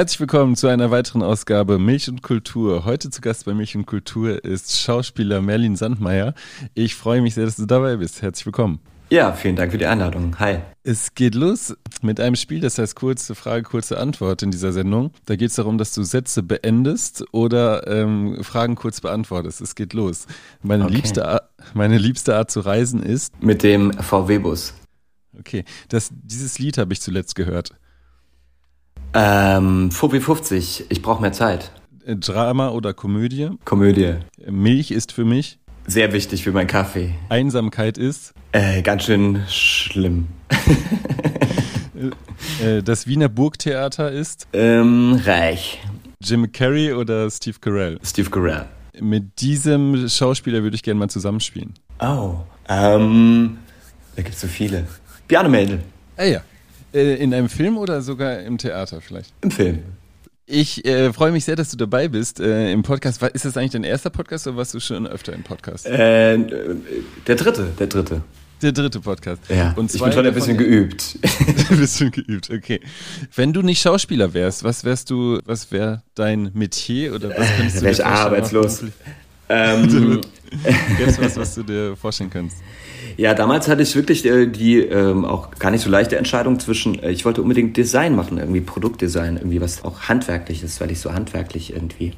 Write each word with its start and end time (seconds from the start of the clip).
Herzlich 0.00 0.20
willkommen 0.20 0.56
zu 0.56 0.66
einer 0.66 0.90
weiteren 0.90 1.22
Ausgabe 1.22 1.78
Milch 1.78 2.08
und 2.08 2.22
Kultur. 2.22 2.86
Heute 2.86 3.10
zu 3.10 3.20
Gast 3.20 3.44
bei 3.44 3.52
Milch 3.52 3.76
und 3.76 3.84
Kultur 3.84 4.42
ist 4.42 4.80
Schauspieler 4.80 5.42
Merlin 5.42 5.76
Sandmeier. 5.76 6.32
Ich 6.72 6.94
freue 6.94 7.20
mich 7.20 7.34
sehr, 7.34 7.44
dass 7.44 7.56
du 7.56 7.66
dabei 7.66 7.96
bist. 7.96 8.22
Herzlich 8.22 8.46
willkommen. 8.46 8.80
Ja, 9.10 9.34
vielen 9.34 9.56
Dank 9.56 9.72
für 9.72 9.76
die 9.76 9.84
Einladung. 9.84 10.38
Hi. 10.38 10.60
Es 10.84 11.14
geht 11.14 11.34
los 11.34 11.76
mit 12.00 12.18
einem 12.18 12.36
Spiel, 12.36 12.60
das 12.60 12.78
heißt 12.78 12.96
kurze 12.96 13.34
Frage, 13.34 13.62
kurze 13.64 13.98
Antwort 13.98 14.42
in 14.42 14.50
dieser 14.50 14.72
Sendung. 14.72 15.12
Da 15.26 15.36
geht 15.36 15.50
es 15.50 15.56
darum, 15.56 15.76
dass 15.76 15.92
du 15.92 16.02
Sätze 16.02 16.42
beendest 16.42 17.22
oder 17.32 17.86
ähm, 17.86 18.42
Fragen 18.42 18.76
kurz 18.76 19.02
beantwortest. 19.02 19.60
Es 19.60 19.74
geht 19.74 19.92
los. 19.92 20.26
Meine, 20.62 20.86
okay. 20.86 20.94
liebste 20.94 21.28
Art, 21.28 21.50
meine 21.74 21.98
liebste 21.98 22.36
Art 22.36 22.50
zu 22.50 22.60
reisen 22.60 23.02
ist? 23.02 23.34
Mit 23.42 23.62
dem 23.62 23.92
VW-Bus. 23.92 24.72
Okay, 25.38 25.66
das, 25.90 26.08
dieses 26.10 26.58
Lied 26.58 26.78
habe 26.78 26.94
ich 26.94 27.02
zuletzt 27.02 27.34
gehört. 27.34 27.74
Ähm, 29.12 29.90
VW 29.90 30.20
50, 30.20 30.86
ich 30.88 31.02
brauche 31.02 31.20
mehr 31.20 31.32
Zeit. 31.32 31.72
Drama 32.06 32.70
oder 32.70 32.94
Komödie? 32.94 33.50
Komödie. 33.64 34.14
Milch 34.48 34.90
ist 34.90 35.12
für 35.12 35.24
mich? 35.24 35.58
Sehr 35.86 36.12
wichtig 36.12 36.44
für 36.44 36.52
meinen 36.52 36.66
Kaffee. 36.66 37.14
Einsamkeit 37.28 37.98
ist? 37.98 38.32
Äh, 38.52 38.82
ganz 38.82 39.04
schön 39.04 39.42
schlimm. 39.48 40.28
Äh, 42.64 42.82
das 42.82 43.06
Wiener 43.06 43.28
Burgtheater 43.28 44.10
ist? 44.10 44.46
Ähm, 44.54 45.20
reich. 45.24 45.78
Jim 46.22 46.50
Carrey 46.50 46.92
oder 46.92 47.30
Steve 47.30 47.58
Carell? 47.60 47.98
Steve 48.02 48.30
Carell. 48.30 48.64
Mit 49.00 49.40
diesem 49.40 50.08
Schauspieler 50.08 50.62
würde 50.62 50.76
ich 50.76 50.82
gerne 50.82 50.98
mal 50.98 51.10
zusammenspielen. 51.10 51.74
Oh, 52.00 52.36
ähm, 52.68 53.58
da 54.16 54.22
gibt 54.22 54.34
es 54.34 54.40
so 54.40 54.46
viele. 54.46 54.86
Piano 55.28 55.48
Mädel. 55.48 55.80
Ah 56.16 56.24
ja. 56.24 56.40
Äh, 56.92 57.16
in 57.16 57.32
einem 57.32 57.48
Film 57.48 57.78
oder 57.78 58.02
sogar 58.02 58.40
im 58.40 58.58
Theater 58.58 59.00
vielleicht? 59.00 59.32
Im 59.42 59.50
Film. 59.50 59.78
Ich 60.46 60.84
äh, 60.84 61.12
freue 61.12 61.30
mich 61.30 61.44
sehr, 61.44 61.54
dass 61.54 61.70
du 61.70 61.76
dabei 61.76 62.08
bist 62.08 62.40
äh, 62.40 62.72
im 62.72 62.82
Podcast. 62.82 63.22
Ist 63.22 63.44
das 63.44 63.56
eigentlich 63.56 63.70
dein 63.70 63.84
erster 63.84 64.10
Podcast 64.10 64.48
oder 64.48 64.56
warst 64.56 64.74
du 64.74 64.80
schon 64.80 65.06
öfter 65.06 65.32
im 65.32 65.44
Podcast? 65.44 65.86
Äh, 65.86 66.38
der 67.26 67.36
dritte, 67.36 67.68
der 67.78 67.86
dritte. 67.86 68.22
Der 68.60 68.72
dritte 68.72 69.00
Podcast. 69.00 69.42
Ja, 69.48 69.72
und 69.76 69.94
ich 69.94 70.02
bin 70.02 70.12
schon 70.12 70.26
ein 70.26 70.34
bisschen 70.34 70.58
geübt. 70.58 71.18
ein 71.70 71.78
bisschen 71.78 72.10
geübt, 72.10 72.50
okay. 72.50 72.80
Wenn 73.34 73.52
du 73.52 73.62
nicht 73.62 73.80
Schauspieler 73.80 74.34
wärst, 74.34 74.64
was 74.64 74.84
wärst 74.84 75.08
du, 75.10 75.38
was 75.46 75.70
wäre 75.72 76.02
dein 76.14 76.50
Metier 76.52 77.14
oder 77.14 77.30
was 77.30 77.48
könntest 77.56 77.78
du 77.78 77.82
Wär 77.82 77.92
ich 77.92 78.04
arbeitslos. 78.04 78.84
Ähm, 79.52 80.20
Gäbe 80.96 81.18
was, 81.18 81.36
was 81.36 81.54
du 81.56 81.64
dir 81.64 81.96
vorstellen 81.96 82.30
kannst? 82.30 82.58
Ja, 83.16 83.34
damals 83.34 83.68
hatte 83.68 83.82
ich 83.82 83.94
wirklich 83.94 84.24
äh, 84.24 84.46
die 84.46 84.78
ähm, 84.78 85.24
auch 85.24 85.50
gar 85.58 85.70
nicht 85.70 85.82
so 85.82 85.90
leichte 85.90 86.16
Entscheidung 86.16 86.58
zwischen, 86.60 87.02
äh, 87.02 87.10
ich 87.10 87.24
wollte 87.24 87.42
unbedingt 87.42 87.76
Design 87.76 88.14
machen, 88.16 88.38
irgendwie 88.38 88.60
Produktdesign, 88.60 89.36
irgendwie 89.36 89.60
was 89.60 89.84
auch 89.84 90.02
handwerklich 90.02 90.62
ist, 90.62 90.80
weil 90.80 90.90
ich 90.90 91.00
so 91.00 91.12
handwerklich 91.12 91.72
irgendwie 91.72 92.12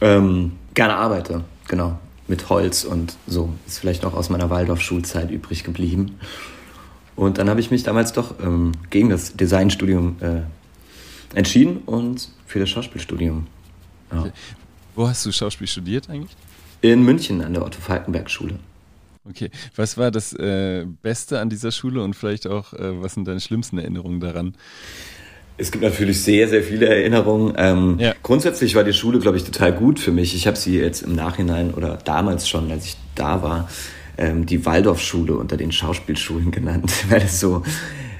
ähm, 0.00 0.52
gerne 0.74 0.94
arbeite, 0.94 1.44
genau, 1.66 1.98
mit 2.26 2.48
Holz 2.48 2.84
und 2.84 3.16
so. 3.26 3.50
Ist 3.66 3.78
vielleicht 3.78 4.02
noch 4.02 4.14
aus 4.14 4.30
meiner 4.30 4.50
Waldorf-Schulzeit 4.50 5.30
übrig 5.30 5.64
geblieben. 5.64 6.18
Und 7.16 7.38
dann 7.38 7.50
habe 7.50 7.60
ich 7.60 7.70
mich 7.70 7.82
damals 7.82 8.12
doch 8.12 8.34
ähm, 8.40 8.72
gegen 8.90 9.08
das 9.08 9.34
Designstudium 9.34 10.16
äh, 10.20 11.36
entschieden 11.36 11.78
und 11.78 12.30
für 12.46 12.60
das 12.60 12.70
Schauspielstudium. 12.70 13.46
Ja. 14.12 14.26
Wo 14.94 15.08
hast 15.08 15.26
du 15.26 15.32
Schauspiel 15.32 15.66
studiert 15.66 16.08
eigentlich? 16.08 16.36
In 16.80 17.02
München 17.02 17.42
an 17.42 17.54
der 17.54 17.64
Otto 17.64 17.80
Falkenberg 17.80 18.30
Schule. 18.30 18.58
Okay, 19.28 19.50
was 19.76 19.98
war 19.98 20.10
das 20.10 20.32
äh, 20.32 20.86
Beste 21.02 21.40
an 21.40 21.50
dieser 21.50 21.70
Schule 21.70 22.02
und 22.02 22.14
vielleicht 22.14 22.46
auch, 22.46 22.72
äh, 22.72 23.02
was 23.02 23.14
sind 23.14 23.28
deine 23.28 23.40
schlimmsten 23.40 23.78
Erinnerungen 23.78 24.20
daran? 24.20 24.54
Es 25.58 25.72
gibt 25.72 25.82
natürlich 25.82 26.22
sehr, 26.22 26.48
sehr 26.48 26.62
viele 26.62 26.86
Erinnerungen. 26.86 27.52
Ähm, 27.56 27.96
ja. 27.98 28.14
Grundsätzlich 28.22 28.76
war 28.76 28.84
die 28.84 28.92
Schule, 28.92 29.18
glaube 29.18 29.36
ich, 29.36 29.44
total 29.44 29.72
gut 29.72 29.98
für 29.98 30.12
mich. 30.12 30.34
Ich 30.34 30.46
habe 30.46 30.56
sie 30.56 30.78
jetzt 30.78 31.02
im 31.02 31.16
Nachhinein 31.16 31.74
oder 31.74 31.98
damals 32.04 32.48
schon, 32.48 32.70
als 32.70 32.86
ich 32.86 32.96
da 33.16 33.42
war, 33.42 33.68
ähm, 34.16 34.46
die 34.46 34.64
Waldorfschule 34.64 35.34
unter 35.34 35.56
den 35.56 35.72
Schauspielschulen 35.72 36.50
genannt, 36.52 36.92
weil 37.08 37.22
es 37.22 37.40
so, 37.40 37.64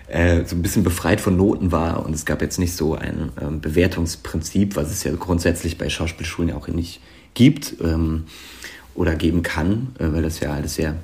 äh, 0.08 0.44
so 0.44 0.56
ein 0.56 0.62
bisschen 0.62 0.82
befreit 0.82 1.20
von 1.20 1.36
Noten 1.36 1.70
war 1.70 2.04
und 2.04 2.12
es 2.12 2.26
gab 2.26 2.42
jetzt 2.42 2.58
nicht 2.58 2.74
so 2.74 2.96
ein 2.96 3.30
ähm, 3.40 3.60
Bewertungsprinzip, 3.60 4.74
was 4.74 4.90
es 4.90 5.04
ja 5.04 5.12
grundsätzlich 5.14 5.78
bei 5.78 5.88
Schauspielschulen 5.88 6.50
ja 6.50 6.56
auch 6.56 6.66
nicht 6.66 7.00
gibt. 7.34 7.76
Ähm, 7.80 8.24
oder 8.98 9.14
geben 9.14 9.42
kann, 9.42 9.94
äh, 9.98 10.12
weil 10.12 10.22
das 10.22 10.40
ja 10.40 10.52
alles 10.52 10.74
sehr 10.74 10.96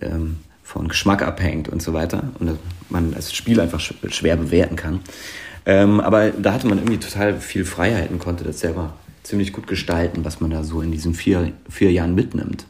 ähm, 0.00 0.38
von 0.64 0.88
Geschmack 0.88 1.22
abhängt 1.22 1.68
und 1.68 1.80
so 1.80 1.92
weiter 1.92 2.24
und 2.40 2.58
man 2.90 3.12
das 3.12 3.32
Spiel 3.32 3.60
einfach 3.60 3.80
schwer 3.80 4.36
bewerten 4.36 4.74
kann. 4.74 5.00
Ähm, 5.64 6.00
aber 6.00 6.30
da 6.30 6.52
hatte 6.52 6.66
man 6.66 6.78
irgendwie 6.78 6.98
total 6.98 7.38
viel 7.40 7.64
Freiheit 7.64 8.10
und 8.10 8.18
konnte 8.18 8.42
das 8.42 8.58
selber 8.58 8.94
ziemlich 9.22 9.52
gut 9.52 9.68
gestalten, 9.68 10.24
was 10.24 10.40
man 10.40 10.50
da 10.50 10.64
so 10.64 10.80
in 10.80 10.90
diesen 10.90 11.14
vier, 11.14 11.52
vier 11.70 11.92
Jahren 11.92 12.16
mitnimmt. 12.16 12.66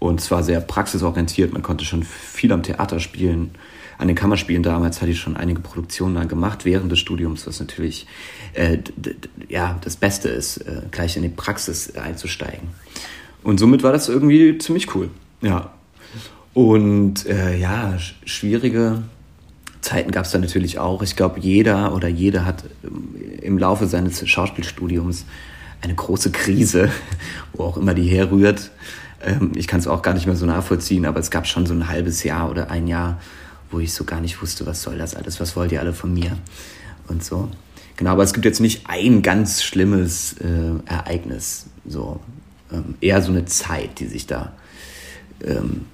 Und 0.00 0.20
zwar 0.20 0.42
sehr 0.42 0.60
praxisorientiert, 0.60 1.52
man 1.52 1.62
konnte 1.62 1.84
schon 1.84 2.02
viel 2.02 2.52
am 2.52 2.64
Theater 2.64 2.98
spielen. 2.98 3.52
An 3.98 4.08
den 4.08 4.16
Kammerspielen 4.16 4.62
damals 4.62 5.00
hatte 5.00 5.12
ich 5.12 5.20
schon 5.20 5.36
einige 5.36 5.60
Produktionen 5.60 6.14
dann 6.16 6.26
gemacht 6.26 6.64
während 6.64 6.90
des 6.90 6.98
Studiums, 6.98 7.46
was 7.46 7.60
natürlich 7.60 8.06
äh, 8.54 8.78
ja, 9.48 9.78
das 9.82 9.96
Beste 9.96 10.30
ist, 10.30 10.56
äh, 10.58 10.82
gleich 10.90 11.16
in 11.16 11.22
die 11.22 11.28
Praxis 11.28 11.94
einzusteigen. 11.96 12.70
Und 13.42 13.58
somit 13.58 13.82
war 13.82 13.92
das 13.92 14.08
irgendwie 14.08 14.58
ziemlich 14.58 14.94
cool. 14.94 15.10
Ja. 15.40 15.70
Und 16.52 17.26
äh, 17.26 17.56
ja, 17.56 17.96
schwierige 18.24 19.02
Zeiten 19.80 20.10
gab 20.10 20.24
es 20.24 20.32
da 20.32 20.38
natürlich 20.38 20.78
auch. 20.78 21.02
Ich 21.02 21.16
glaube, 21.16 21.40
jeder 21.40 21.94
oder 21.94 22.08
jede 22.08 22.44
hat 22.44 22.64
ähm, 22.84 23.14
im 23.40 23.58
Laufe 23.58 23.86
seines 23.86 24.28
Schauspielstudiums 24.28 25.24
eine 25.80 25.94
große 25.94 26.30
Krise, 26.30 26.90
wo 27.52 27.64
auch 27.64 27.76
immer 27.76 27.94
die 27.94 28.08
herrührt. 28.08 28.70
Ähm, 29.22 29.52
ich 29.54 29.66
kann 29.66 29.80
es 29.80 29.86
auch 29.86 30.02
gar 30.02 30.14
nicht 30.14 30.26
mehr 30.26 30.36
so 30.36 30.46
nachvollziehen, 30.46 31.06
aber 31.06 31.20
es 31.20 31.30
gab 31.30 31.46
schon 31.46 31.66
so 31.66 31.74
ein 31.74 31.88
halbes 31.88 32.24
Jahr 32.24 32.50
oder 32.50 32.70
ein 32.70 32.86
Jahr, 32.86 33.20
wo 33.70 33.78
ich 33.78 33.94
so 33.94 34.04
gar 34.04 34.20
nicht 34.20 34.42
wusste, 34.42 34.66
was 34.66 34.82
soll 34.82 34.98
das 34.98 35.14
alles, 35.14 35.40
was 35.40 35.56
wollt 35.56 35.72
ihr 35.72 35.80
alle 35.80 35.94
von 35.94 36.12
mir 36.12 36.36
und 37.08 37.24
so. 37.24 37.48
Genau, 37.96 38.12
aber 38.12 38.22
es 38.22 38.32
gibt 38.32 38.46
jetzt 38.46 38.60
nicht 38.60 38.88
ein 38.88 39.22
ganz 39.22 39.62
schlimmes 39.62 40.34
äh, 40.40 40.72
Ereignis. 40.86 41.66
So, 41.86 42.20
ähm, 42.72 42.94
eher 43.00 43.22
so 43.22 43.30
eine 43.30 43.44
Zeit, 43.44 44.00
die 44.00 44.06
sich 44.06 44.26
da 44.26 44.52
ähm, 45.44 45.86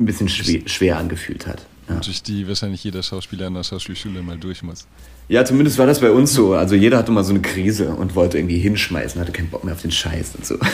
ein 0.00 0.06
bisschen 0.06 0.28
schwer, 0.28 0.60
schwer 0.66 0.98
angefühlt 0.98 1.46
hat. 1.46 1.66
Ja. 1.88 1.96
Durch 1.96 2.22
die 2.22 2.46
wahrscheinlich 2.46 2.84
jeder 2.84 3.02
Schauspieler 3.02 3.46
an 3.46 3.54
der 3.54 3.64
Schauspielschule 3.64 4.22
mal 4.22 4.36
durch 4.36 4.62
muss. 4.62 4.86
Ja, 5.28 5.44
zumindest 5.44 5.78
war 5.78 5.86
das 5.86 6.00
bei 6.00 6.10
uns 6.10 6.32
so. 6.32 6.54
Also 6.54 6.74
jeder 6.74 6.98
hatte 6.98 7.12
mal 7.12 7.24
so 7.24 7.30
eine 7.30 7.40
Krise 7.40 7.90
und 7.90 8.14
wollte 8.14 8.38
irgendwie 8.38 8.58
hinschmeißen, 8.58 9.20
hatte 9.20 9.32
keinen 9.32 9.50
Bock 9.50 9.64
mehr 9.64 9.74
auf 9.74 9.82
den 9.82 9.90
Scheiß 9.90 10.34
und 10.36 10.46
so. 10.46 10.58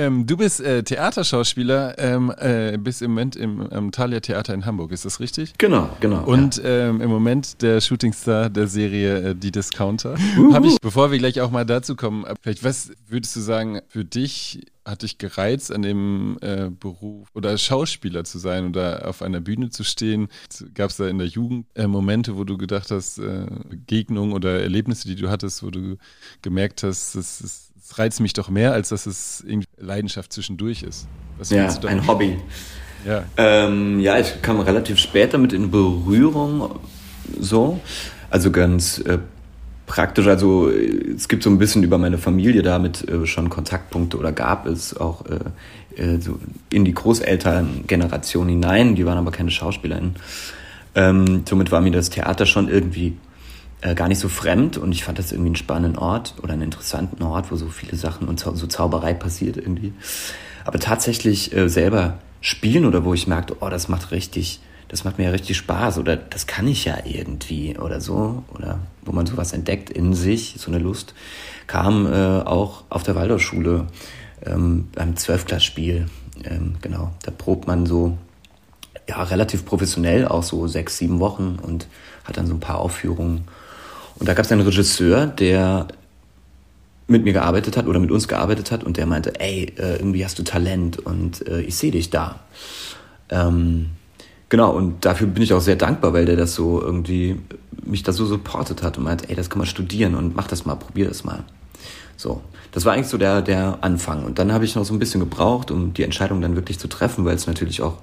Ähm, 0.00 0.24
du 0.24 0.38
bist 0.38 0.62
äh, 0.62 0.82
Theaterschauspieler, 0.82 1.98
ähm, 1.98 2.32
äh, 2.38 2.78
bist 2.78 3.02
im 3.02 3.10
Moment 3.10 3.36
im 3.36 3.68
ähm, 3.70 3.92
Thalia 3.92 4.20
Theater 4.20 4.54
in 4.54 4.64
Hamburg, 4.64 4.92
ist 4.92 5.04
das 5.04 5.20
richtig? 5.20 5.52
Genau, 5.58 5.90
genau. 6.00 6.24
Und 6.24 6.56
ja. 6.56 6.88
Ähm, 6.88 7.02
im 7.02 7.10
Moment 7.10 7.60
der 7.60 7.82
Shootingstar 7.82 8.48
der 8.48 8.66
Serie 8.66 9.30
äh, 9.30 9.34
Die 9.34 9.50
Discounter. 9.50 10.14
Uh. 10.38 10.54
Habe 10.54 10.68
ich, 10.68 10.80
bevor 10.80 11.10
wir 11.10 11.18
gleich 11.18 11.42
auch 11.42 11.50
mal 11.50 11.66
dazu 11.66 11.96
kommen, 11.96 12.24
äh, 12.24 12.34
vielleicht 12.40 12.64
was 12.64 12.92
würdest 13.08 13.36
du 13.36 13.40
sagen, 13.40 13.80
für 13.88 14.06
dich 14.06 14.62
hat 14.86 15.02
dich 15.02 15.18
gereizt, 15.18 15.70
an 15.70 15.82
dem 15.82 16.38
äh, 16.40 16.70
Beruf 16.70 17.28
oder 17.34 17.58
Schauspieler 17.58 18.24
zu 18.24 18.38
sein 18.38 18.68
oder 18.68 19.06
auf 19.06 19.20
einer 19.20 19.40
Bühne 19.40 19.68
zu 19.68 19.84
stehen? 19.84 20.28
Gab 20.72 20.88
es 20.88 20.96
da 20.96 21.08
in 21.08 21.18
der 21.18 21.26
Jugend 21.26 21.66
äh, 21.74 21.86
Momente, 21.86 22.38
wo 22.38 22.44
du 22.44 22.56
gedacht 22.56 22.90
hast, 22.90 23.18
äh, 23.18 23.44
Begegnungen 23.68 24.32
oder 24.32 24.62
Erlebnisse, 24.62 25.08
die 25.08 25.16
du 25.16 25.28
hattest, 25.28 25.62
wo 25.62 25.70
du 25.70 25.98
gemerkt 26.40 26.84
hast, 26.84 27.14
das 27.14 27.42
ist 27.42 27.69
es 27.90 27.98
reizt 27.98 28.20
mich 28.20 28.32
doch 28.32 28.48
mehr, 28.48 28.72
als 28.72 28.90
dass 28.90 29.06
es 29.06 29.42
irgendwie 29.46 29.66
Leidenschaft 29.78 30.32
zwischendurch 30.32 30.82
ist. 30.82 31.08
Was 31.38 31.50
ja, 31.50 31.68
ein 31.86 32.06
Hobby. 32.06 32.38
Ja. 33.04 33.24
Ähm, 33.36 33.98
ja, 33.98 34.18
ich 34.18 34.42
kam 34.42 34.60
relativ 34.60 34.98
spät 34.98 35.34
damit 35.34 35.52
in 35.52 35.70
Berührung, 35.70 36.78
so. 37.38 37.80
Also 38.28 38.52
ganz 38.52 38.98
äh, 38.98 39.18
praktisch. 39.86 40.28
Also 40.28 40.70
es 40.70 41.28
gibt 41.28 41.42
so 41.42 41.50
ein 41.50 41.58
bisschen 41.58 41.82
über 41.82 41.98
meine 41.98 42.18
Familie 42.18 42.62
damit 42.62 43.08
äh, 43.08 43.26
schon 43.26 43.48
Kontaktpunkte 43.48 44.18
oder 44.18 44.30
gab 44.30 44.66
es 44.66 44.96
auch 44.96 45.24
äh, 45.26 46.00
äh 46.00 46.20
so 46.20 46.38
in 46.70 46.84
die 46.84 46.94
Großelterngeneration 46.94 48.48
hinein. 48.48 48.94
Die 48.94 49.04
waren 49.04 49.18
aber 49.18 49.32
keine 49.32 49.50
SchauspielerInnen. 49.50 50.14
Ähm, 50.94 51.42
somit 51.48 51.72
war 51.72 51.80
mir 51.80 51.92
das 51.92 52.10
Theater 52.10 52.46
schon 52.46 52.68
irgendwie 52.68 53.16
äh, 53.82 53.94
gar 53.94 54.08
nicht 54.08 54.18
so 54.18 54.28
fremd 54.28 54.78
und 54.78 54.92
ich 54.92 55.04
fand 55.04 55.18
das 55.18 55.32
irgendwie 55.32 55.48
einen 55.48 55.56
spannenden 55.56 55.98
Ort 55.98 56.34
oder 56.42 56.52
einen 56.52 56.62
interessanten 56.62 57.22
Ort, 57.22 57.50
wo 57.50 57.56
so 57.56 57.68
viele 57.68 57.96
Sachen 57.96 58.28
und 58.28 58.40
so 58.40 58.66
Zauberei 58.66 59.14
passiert 59.14 59.56
irgendwie. 59.56 59.92
Aber 60.64 60.78
tatsächlich 60.78 61.54
äh, 61.54 61.68
selber 61.68 62.18
spielen 62.40 62.84
oder 62.84 63.04
wo 63.04 63.14
ich 63.14 63.26
merkte, 63.26 63.56
oh, 63.60 63.68
das 63.68 63.88
macht 63.88 64.10
richtig, 64.10 64.60
das 64.88 65.04
macht 65.04 65.18
mir 65.18 65.24
ja 65.24 65.30
richtig 65.30 65.56
Spaß 65.56 65.98
oder 65.98 66.16
das 66.16 66.46
kann 66.46 66.66
ich 66.66 66.84
ja 66.84 66.98
irgendwie 67.04 67.78
oder 67.78 68.00
so 68.00 68.44
oder 68.54 68.80
wo 69.02 69.12
man 69.12 69.26
sowas 69.26 69.52
entdeckt 69.52 69.90
in 69.90 70.14
sich, 70.14 70.56
so 70.58 70.70
eine 70.70 70.78
Lust, 70.78 71.14
kam 71.66 72.06
äh, 72.06 72.40
auch 72.40 72.84
auf 72.90 73.02
der 73.02 73.14
Waldorfschule 73.14 73.86
ähm, 74.44 74.88
beim 74.94 75.16
Zwölfklassspiel. 75.16 76.06
Ähm, 76.44 76.74
genau, 76.80 77.12
da 77.22 77.30
probt 77.30 77.66
man 77.66 77.86
so 77.86 78.16
ja 79.08 79.22
relativ 79.22 79.64
professionell, 79.64 80.26
auch 80.26 80.42
so 80.42 80.66
sechs, 80.66 80.98
sieben 80.98 81.20
Wochen 81.20 81.58
und 81.60 81.86
hat 82.24 82.36
dann 82.36 82.46
so 82.46 82.54
ein 82.54 82.60
paar 82.60 82.78
Aufführungen 82.78 83.44
Und 84.20 84.28
da 84.28 84.34
gab 84.34 84.44
es 84.44 84.52
einen 84.52 84.60
Regisseur, 84.60 85.26
der 85.26 85.88
mit 87.08 87.24
mir 87.24 87.32
gearbeitet 87.32 87.76
hat 87.76 87.86
oder 87.86 87.98
mit 87.98 88.10
uns 88.10 88.28
gearbeitet 88.28 88.70
hat 88.70 88.84
und 88.84 88.96
der 88.96 89.06
meinte, 89.06 89.40
ey, 89.40 89.72
äh, 89.76 89.96
irgendwie 89.96 90.24
hast 90.24 90.38
du 90.38 90.44
Talent 90.44 90.98
und 90.98 91.46
äh, 91.48 91.62
ich 91.62 91.76
sehe 91.76 91.90
dich 91.90 92.10
da. 92.10 92.38
Ähm, 93.30 93.86
genau, 94.48 94.70
und 94.70 95.04
dafür 95.04 95.26
bin 95.26 95.42
ich 95.42 95.52
auch 95.52 95.60
sehr 95.60 95.74
dankbar, 95.74 96.12
weil 96.12 96.26
der 96.26 96.36
das 96.36 96.54
so 96.54 96.80
irgendwie 96.80 97.40
mich 97.82 98.04
da 98.04 98.12
so 98.12 98.26
supportet 98.26 98.82
hat 98.82 98.98
und 98.98 99.04
meinte, 99.04 99.28
ey, 99.28 99.34
das 99.34 99.50
kann 99.50 99.58
man 99.58 99.66
studieren 99.66 100.14
und 100.14 100.36
mach 100.36 100.46
das 100.46 100.66
mal, 100.66 100.76
probier 100.76 101.08
das 101.08 101.24
mal. 101.24 101.42
So, 102.16 102.42
das 102.72 102.84
war 102.84 102.92
eigentlich 102.92 103.08
so 103.08 103.18
der, 103.18 103.42
der 103.42 103.78
Anfang. 103.80 104.24
Und 104.24 104.38
dann 104.38 104.52
habe 104.52 104.66
ich 104.66 104.76
noch 104.76 104.84
so 104.84 104.92
ein 104.92 104.98
bisschen 104.98 105.20
gebraucht, 105.20 105.70
um 105.70 105.94
die 105.94 106.04
Entscheidung 106.04 106.40
dann 106.42 106.54
wirklich 106.54 106.78
zu 106.78 106.86
treffen, 106.86 107.24
weil 107.24 107.34
es 107.34 107.46
natürlich 107.46 107.82
auch 107.82 107.96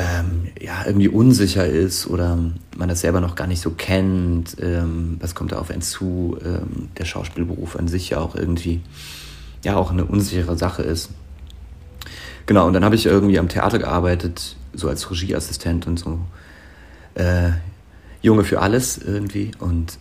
ähm, 0.00 0.48
ja, 0.60 0.84
irgendwie 0.86 1.08
unsicher 1.08 1.66
ist 1.66 2.06
oder 2.06 2.38
man 2.76 2.88
das 2.88 3.00
selber 3.00 3.20
noch 3.20 3.34
gar 3.34 3.46
nicht 3.46 3.60
so 3.60 3.70
kennt. 3.70 4.56
Ähm, 4.60 5.16
was 5.20 5.34
kommt 5.34 5.52
da 5.52 5.58
auf 5.58 5.70
einen 5.70 5.82
zu? 5.82 6.38
Ähm, 6.44 6.88
der 6.96 7.04
Schauspielberuf 7.04 7.76
an 7.76 7.88
sich 7.88 8.10
ja 8.10 8.18
auch 8.18 8.34
irgendwie 8.34 8.80
ja 9.64 9.76
auch 9.76 9.90
eine 9.90 10.04
unsichere 10.04 10.56
Sache 10.56 10.82
ist. 10.82 11.10
Genau, 12.46 12.66
und 12.66 12.72
dann 12.72 12.84
habe 12.84 12.94
ich 12.94 13.06
irgendwie 13.06 13.38
am 13.38 13.48
Theater 13.48 13.78
gearbeitet, 13.78 14.56
so 14.72 14.88
als 14.88 15.10
Regieassistent 15.10 15.86
und 15.86 15.98
so. 15.98 16.20
Äh, 17.14 17.50
Junge 18.22 18.44
für 18.44 18.60
alles 18.60 18.98
irgendwie. 18.98 19.50
Und 19.58 19.98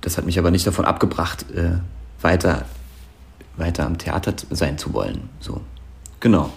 das 0.00 0.18
hat 0.18 0.26
mich 0.26 0.38
aber 0.38 0.50
nicht 0.50 0.66
davon 0.66 0.84
abgebracht, 0.84 1.46
äh, 1.52 1.78
weiter, 2.20 2.64
weiter 3.56 3.86
am 3.86 3.98
Theater 3.98 4.34
sein 4.50 4.78
zu 4.78 4.92
wollen. 4.92 5.28
So, 5.40 5.60
genau 6.20 6.52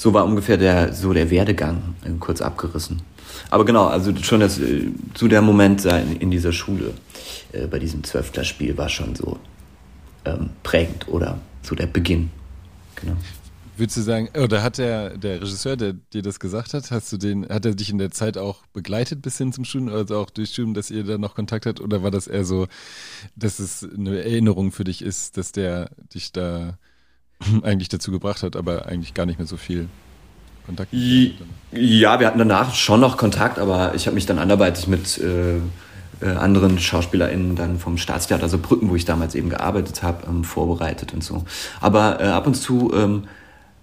so 0.00 0.14
war 0.14 0.24
ungefähr 0.24 0.56
der, 0.56 0.94
so 0.94 1.12
der 1.12 1.30
Werdegang, 1.30 1.94
äh, 2.06 2.10
kurz 2.18 2.40
abgerissen. 2.40 3.02
Aber 3.50 3.66
genau, 3.66 3.84
also 3.84 4.16
schon 4.22 4.40
das, 4.40 4.58
äh, 4.58 4.88
zu 5.12 5.28
der 5.28 5.42
Moment 5.42 5.84
in, 5.84 6.16
in 6.16 6.30
dieser 6.30 6.54
Schule, 6.54 6.94
äh, 7.52 7.66
bei 7.66 7.78
diesem 7.78 8.02
Zwölfter-Spiel 8.02 8.78
war 8.78 8.88
schon 8.88 9.14
so 9.14 9.38
ähm, 10.24 10.48
prägend 10.62 11.06
oder 11.08 11.38
so 11.62 11.74
der 11.74 11.86
Beginn. 11.86 12.30
Genau. 12.96 13.12
Würdest 13.76 13.98
du 13.98 14.00
sagen, 14.00 14.30
oder 14.42 14.62
hat 14.62 14.78
der, 14.78 15.18
der 15.18 15.42
Regisseur, 15.42 15.76
der 15.76 15.92
dir 15.92 16.22
das 16.22 16.40
gesagt 16.40 16.72
hat, 16.72 16.90
hast 16.90 17.12
du 17.12 17.18
den, 17.18 17.46
hat 17.50 17.66
er 17.66 17.74
dich 17.74 17.90
in 17.90 17.98
der 17.98 18.10
Zeit 18.10 18.38
auch 18.38 18.64
begleitet 18.72 19.20
bis 19.20 19.36
hin 19.36 19.52
zum 19.52 19.66
Studium, 19.66 19.92
also 19.92 20.16
auch 20.16 20.30
durch 20.30 20.52
Studium, 20.52 20.72
dass 20.72 20.90
ihr 20.90 21.04
da 21.04 21.18
noch 21.18 21.34
Kontakt 21.34 21.66
habt, 21.66 21.78
oder 21.78 22.02
war 22.02 22.10
das 22.10 22.26
eher 22.26 22.46
so, 22.46 22.68
dass 23.36 23.58
es 23.58 23.84
eine 23.84 24.22
Erinnerung 24.22 24.72
für 24.72 24.84
dich 24.84 25.02
ist, 25.02 25.36
dass 25.36 25.52
der 25.52 25.90
dich 26.14 26.32
da 26.32 26.78
eigentlich 27.62 27.88
dazu 27.88 28.10
gebracht 28.10 28.42
hat, 28.42 28.56
aber 28.56 28.86
eigentlich 28.86 29.14
gar 29.14 29.26
nicht 29.26 29.38
mehr 29.38 29.46
so 29.46 29.56
viel 29.56 29.88
Kontakt. 30.66 30.92
Ja, 30.92 32.20
wir 32.20 32.26
hatten 32.26 32.38
danach 32.38 32.74
schon 32.74 33.00
noch 33.00 33.16
Kontakt, 33.16 33.58
aber 33.58 33.94
ich 33.94 34.06
habe 34.06 34.14
mich 34.14 34.26
dann 34.26 34.38
anderweitig 34.38 34.86
mit 34.86 35.18
äh, 35.18 35.56
äh, 36.20 36.30
anderen 36.36 36.78
SchauspielerInnen 36.78 37.56
dann 37.56 37.78
vom 37.78 37.96
Staatstheater, 37.96 38.42
also 38.42 38.58
Brücken, 38.58 38.90
wo 38.90 38.96
ich 38.96 39.04
damals 39.04 39.34
eben 39.34 39.48
gearbeitet 39.48 40.02
habe, 40.02 40.26
ähm, 40.28 40.44
vorbereitet 40.44 41.14
und 41.14 41.24
so. 41.24 41.44
Aber 41.80 42.20
äh, 42.20 42.28
ab 42.28 42.46
und 42.46 42.54
zu 42.54 42.92
ähm, 42.94 43.24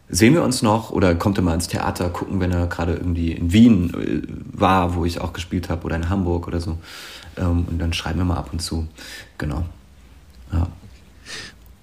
sehen 0.10 0.34
wir 0.34 0.44
uns 0.44 0.62
noch 0.62 0.92
oder 0.92 1.16
kommt 1.16 1.38
er 1.38 1.44
mal 1.44 1.54
ins 1.54 1.68
Theater 1.68 2.10
gucken, 2.10 2.40
wenn 2.40 2.52
er 2.52 2.68
gerade 2.68 2.94
irgendwie 2.94 3.32
in 3.32 3.52
Wien 3.54 3.94
äh, 3.94 4.60
war, 4.60 4.96
wo 4.96 5.06
ich 5.06 5.20
auch 5.20 5.34
gespielt 5.34 5.70
habe, 5.70 5.86
oder 5.86 5.96
in 5.96 6.10
Hamburg 6.10 6.48
oder 6.48 6.62
so. 6.62 6.78
Ähm, 7.38 7.66
und 7.70 7.80
dann 7.80 7.94
schreiben 7.94 8.20
wir 8.20 8.26
mal 8.26 8.38
ab 8.38 8.50
und 8.52 8.62
zu. 8.62 8.88
Genau. 9.38 9.66
Ja. 10.54 10.68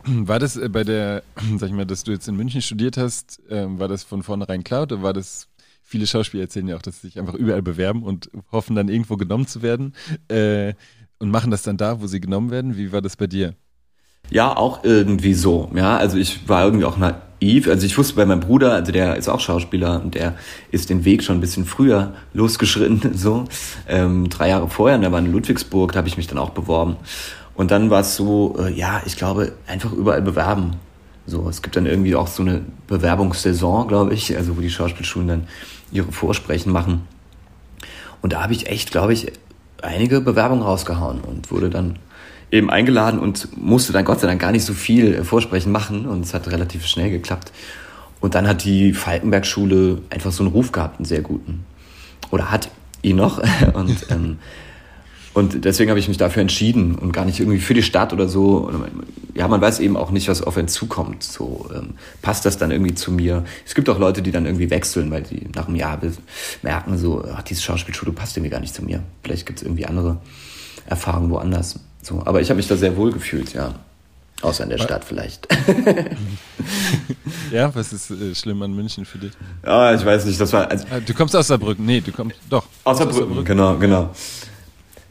War 0.06 0.38
das 0.38 0.56
äh, 0.56 0.68
bei 0.68 0.84
der, 0.84 1.22
sag 1.56 1.68
ich 1.68 1.74
mal, 1.74 1.86
dass 1.86 2.04
du 2.04 2.12
jetzt 2.12 2.28
in 2.28 2.36
München 2.36 2.62
studiert 2.62 2.96
hast, 2.96 3.40
ähm, 3.48 3.78
war 3.78 3.88
das 3.88 4.02
von 4.02 4.22
vornherein 4.22 4.64
klar 4.64 4.82
oder 4.82 5.02
war 5.02 5.12
das, 5.12 5.48
viele 5.82 6.06
Schauspieler 6.06 6.44
erzählen 6.44 6.68
ja 6.68 6.76
auch, 6.76 6.82
dass 6.82 7.00
sie 7.00 7.08
sich 7.08 7.18
einfach 7.18 7.34
überall 7.34 7.62
bewerben 7.62 8.02
und 8.02 8.30
hoffen 8.52 8.76
dann 8.76 8.88
irgendwo 8.88 9.16
genommen 9.16 9.46
zu 9.46 9.62
werden 9.62 9.94
äh, 10.28 10.74
und 11.18 11.30
machen 11.30 11.50
das 11.50 11.62
dann 11.62 11.76
da, 11.76 12.00
wo 12.00 12.06
sie 12.06 12.20
genommen 12.20 12.50
werden? 12.50 12.76
Wie 12.76 12.92
war 12.92 13.00
das 13.00 13.16
bei 13.16 13.26
dir? 13.26 13.54
Ja, 14.30 14.56
auch 14.56 14.84
irgendwie 14.84 15.34
so. 15.34 15.70
Ja, 15.74 15.96
also 15.96 16.16
ich 16.16 16.48
war 16.48 16.64
irgendwie 16.64 16.86
auch 16.86 16.96
naiv. 16.96 17.68
Also 17.68 17.86
ich 17.86 17.96
wusste 17.98 18.16
bei 18.16 18.24
meinem 18.24 18.40
Bruder, 18.40 18.72
also 18.72 18.90
der 18.90 19.16
ist 19.16 19.28
auch 19.28 19.40
Schauspieler 19.40 20.02
und 20.02 20.14
der 20.14 20.34
ist 20.70 20.88
den 20.88 21.04
Weg 21.04 21.22
schon 21.22 21.36
ein 21.36 21.40
bisschen 21.40 21.66
früher 21.66 22.14
losgeschritten, 22.32 23.14
so 23.14 23.44
ähm, 23.86 24.28
drei 24.30 24.48
Jahre 24.48 24.68
vorher. 24.68 24.96
Und 24.96 25.02
der 25.02 25.12
war 25.12 25.18
in 25.18 25.30
Ludwigsburg, 25.30 25.92
da 25.92 25.98
habe 25.98 26.08
ich 26.08 26.16
mich 26.16 26.26
dann 26.26 26.38
auch 26.38 26.50
beworben. 26.50 26.96
Und 27.54 27.70
dann 27.70 27.90
war 27.90 28.00
es 28.00 28.16
so, 28.16 28.56
äh, 28.58 28.72
ja, 28.72 29.02
ich 29.06 29.16
glaube, 29.16 29.52
einfach 29.66 29.92
überall 29.92 30.22
bewerben. 30.22 30.76
So, 31.26 31.48
es 31.48 31.62
gibt 31.62 31.76
dann 31.76 31.86
irgendwie 31.86 32.16
auch 32.16 32.26
so 32.26 32.42
eine 32.42 32.62
Bewerbungssaison, 32.86 33.88
glaube 33.88 34.12
ich, 34.12 34.36
also 34.36 34.56
wo 34.56 34.60
die 34.60 34.70
Schauspielschulen 34.70 35.28
dann 35.28 35.48
ihre 35.90 36.12
Vorsprechen 36.12 36.72
machen. 36.72 37.06
Und 38.20 38.32
da 38.32 38.42
habe 38.42 38.52
ich 38.52 38.68
echt, 38.68 38.90
glaube 38.90 39.12
ich, 39.12 39.32
einige 39.82 40.20
Bewerbungen 40.20 40.64
rausgehauen 40.64 41.20
und 41.20 41.50
wurde 41.50 41.70
dann 41.70 41.98
eben 42.50 42.70
eingeladen 42.70 43.18
und 43.20 43.56
musste 43.56 43.92
dann 43.92 44.04
Gott 44.04 44.20
sei 44.20 44.26
Dank 44.26 44.40
gar 44.40 44.52
nicht 44.52 44.64
so 44.64 44.74
viel 44.74 45.24
Vorsprechen 45.24 45.72
machen 45.72 46.06
und 46.06 46.24
es 46.24 46.34
hat 46.34 46.50
relativ 46.50 46.86
schnell 46.86 47.10
geklappt. 47.10 47.52
Und 48.20 48.34
dann 48.34 48.48
hat 48.48 48.64
die 48.64 48.92
Falkenberg-Schule 48.92 50.02
einfach 50.10 50.32
so 50.32 50.42
einen 50.42 50.52
Ruf 50.52 50.72
gehabt, 50.72 50.98
einen 50.98 51.04
sehr 51.04 51.20
guten. 51.20 51.66
Oder 52.30 52.50
hat 52.50 52.70
ihn 53.02 53.16
noch. 53.16 53.38
Und 53.74 54.06
ähm, 54.10 54.38
und 55.34 55.64
deswegen 55.64 55.90
habe 55.90 55.98
ich 55.98 56.06
mich 56.06 56.16
dafür 56.16 56.42
entschieden 56.42 56.94
und 56.94 57.12
gar 57.12 57.24
nicht 57.24 57.40
irgendwie 57.40 57.58
für 57.58 57.74
die 57.74 57.82
Stadt 57.82 58.12
oder 58.12 58.28
so. 58.28 58.70
Ja, 59.34 59.48
man 59.48 59.60
weiß 59.60 59.80
eben 59.80 59.96
auch 59.96 60.12
nicht, 60.12 60.28
was 60.28 60.42
auf 60.42 60.56
einen 60.56 60.68
zukommt. 60.68 61.24
So 61.24 61.68
ähm, 61.74 61.94
passt 62.22 62.44
das 62.44 62.56
dann 62.56 62.70
irgendwie 62.70 62.94
zu 62.94 63.10
mir. 63.10 63.44
Es 63.66 63.74
gibt 63.74 63.88
auch 63.88 63.98
Leute, 63.98 64.22
die 64.22 64.30
dann 64.30 64.46
irgendwie 64.46 64.70
wechseln, 64.70 65.10
weil 65.10 65.22
die 65.22 65.48
nach 65.52 65.66
einem 65.66 65.74
Jahr 65.74 66.00
merken 66.62 66.96
so, 66.98 67.24
ach, 67.34 67.42
diese 67.42 67.62
Schauspielschule 67.62 68.12
passt 68.12 68.36
irgendwie 68.36 68.50
gar 68.50 68.60
nicht 68.60 68.74
zu 68.74 68.84
mir. 68.84 69.02
Vielleicht 69.24 69.44
gibt 69.44 69.58
es 69.58 69.64
irgendwie 69.64 69.86
andere 69.86 70.18
Erfahrungen 70.86 71.30
woanders. 71.30 71.80
So, 72.00 72.22
aber 72.24 72.40
ich 72.40 72.50
habe 72.50 72.58
mich 72.58 72.68
da 72.68 72.76
sehr 72.76 72.96
wohl 72.96 73.12
gefühlt, 73.12 73.54
ja. 73.54 73.74
Außer 74.40 74.62
in 74.62 74.70
der 74.70 74.78
Stadt 74.78 75.04
vielleicht. 75.04 75.48
ja, 77.50 77.74
was 77.74 77.92
ist 77.92 78.10
äh, 78.10 78.34
schlimm 78.36 78.62
an 78.62 78.72
München 78.72 79.04
für 79.04 79.18
dich? 79.18 79.32
Ja, 79.64 79.94
ich 79.94 80.04
weiß 80.04 80.26
nicht, 80.26 80.40
das 80.40 80.52
war. 80.52 80.70
Also, 80.70 80.86
ah, 80.90 81.00
du 81.00 81.14
kommst 81.14 81.34
aus 81.34 81.48
Saarbrücken, 81.48 81.84
nee, 81.84 82.00
du 82.00 82.12
kommst 82.12 82.36
doch. 82.48 82.66
Aus 82.84 82.98
Saarbrücken, 82.98 83.44
genau, 83.44 83.76
genau. 83.78 84.10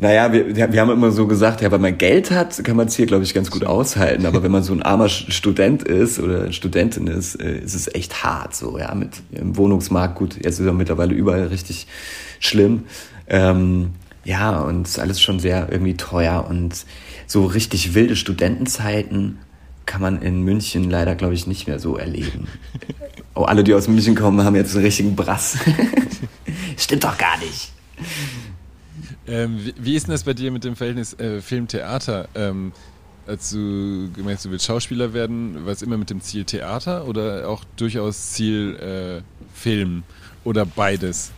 Naja, 0.04 0.34
wir, 0.34 0.74
wir 0.74 0.82
haben 0.82 0.92
immer 0.92 1.12
so 1.12 1.28
gesagt, 1.28 1.62
ja, 1.62 1.72
wenn 1.72 1.80
man 1.80 1.98
Geld 1.98 2.30
hat, 2.30 2.62
kann 2.66 2.76
man 2.76 2.88
es 2.88 2.96
hier, 2.98 3.06
glaube 3.06 3.24
ich, 3.24 3.34
ganz 3.34 3.50
gut 3.50 3.64
aushalten. 3.64 4.26
Aber 4.26 4.44
wenn 4.44 4.52
man 4.52 4.62
so 4.62 4.74
ein 4.74 4.84
armer 4.84 5.08
Student 5.08 5.84
ist 5.84 6.20
oder 6.20 6.52
Studentin 6.52 7.08
ist, 7.08 7.36
äh, 7.36 7.60
ist 7.60 7.74
es 7.74 7.88
echt 7.96 8.22
hart 8.22 8.54
so, 8.54 8.78
ja, 8.78 8.94
mit 8.96 9.22
im 9.32 9.56
Wohnungsmarkt. 9.56 10.16
Gut, 10.16 10.36
jetzt 10.44 10.60
ist 10.60 10.66
er 10.66 10.74
mittlerweile 10.74 11.14
überall 11.14 11.48
richtig 11.48 11.88
schlimm. 12.42 12.84
Ähm, 13.28 13.92
ja, 14.26 14.60
und 14.60 14.90
ist 14.90 15.00
alles 15.00 15.22
schon 15.22 15.40
sehr 15.40 15.70
irgendwie 15.72 15.96
teuer 15.96 16.48
und 16.50 16.86
so 17.26 17.46
richtig 17.46 17.94
wilde 17.94 18.18
Studentenzeiten 18.18 19.38
kann 19.86 20.02
man 20.02 20.22
in 20.22 20.42
München 20.42 20.90
leider, 20.90 21.16
glaube 21.16 21.34
ich, 21.34 21.48
nicht 21.48 21.66
mehr 21.66 21.80
so 21.80 21.96
erleben. 21.96 22.50
Oh, 23.36 23.46
alle, 23.46 23.64
die 23.64 23.74
aus 23.74 23.88
München 23.88 24.14
kommen, 24.14 24.44
haben 24.44 24.56
jetzt 24.56 24.76
einen 24.76 24.86
richtigen 24.86 25.16
Brass. 25.16 25.58
Stimmt 26.78 27.04
doch 27.04 27.18
gar 27.18 27.36
nicht. 27.40 27.72
Ähm, 29.28 29.60
wie, 29.60 29.74
wie, 29.78 29.96
ist 29.96 30.08
denn 30.08 30.12
das 30.12 30.24
bei 30.24 30.34
dir 30.34 30.52
mit 30.52 30.64
dem 30.64 30.76
Verhältnis 30.76 31.14
äh, 31.20 31.42
Film-Theater? 31.42 32.28
Ähm, 32.36 32.74
als 33.26 33.52
du 33.52 34.10
gemerkt 34.14 34.40
hast, 34.40 34.46
du 34.46 34.52
willst 34.52 34.66
Schauspieler 34.66 35.14
werden, 35.14 35.66
war 35.66 35.72
es 35.72 35.82
immer 35.82 35.98
mit 35.98 36.10
dem 36.10 36.20
Ziel 36.22 36.44
Theater 36.44 37.08
oder 37.08 37.48
auch 37.48 37.64
durchaus 37.78 38.32
Ziel 38.32 38.76
äh, 38.76 39.22
Film 39.54 40.04
oder 40.44 40.66
beides? 40.66 41.32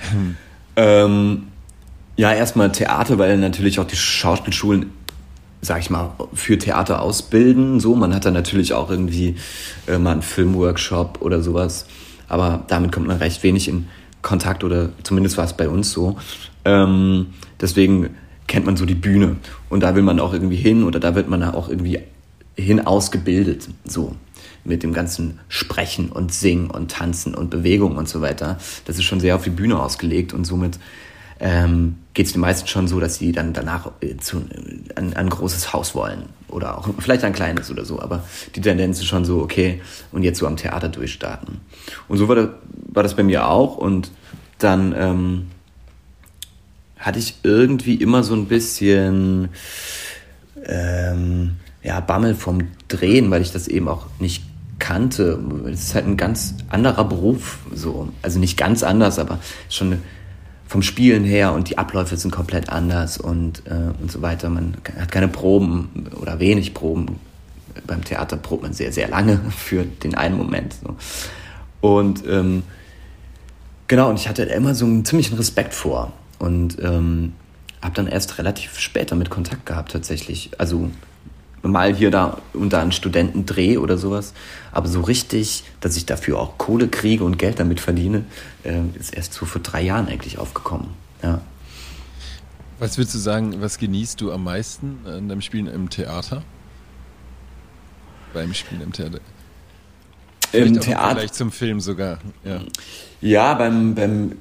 Ähm, 0.78 1.48
ja, 2.16 2.32
erstmal 2.32 2.70
Theater, 2.70 3.18
weil 3.18 3.38
natürlich 3.38 3.80
auch 3.80 3.86
die 3.86 3.96
Schauspielschulen, 3.96 4.90
sag 5.62 5.80
ich 5.80 5.88
mal, 5.90 6.12
für 6.34 6.58
Theater 6.58 7.00
ausbilden. 7.00 7.80
So, 7.80 7.94
man 7.94 8.14
hat 8.14 8.26
dann 8.26 8.34
natürlich 8.34 8.74
auch 8.74 8.90
irgendwie 8.90 9.36
äh, 9.86 9.98
mal 9.98 10.12
einen 10.12 10.22
Filmworkshop 10.22 11.22
oder 11.22 11.42
sowas, 11.42 11.86
aber 12.28 12.64
damit 12.68 12.92
kommt 12.92 13.06
man 13.06 13.16
recht 13.16 13.42
wenig 13.42 13.68
in 13.68 13.88
Kontakt 14.20 14.64
oder 14.64 14.90
zumindest 15.02 15.38
war 15.38 15.46
es 15.46 15.54
bei 15.54 15.68
uns 15.68 15.92
so. 15.92 16.18
Ähm, 16.66 17.28
deswegen 17.60 18.10
kennt 18.48 18.66
man 18.66 18.76
so 18.76 18.84
die 18.84 18.96
Bühne 18.96 19.36
und 19.70 19.82
da 19.82 19.94
will 19.94 20.02
man 20.02 20.18
auch 20.18 20.32
irgendwie 20.32 20.56
hin 20.56 20.82
oder 20.82 20.98
da 20.98 21.14
wird 21.14 21.28
man 21.28 21.42
auch 21.44 21.68
irgendwie 21.68 22.00
hin 22.56 22.84
ausgebildet, 22.84 23.68
so 23.84 24.16
mit 24.64 24.82
dem 24.82 24.92
ganzen 24.92 25.38
Sprechen 25.48 26.10
und 26.10 26.32
Singen 26.32 26.70
und 26.70 26.90
Tanzen 26.90 27.34
und 27.34 27.50
Bewegung 27.50 27.96
und 27.96 28.08
so 28.08 28.20
weiter. 28.20 28.58
Das 28.84 28.96
ist 28.96 29.04
schon 29.04 29.20
sehr 29.20 29.36
auf 29.36 29.44
die 29.44 29.50
Bühne 29.50 29.80
ausgelegt 29.80 30.32
und 30.32 30.44
somit 30.44 30.80
ähm, 31.38 31.98
geht 32.14 32.26
es 32.26 32.32
den 32.32 32.40
meisten 32.40 32.66
schon 32.66 32.88
so, 32.88 32.98
dass 32.98 33.16
sie 33.16 33.30
dann 33.30 33.52
danach 33.52 33.92
äh, 34.00 34.16
zu, 34.16 34.38
an, 34.38 34.90
an, 34.96 35.12
ein 35.14 35.28
großes 35.28 35.72
Haus 35.72 35.94
wollen 35.94 36.24
oder 36.48 36.78
auch 36.78 36.88
vielleicht 36.98 37.22
ein 37.24 37.34
kleines 37.34 37.70
oder 37.70 37.84
so, 37.84 38.00
aber 38.00 38.24
die 38.56 38.60
Tendenz 38.60 38.98
ist 38.98 39.06
schon 39.06 39.24
so, 39.24 39.40
okay, 39.42 39.82
und 40.12 40.22
jetzt 40.22 40.38
so 40.38 40.46
am 40.46 40.56
Theater 40.56 40.88
durchstarten. 40.88 41.60
Und 42.08 42.18
so 42.18 42.26
war 42.26 42.34
das, 42.34 42.48
war 42.88 43.02
das 43.02 43.14
bei 43.14 43.22
mir 43.22 43.48
auch 43.48 43.76
und 43.76 44.10
dann 44.58 44.94
ähm, 44.96 45.46
hatte 46.98 47.18
ich 47.18 47.36
irgendwie 47.42 47.94
immer 47.94 48.22
so 48.22 48.34
ein 48.34 48.46
bisschen 48.46 49.48
ähm, 50.64 51.56
ja, 51.82 52.00
Bammel 52.00 52.34
vom 52.34 52.68
Drehen, 52.88 53.30
weil 53.30 53.42
ich 53.42 53.52
das 53.52 53.68
eben 53.68 53.88
auch 53.88 54.06
nicht 54.18 54.42
kannte. 54.78 55.38
Es 55.70 55.84
ist 55.84 55.94
halt 55.94 56.06
ein 56.06 56.16
ganz 56.16 56.54
anderer 56.68 57.04
Beruf, 57.04 57.58
so. 57.72 58.08
Also 58.22 58.38
nicht 58.38 58.56
ganz 58.56 58.82
anders, 58.82 59.18
aber 59.18 59.38
schon 59.68 59.98
vom 60.66 60.82
Spielen 60.82 61.24
her 61.24 61.52
und 61.52 61.70
die 61.70 61.78
Abläufe 61.78 62.16
sind 62.16 62.32
komplett 62.32 62.70
anders 62.70 63.18
und, 63.18 63.62
äh, 63.66 63.92
und 64.00 64.10
so 64.10 64.20
weiter. 64.20 64.50
Man 64.50 64.76
hat 64.98 65.12
keine 65.12 65.28
Proben 65.28 66.08
oder 66.20 66.40
wenig 66.40 66.74
Proben. 66.74 67.20
Beim 67.86 68.02
Theater 68.02 68.36
probt 68.36 68.62
man 68.62 68.72
sehr, 68.72 68.90
sehr 68.90 69.08
lange 69.08 69.40
für 69.56 69.84
den 69.84 70.14
einen 70.14 70.36
Moment. 70.36 70.74
So. 70.82 70.96
Und 71.80 72.26
ähm, 72.26 72.64
genau, 73.86 74.10
und 74.10 74.18
ich 74.18 74.28
hatte 74.28 74.42
immer 74.42 74.74
so 74.74 74.86
einen 74.86 75.04
ziemlichen 75.04 75.36
Respekt 75.36 75.72
vor 75.72 76.12
und 76.38 76.78
ähm, 76.82 77.32
habe 77.82 77.94
dann 77.94 78.06
erst 78.06 78.38
relativ 78.38 78.78
später 78.78 79.16
mit 79.16 79.30
Kontakt 79.30 79.66
gehabt 79.66 79.92
tatsächlich. 79.92 80.50
Also 80.58 80.90
mal 81.62 81.94
hier 81.94 82.10
da 82.10 82.38
unter 82.52 82.80
einen 82.80 82.92
Studentendreh 82.92 83.78
oder 83.78 83.98
sowas. 83.98 84.34
Aber 84.72 84.88
so 84.88 85.00
richtig, 85.00 85.64
dass 85.80 85.96
ich 85.96 86.06
dafür 86.06 86.38
auch 86.38 86.58
Kohle 86.58 86.88
kriege 86.88 87.24
und 87.24 87.38
Geld 87.38 87.60
damit 87.60 87.80
verdiene, 87.80 88.24
äh, 88.64 88.80
ist 88.98 89.14
erst 89.14 89.34
so 89.34 89.46
vor 89.46 89.60
drei 89.62 89.82
Jahren 89.82 90.08
eigentlich 90.08 90.38
aufgekommen. 90.38 90.88
Ja. 91.22 91.40
Was 92.78 92.98
würdest 92.98 93.14
du 93.14 93.18
sagen, 93.18 93.60
was 93.60 93.78
genießt 93.78 94.20
du 94.20 94.32
am 94.32 94.44
meisten 94.44 94.98
an 95.06 95.28
deinem 95.28 95.40
Spielen 95.40 95.66
im 95.66 95.88
Theater? 95.88 96.42
Beim 98.34 98.52
Spielen 98.52 98.82
im 98.82 98.92
Theater? 98.92 99.20
Vielleicht 100.50 100.76
Im 100.76 100.80
Theater. 100.80 101.16
Vielleicht 101.16 101.34
zum 101.34 101.52
Film 101.52 101.80
sogar. 101.80 102.18
Ja, 102.44 102.60
ja 103.20 103.54
beim, 103.54 103.94
beim 103.94 104.32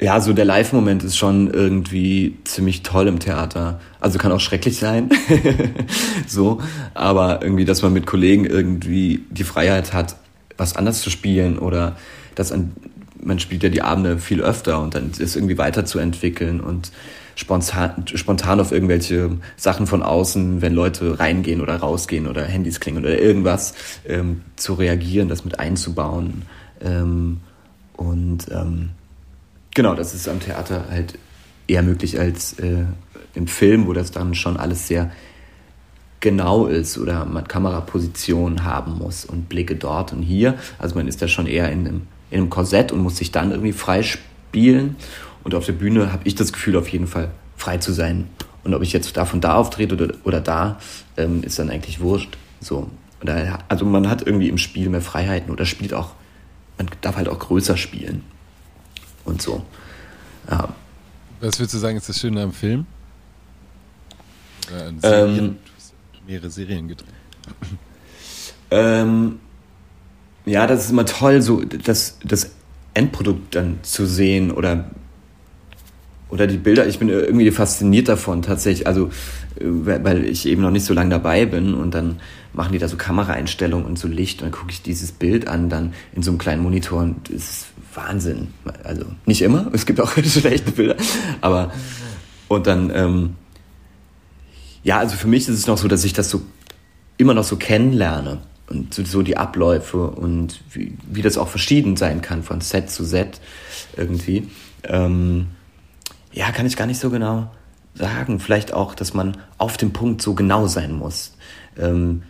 ja, 0.00 0.20
so 0.20 0.32
der 0.32 0.44
Live-Moment 0.44 1.02
ist 1.02 1.16
schon 1.16 1.50
irgendwie 1.52 2.36
ziemlich 2.44 2.82
toll 2.82 3.08
im 3.08 3.18
Theater. 3.18 3.80
Also 4.00 4.18
kann 4.18 4.30
auch 4.30 4.40
schrecklich 4.40 4.78
sein. 4.78 5.10
so, 6.26 6.60
aber 6.94 7.42
irgendwie, 7.42 7.64
dass 7.64 7.82
man 7.82 7.92
mit 7.92 8.06
Kollegen 8.06 8.44
irgendwie 8.44 9.24
die 9.30 9.42
Freiheit 9.42 9.92
hat, 9.92 10.16
was 10.56 10.76
anders 10.76 11.00
zu 11.00 11.10
spielen 11.10 11.58
oder 11.58 11.96
dass 12.36 12.52
ein, 12.52 12.72
man 13.20 13.40
spielt 13.40 13.64
ja 13.64 13.70
die 13.70 13.82
Abende 13.82 14.18
viel 14.18 14.40
öfter 14.40 14.80
und 14.80 14.94
dann 14.94 15.10
ist 15.18 15.34
irgendwie 15.34 15.58
weiterzuentwickeln 15.58 16.60
und 16.60 16.92
spontan, 17.34 18.04
spontan 18.14 18.60
auf 18.60 18.70
irgendwelche 18.70 19.30
Sachen 19.56 19.88
von 19.88 20.04
außen, 20.04 20.62
wenn 20.62 20.74
Leute 20.74 21.18
reingehen 21.18 21.60
oder 21.60 21.76
rausgehen 21.76 22.28
oder 22.28 22.44
Handys 22.44 22.78
klingen 22.78 22.98
oder 22.98 23.18
irgendwas, 23.18 23.74
ähm, 24.06 24.42
zu 24.54 24.74
reagieren, 24.74 25.28
das 25.28 25.44
mit 25.44 25.58
einzubauen. 25.58 26.42
Ähm, 26.80 27.40
und 27.96 28.46
ähm, 28.52 28.90
Genau, 29.78 29.94
das 29.94 30.12
ist 30.12 30.26
am 30.28 30.40
Theater 30.40 30.86
halt 30.90 31.16
eher 31.68 31.84
möglich 31.84 32.18
als 32.18 32.58
äh, 32.58 32.82
im 33.34 33.46
Film, 33.46 33.86
wo 33.86 33.92
das 33.92 34.10
dann 34.10 34.34
schon 34.34 34.56
alles 34.56 34.88
sehr 34.88 35.12
genau 36.18 36.66
ist 36.66 36.98
oder 36.98 37.24
man 37.24 37.46
Kameraposition 37.46 38.64
haben 38.64 38.98
muss 38.98 39.24
und 39.24 39.48
Blicke 39.48 39.76
dort 39.76 40.12
und 40.12 40.22
hier. 40.22 40.56
Also 40.80 40.96
man 40.96 41.06
ist 41.06 41.22
da 41.22 41.28
schon 41.28 41.46
eher 41.46 41.70
in 41.70 41.86
einem, 41.86 42.02
in 42.32 42.40
einem 42.40 42.50
Korsett 42.50 42.90
und 42.90 42.98
muss 43.04 43.18
sich 43.18 43.30
dann 43.30 43.52
irgendwie 43.52 43.70
frei 43.70 44.02
spielen. 44.02 44.96
Und 45.44 45.54
auf 45.54 45.66
der 45.66 45.74
Bühne 45.74 46.12
habe 46.12 46.22
ich 46.26 46.34
das 46.34 46.52
Gefühl, 46.52 46.76
auf 46.76 46.88
jeden 46.88 47.06
Fall 47.06 47.30
frei 47.56 47.78
zu 47.78 47.92
sein. 47.92 48.26
Und 48.64 48.74
ob 48.74 48.82
ich 48.82 48.92
jetzt 48.92 49.16
da 49.16 49.26
von 49.26 49.40
da 49.40 49.54
auftrete 49.54 49.94
oder, 49.94 50.08
oder 50.24 50.40
da, 50.40 50.80
ähm, 51.16 51.44
ist 51.44 51.60
dann 51.60 51.70
eigentlich 51.70 52.00
wurscht. 52.00 52.36
So. 52.58 52.90
Oder, 53.22 53.60
also 53.68 53.84
man 53.84 54.10
hat 54.10 54.26
irgendwie 54.26 54.48
im 54.48 54.58
Spiel 54.58 54.88
mehr 54.88 55.02
Freiheiten 55.02 55.52
oder 55.52 55.66
spielt 55.66 55.94
auch, 55.94 56.14
man 56.78 56.88
darf 57.00 57.14
halt 57.14 57.28
auch 57.28 57.38
größer 57.38 57.76
spielen 57.76 58.24
und 59.28 59.42
so. 59.42 59.64
Ja. 60.50 60.74
Was 61.40 61.58
würdest 61.58 61.74
du 61.74 61.78
sagen, 61.78 61.96
ist 61.96 62.08
das 62.08 62.18
Schöne 62.18 62.42
am 62.42 62.52
Film? 62.52 62.86
Äh, 64.66 65.00
Serien, 65.00 65.38
ähm, 65.38 65.56
mehrere 66.26 66.50
Serien 66.50 66.88
gedreht. 66.88 67.14
Ähm, 68.70 69.40
ja, 70.44 70.66
das 70.66 70.84
ist 70.84 70.90
immer 70.90 71.06
toll, 71.06 71.40
so 71.42 71.62
das, 71.62 72.18
das 72.24 72.50
Endprodukt 72.94 73.54
dann 73.54 73.78
zu 73.82 74.06
sehen 74.06 74.50
oder, 74.50 74.90
oder 76.28 76.46
die 76.46 76.58
Bilder. 76.58 76.86
Ich 76.86 76.98
bin 76.98 77.08
irgendwie 77.08 77.50
fasziniert 77.50 78.08
davon 78.08 78.42
tatsächlich, 78.42 78.86
also 78.86 79.06
äh, 79.06 79.10
weil 79.60 80.24
ich 80.24 80.46
eben 80.46 80.62
noch 80.62 80.70
nicht 80.70 80.84
so 80.84 80.94
lange 80.94 81.10
dabei 81.10 81.46
bin 81.46 81.74
und 81.74 81.94
dann 81.94 82.20
machen 82.52 82.72
die 82.72 82.78
da 82.78 82.88
so 82.88 82.96
Kameraeinstellungen 82.96 83.86
und 83.86 83.98
so 83.98 84.08
Licht 84.08 84.40
und 84.40 84.46
dann 84.46 84.52
gucke 84.52 84.72
ich 84.72 84.82
dieses 84.82 85.12
Bild 85.12 85.48
an, 85.48 85.68
dann 85.68 85.94
in 86.14 86.22
so 86.22 86.30
einem 86.30 86.38
kleinen 86.38 86.62
Monitor 86.62 87.00
und 87.00 87.28
es 87.30 87.50
ist 87.50 87.66
Wahnsinn. 87.94 88.48
Also 88.84 89.04
nicht 89.26 89.42
immer, 89.42 89.70
es 89.72 89.86
gibt 89.86 90.00
auch 90.00 90.12
schlechte 90.24 90.72
Bilder, 90.72 90.96
aber 91.40 91.72
und 92.48 92.66
dann, 92.66 92.90
ähm, 92.94 93.34
ja, 94.82 94.98
also 94.98 95.16
für 95.16 95.28
mich 95.28 95.48
ist 95.48 95.58
es 95.58 95.66
noch 95.66 95.78
so, 95.78 95.88
dass 95.88 96.04
ich 96.04 96.12
das 96.12 96.30
so 96.30 96.42
immer 97.16 97.34
noch 97.34 97.44
so 97.44 97.56
kennenlerne 97.56 98.38
und 98.68 98.94
so, 98.94 99.22
die 99.22 99.36
Abläufe 99.36 100.08
und 100.08 100.60
wie, 100.70 100.96
wie 101.10 101.22
das 101.22 101.36
auch 101.36 101.48
verschieden 101.48 101.96
sein 101.96 102.22
kann 102.22 102.42
von 102.42 102.60
Set 102.60 102.90
zu 102.90 103.04
Set 103.04 103.40
irgendwie. 103.96 104.48
Ähm, 104.84 105.48
ja, 106.32 106.52
kann 106.52 106.66
ich 106.66 106.76
gar 106.76 106.86
nicht 106.86 107.00
so 107.00 107.10
genau 107.10 107.50
sagen. 107.98 108.40
Vielleicht 108.40 108.72
auch, 108.72 108.94
dass 108.94 109.14
man 109.14 109.36
auf 109.58 109.76
dem 109.76 109.92
Punkt 109.92 110.22
so 110.22 110.34
genau 110.34 110.66
sein 110.66 110.92
muss. 110.92 111.32
Ähm, 111.78 112.22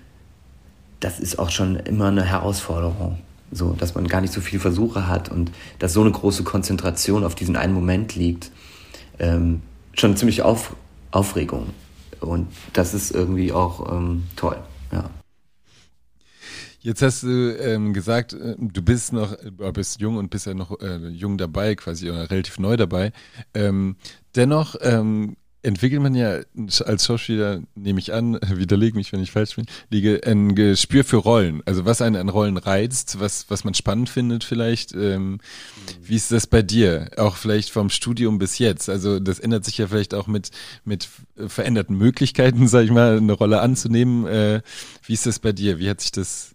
das 1.01 1.21
ist 1.21 1.39
auch 1.39 1.51
schon 1.51 1.77
immer 1.77 2.09
eine 2.09 2.25
Herausforderung. 2.25 3.19
So, 3.51 3.73
dass 3.73 3.95
man 3.95 4.09
gar 4.09 4.21
nicht 4.21 4.33
so 4.33 4.41
viele 4.41 4.61
Versuche 4.61 5.07
hat 5.07 5.31
und 5.31 5.53
dass 5.79 5.95
so 5.95 6.03
eine 6.03 6.11
große 6.11 6.43
Konzentration 6.43 7.25
auf 7.25 7.35
diesen 7.35 7.57
einen 7.57 7.73
Moment 7.73 8.15
liegt. 8.15 8.51
Ähm, 9.19 9.63
schon 9.95 10.17
ziemlich 10.17 10.43
auf, 10.43 10.77
Aufregung. 11.13 11.69
Und 12.21 12.49
das 12.73 12.95
ist 12.95 13.11
irgendwie 13.11 13.53
auch 13.53 13.91
ähm, 13.91 14.25
toll, 14.37 14.59
ja. 14.93 15.09
Jetzt 16.81 17.03
hast 17.03 17.25
du 17.25 17.57
ähm, 17.59 17.93
gesagt, 17.93 18.35
äh, 18.35 18.55
du 18.57 18.83
bist 18.83 19.13
noch, 19.13 19.37
du 19.37 19.73
bist 19.73 20.01
jung 20.01 20.17
und 20.17 20.31
bist 20.31 20.47
ja 20.47 20.55
noch 20.55 20.81
äh, 20.81 21.09
jung 21.09 21.37
dabei, 21.37 21.75
quasi 21.75 22.11
oder 22.11 22.31
relativ 22.31 22.59
neu 22.59 22.77
dabei. 22.77 23.13
Ähm, 23.53 23.97
dennoch 24.37 24.77
ähm, 24.81 25.37
entwickelt 25.69 26.03
man 26.03 26.15
ja 26.15 26.41
als 26.85 27.05
Schauspieler, 27.05 27.61
nehme 27.75 28.01
ich 28.01 28.13
an, 28.13 28.39
widerlege 28.49 28.97
mich, 28.97 29.13
wenn 29.13 29.23
ich 29.23 29.31
falsch 29.31 29.57
bin, 29.57 29.67
liege 29.91 30.21
ein 30.27 30.55
Gespür 30.55 31.05
für 31.05 31.19
Rollen. 31.19 31.63
Also 31.67 31.85
was 31.85 32.01
einen 32.01 32.17
an 32.17 32.29
Rollen 32.29 32.57
reizt, 32.57 33.21
was, 33.21 33.51
was 33.51 33.65
man 33.65 33.75
spannend 33.75 34.09
findet 34.09 34.45
vielleicht. 34.45 34.93
Ähm, 34.95 35.39
wie 36.03 36.17
ist 36.17 36.33
das 36.33 36.47
bei 36.47 36.63
dir? 36.63 37.11
Auch 37.17 37.37
vielleicht 37.37 37.71
vom 37.71 37.91
Studium 37.91 38.39
bis 38.39 38.59
jetzt. 38.59 38.89
Also 38.89 39.21
das 39.21 39.39
ändert 39.39 39.65
sich 39.65 39.79
ja 39.79 39.87
vielleicht 39.87 40.15
auch 40.15 40.27
mit, 40.27 40.51
mit 40.85 41.09
veränderten 41.37 41.97
Möglichkeiten, 41.97 42.67
sag 42.67 42.85
ich 42.85 42.91
mal, 42.91 43.19
eine 43.19 43.33
Rolle 43.33 43.61
anzunehmen. 43.61 44.27
Äh, 44.27 44.63
wie 45.05 45.13
ist 45.13 45.27
das 45.27 45.39
bei 45.39 45.53
dir? 45.53 45.79
Wie 45.79 45.91
hat 45.91 46.01
sich 46.01 46.13
das 46.13 46.55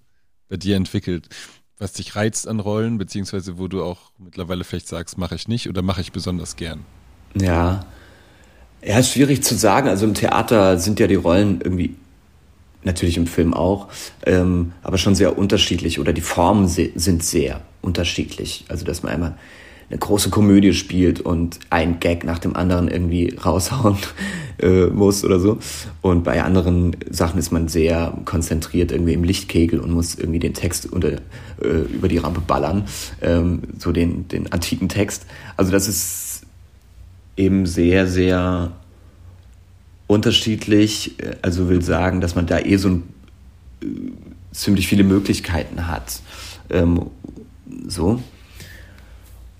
bei 0.49 0.57
dir 0.57 0.75
entwickelt? 0.75 1.29
Was 1.77 1.93
dich 1.93 2.15
reizt 2.15 2.47
an 2.47 2.59
Rollen, 2.59 2.97
beziehungsweise 2.97 3.57
wo 3.57 3.67
du 3.67 3.83
auch 3.83 4.11
mittlerweile 4.17 4.63
vielleicht 4.63 4.87
sagst, 4.87 5.17
mache 5.17 5.35
ich 5.35 5.47
nicht 5.47 5.69
oder 5.69 5.81
mache 5.81 6.01
ich 6.01 6.11
besonders 6.11 6.55
gern? 6.55 6.85
Ja, 7.35 7.85
ja, 8.85 8.99
ist 8.99 9.11
schwierig 9.11 9.43
zu 9.43 9.55
sagen. 9.55 9.87
Also 9.87 10.05
im 10.05 10.13
Theater 10.13 10.77
sind 10.77 10.99
ja 10.99 11.07
die 11.07 11.15
Rollen 11.15 11.61
irgendwie, 11.63 11.95
natürlich 12.83 13.17
im 13.17 13.27
Film 13.27 13.53
auch, 13.53 13.87
ähm, 14.25 14.73
aber 14.81 14.97
schon 14.97 15.15
sehr 15.15 15.37
unterschiedlich 15.37 15.99
oder 15.99 16.13
die 16.13 16.21
Formen 16.21 16.67
se 16.67 16.89
sind 16.95 17.23
sehr 17.23 17.61
unterschiedlich. 17.81 18.65
Also 18.67 18.85
dass 18.85 19.03
man 19.03 19.13
einmal 19.13 19.37
eine 19.89 19.99
große 19.99 20.29
Komödie 20.29 20.73
spielt 20.73 21.21
und 21.21 21.59
ein 21.69 21.99
Gag 21.99 22.23
nach 22.23 22.39
dem 22.39 22.55
anderen 22.55 22.87
irgendwie 22.87 23.35
raushauen 23.45 23.97
äh, 24.59 24.87
muss 24.87 25.23
oder 25.23 25.39
so. 25.39 25.59
Und 26.01 26.23
bei 26.23 26.43
anderen 26.43 26.95
Sachen 27.09 27.39
ist 27.39 27.51
man 27.51 27.67
sehr 27.67 28.17
konzentriert 28.25 28.91
irgendwie 28.91 29.13
im 29.13 29.23
Lichtkegel 29.23 29.79
und 29.79 29.91
muss 29.91 30.15
irgendwie 30.15 30.39
den 30.39 30.53
Text 30.53 30.91
unter, 30.91 31.13
äh, 31.61 31.83
über 31.93 32.07
die 32.07 32.17
Rampe 32.17 32.41
ballern, 32.41 32.85
ähm, 33.21 33.61
so 33.77 33.91
den, 33.91 34.27
den 34.27 34.51
antiken 34.51 34.89
Text. 34.89 35.25
Also 35.57 35.71
das 35.71 35.87
ist 35.87 36.22
eben 37.37 37.65
sehr, 37.65 38.07
sehr 38.07 38.71
unterschiedlich. 40.07 41.15
Also 41.41 41.69
will 41.69 41.81
sagen, 41.81 42.21
dass 42.21 42.35
man 42.35 42.45
da 42.45 42.59
eh 42.59 42.77
so 42.77 42.89
ein, 42.89 43.03
äh, 43.81 43.85
ziemlich 44.51 44.87
viele 44.87 45.03
Möglichkeiten 45.03 45.87
hat. 45.87 46.21
Ähm, 46.69 47.07
so. 47.87 48.21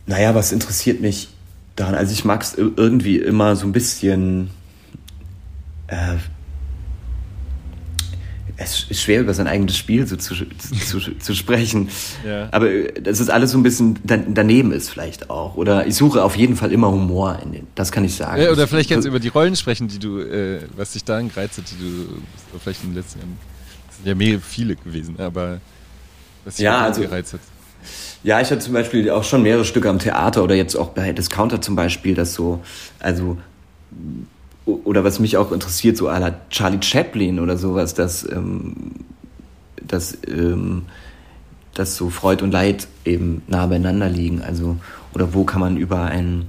Naja, 0.06 0.36
was 0.36 0.51
interessiert 0.51 1.01
mich 1.01 1.30
daran? 1.75 1.96
Also 1.96 2.13
ich 2.13 2.25
mag 2.25 2.44
es 2.44 2.56
irgendwie 2.56 3.18
immer 3.18 3.56
so 3.56 3.65
ein 3.65 3.72
bisschen 3.72 4.50
äh, 5.88 6.18
es 8.57 8.86
ist 8.89 9.01
schwer, 9.01 9.22
über 9.22 9.33
sein 9.33 9.48
eigenes 9.48 9.77
Spiel 9.77 10.05
so 10.05 10.15
zu, 10.15 10.36
zu, 10.36 11.00
zu 11.19 11.36
sprechen. 11.36 11.89
Ja. 12.25 12.48
Aber 12.51 12.69
äh, 12.69 13.01
das 13.01 13.19
ist 13.19 13.29
alles 13.29 13.51
so 13.51 13.57
ein 13.57 13.63
bisschen 13.63 14.00
daneben 14.05 14.72
ist 14.72 14.89
vielleicht 14.89 15.29
auch. 15.29 15.55
Oder 15.55 15.88
ich 15.88 15.95
suche 15.95 16.24
auf 16.24 16.38
jeden 16.38 16.55
Fall 16.55 16.72
immer 16.72 16.89
Humor 16.89 17.39
in 17.43 17.51
den, 17.51 17.67
das 17.75 17.91
kann 17.91 18.05
ich 18.05 18.15
sagen. 18.15 18.41
Ja, 18.41 18.51
oder 18.51 18.67
vielleicht 18.67 18.89
kannst 18.89 19.05
du 19.05 19.10
über 19.10 19.19
die 19.19 19.27
Rollen 19.27 19.55
sprechen, 19.55 19.88
die 19.88 20.00
du, 20.00 20.19
äh, 20.19 20.62
was 20.75 20.93
dich 20.93 21.03
daran 21.03 21.29
gereizt 21.29 21.57
hat, 21.57 21.65
die 21.69 21.75
du 21.83 22.60
vielleicht 22.60 22.83
in 22.83 22.91
den 22.91 22.95
letzten 22.95 23.19
Jahren, 23.19 23.38
das 23.88 23.98
sind 23.98 24.07
ja 24.07 24.15
mehr 24.15 24.39
viele 24.39 24.75
gewesen, 24.75 25.19
aber 25.19 25.60
was 26.45 26.55
dich 26.55 26.63
ja, 26.63 26.81
also, 26.81 27.01
gereizt 27.01 27.33
hat. 27.33 27.41
Ja, 28.24 28.39
ich 28.39 28.50
hatte 28.50 28.60
zum 28.60 28.74
Beispiel 28.74 29.10
auch 29.10 29.24
schon 29.24 29.43
mehrere 29.43 29.65
Stücke 29.65 29.89
am 29.89 30.00
Theater 30.00 30.43
oder 30.43 30.55
jetzt 30.55 30.75
auch 30.75 30.89
bei 30.89 31.12
Discounter 31.12 31.62
zum 31.62 31.75
Beispiel, 31.75 32.15
das 32.15 32.33
so, 32.33 32.63
also 33.00 33.38
oder 34.65 35.03
was 35.03 35.20
mich 35.20 35.38
auch 35.38 35.51
interessiert, 35.51 35.98
so 35.98 36.10
à 36.10 36.34
Charlie 36.50 36.82
Chaplin 36.82 37.39
oder 37.39 37.58
sowas, 37.58 37.93
dass, 37.93 38.24
ähm, 38.29 38.75
dass 39.82 40.17
ähm, 40.27 40.84
dass 41.74 41.96
so 41.96 42.10
Freud 42.10 42.43
und 42.43 42.51
Leid 42.51 42.88
eben 43.05 43.41
nah 43.48 43.65
beieinander 43.65 44.10
liegen. 44.10 44.41
Also, 44.41 44.77
oder 45.13 45.34
wo 45.34 45.43
kann 45.43 45.60
man 45.60 45.77
über 45.77 46.03
ein, 46.03 46.46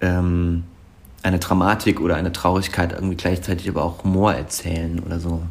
ähm, 0.00 0.64
eine 1.22 1.38
Dramatik 1.38 2.00
oder 2.00 2.16
eine 2.16 2.32
Traurigkeit 2.32 2.92
irgendwie 2.92 3.16
gleichzeitig 3.16 3.68
aber 3.68 3.84
auch 3.84 4.02
Humor 4.04 4.34
erzählen 4.34 5.00
oder 5.00 5.20
so. 5.20 5.42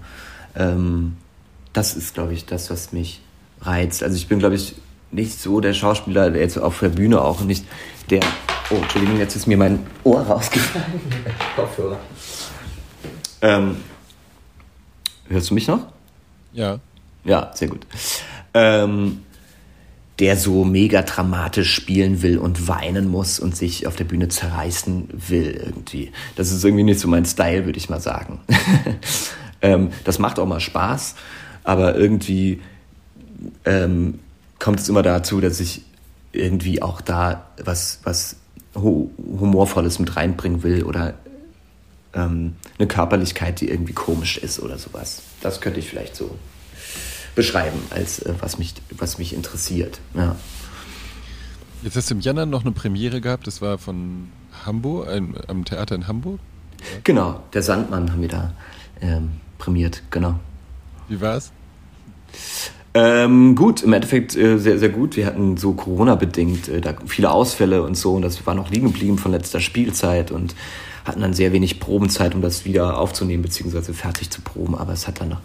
Ähm, 0.56 1.16
das 1.74 1.96
ist, 1.96 2.14
glaube 2.14 2.34
ich, 2.34 2.46
das, 2.46 2.70
was 2.70 2.92
mich 2.92 3.22
reizt. 3.62 4.04
Also 4.04 4.16
ich 4.16 4.28
bin, 4.28 4.40
glaube 4.40 4.56
ich, 4.56 4.76
nicht 5.12 5.40
so 5.40 5.60
der 5.60 5.74
Schauspieler, 5.74 6.30
der 6.32 6.42
jetzt 6.42 6.58
auf 6.58 6.80
der 6.80 6.90
Bühne 6.90 7.22
auch 7.22 7.42
nicht 7.42 7.66
der. 8.10 8.22
Oh, 8.72 8.76
Entschuldigung, 8.76 9.18
jetzt 9.18 9.36
ist 9.36 9.48
mir 9.48 9.58
mein 9.58 9.86
Ohr 10.04 10.22
rausgefallen. 10.22 11.02
Kopfhörer. 11.56 11.98
Ähm, 13.42 13.78
hörst 15.28 15.50
du 15.50 15.56
mich 15.56 15.68
noch? 15.68 15.88
Ja. 16.54 16.80
Ja, 17.24 17.52
sehr 17.56 17.68
gut. 17.68 17.88
Ähm, 18.54 19.24
der 20.20 20.38
so 20.38 20.66
mega 20.66 21.02
dramatisch 21.02 21.74
spielen 21.74 22.22
will 22.22 22.38
und 22.38 22.68
weinen 22.68 23.10
muss 23.10 23.40
und 23.40 23.56
sich 23.56 23.88
auf 23.88 23.96
der 23.96 24.04
Bühne 24.04 24.28
zerreißen 24.28 25.10
will 25.14 25.60
irgendwie. 25.66 26.12
Das 26.36 26.52
ist 26.52 26.64
irgendwie 26.64 26.84
nicht 26.84 27.00
so 27.00 27.08
mein 27.08 27.26
Style, 27.26 27.66
würde 27.66 27.80
ich 27.80 27.90
mal 27.90 28.02
sagen. 28.02 28.40
ähm, 29.64 29.90
das 30.04 30.20
macht 30.20 30.38
auch 30.38 30.46
mal 30.46 30.60
Spaß, 30.60 31.16
aber 31.64 31.96
irgendwie 31.96 32.62
ähm, 33.66 34.20
kommt 34.60 34.80
es 34.80 34.90
immer 34.90 35.02
dazu, 35.02 35.42
dass 35.42 35.60
ich 35.60 35.82
irgendwie 36.34 36.84
auch 36.84 37.02
da 37.02 37.48
was, 37.64 38.02
was 38.04 38.36
Humorvolles 38.82 40.00
mit 40.00 40.16
reinbringen 40.16 40.64
will 40.64 40.84
oder 40.84 41.16
ähm, 42.14 42.56
eine 42.78 42.88
Körperlichkeit, 42.88 43.62
die 43.62 43.70
irgendwie 43.70 43.94
komisch 43.94 44.38
ist 44.38 44.60
oder 44.60 44.78
sowas. 44.78 45.22
Das 45.42 45.62
könnte 45.62 45.80
ich 45.80 45.88
vielleicht 45.88 46.16
so 46.16 46.38
beschreiben, 47.36 47.80
als 47.92 48.20
äh, 48.20 48.34
was, 48.40 48.58
mich, 48.58 48.74
was 48.92 49.18
mich 49.18 49.34
interessiert. 49.34 50.00
Ja. 50.14 50.36
Jetzt 51.84 51.96
hast 51.96 52.10
du 52.10 52.16
im 52.16 52.20
Januar 52.20 52.46
noch 52.46 52.62
eine 52.62 52.72
Premiere 52.72 53.22
gehabt, 53.22 53.48
das 53.48 53.62
war 53.62 53.78
von 53.78 54.30
Hamburg, 54.66 55.08
ein, 55.08 55.36
am 55.48 55.64
Theater 55.64 55.96
in 55.96 56.08
Hamburg. 56.08 56.40
Genau, 57.04 57.42
der 57.54 57.64
Sandmann 57.64 58.12
haben 58.12 58.22
wir 58.22 58.28
da 58.28 58.54
ähm, 59.02 59.32
prämiert, 59.58 60.04
genau. 60.12 60.40
Wie 61.08 61.22
war's? 61.22 61.52
Ähm, 62.94 63.56
gut, 63.56 63.84
im 63.84 63.94
Endeffekt 63.94 64.36
äh, 64.36 64.58
sehr, 64.58 64.80
sehr 64.80 64.90
gut. 64.90 65.16
Wir 65.16 65.26
hatten 65.26 65.58
so 65.58 65.74
Corona-bedingt 65.74 66.70
äh, 66.70 66.82
da 66.82 66.96
viele 67.06 67.32
Ausfälle 67.32 67.84
und 67.84 67.96
so 67.96 68.16
und 68.16 68.24
das 68.24 68.46
war 68.48 68.56
noch 68.56 68.72
liegen 68.72 68.88
geblieben 68.88 69.18
von 69.18 69.32
letzter 69.32 69.60
Spielzeit 69.60 70.32
und 70.32 70.56
hatten 71.06 71.22
dann 71.22 71.34
sehr 71.34 71.54
wenig 71.54 71.80
Probenzeit, 71.80 72.34
um 72.34 72.42
das 72.42 72.66
wieder 72.66 72.98
aufzunehmen 72.98 73.44
beziehungsweise 73.44 73.94
fertig 73.94 74.32
zu 74.32 74.42
proben. 74.42 74.76
Aber 74.76 74.94
es 74.94 75.08
hat 75.08 75.22
dann 75.22 75.30
noch 75.30 75.42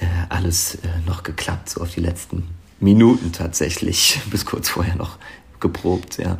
äh, 0.00 0.06
alles 0.28 0.76
äh, 0.76 0.78
noch 1.06 1.22
geklappt, 1.22 1.70
so 1.70 1.80
auf 1.80 1.94
die 1.94 2.00
letzten 2.00 2.44
Minuten 2.80 3.32
tatsächlich, 3.32 4.20
bis 4.30 4.44
kurz 4.44 4.68
vorher 4.68 4.96
noch 4.96 5.18
geprobt, 5.60 6.18
ja. 6.18 6.38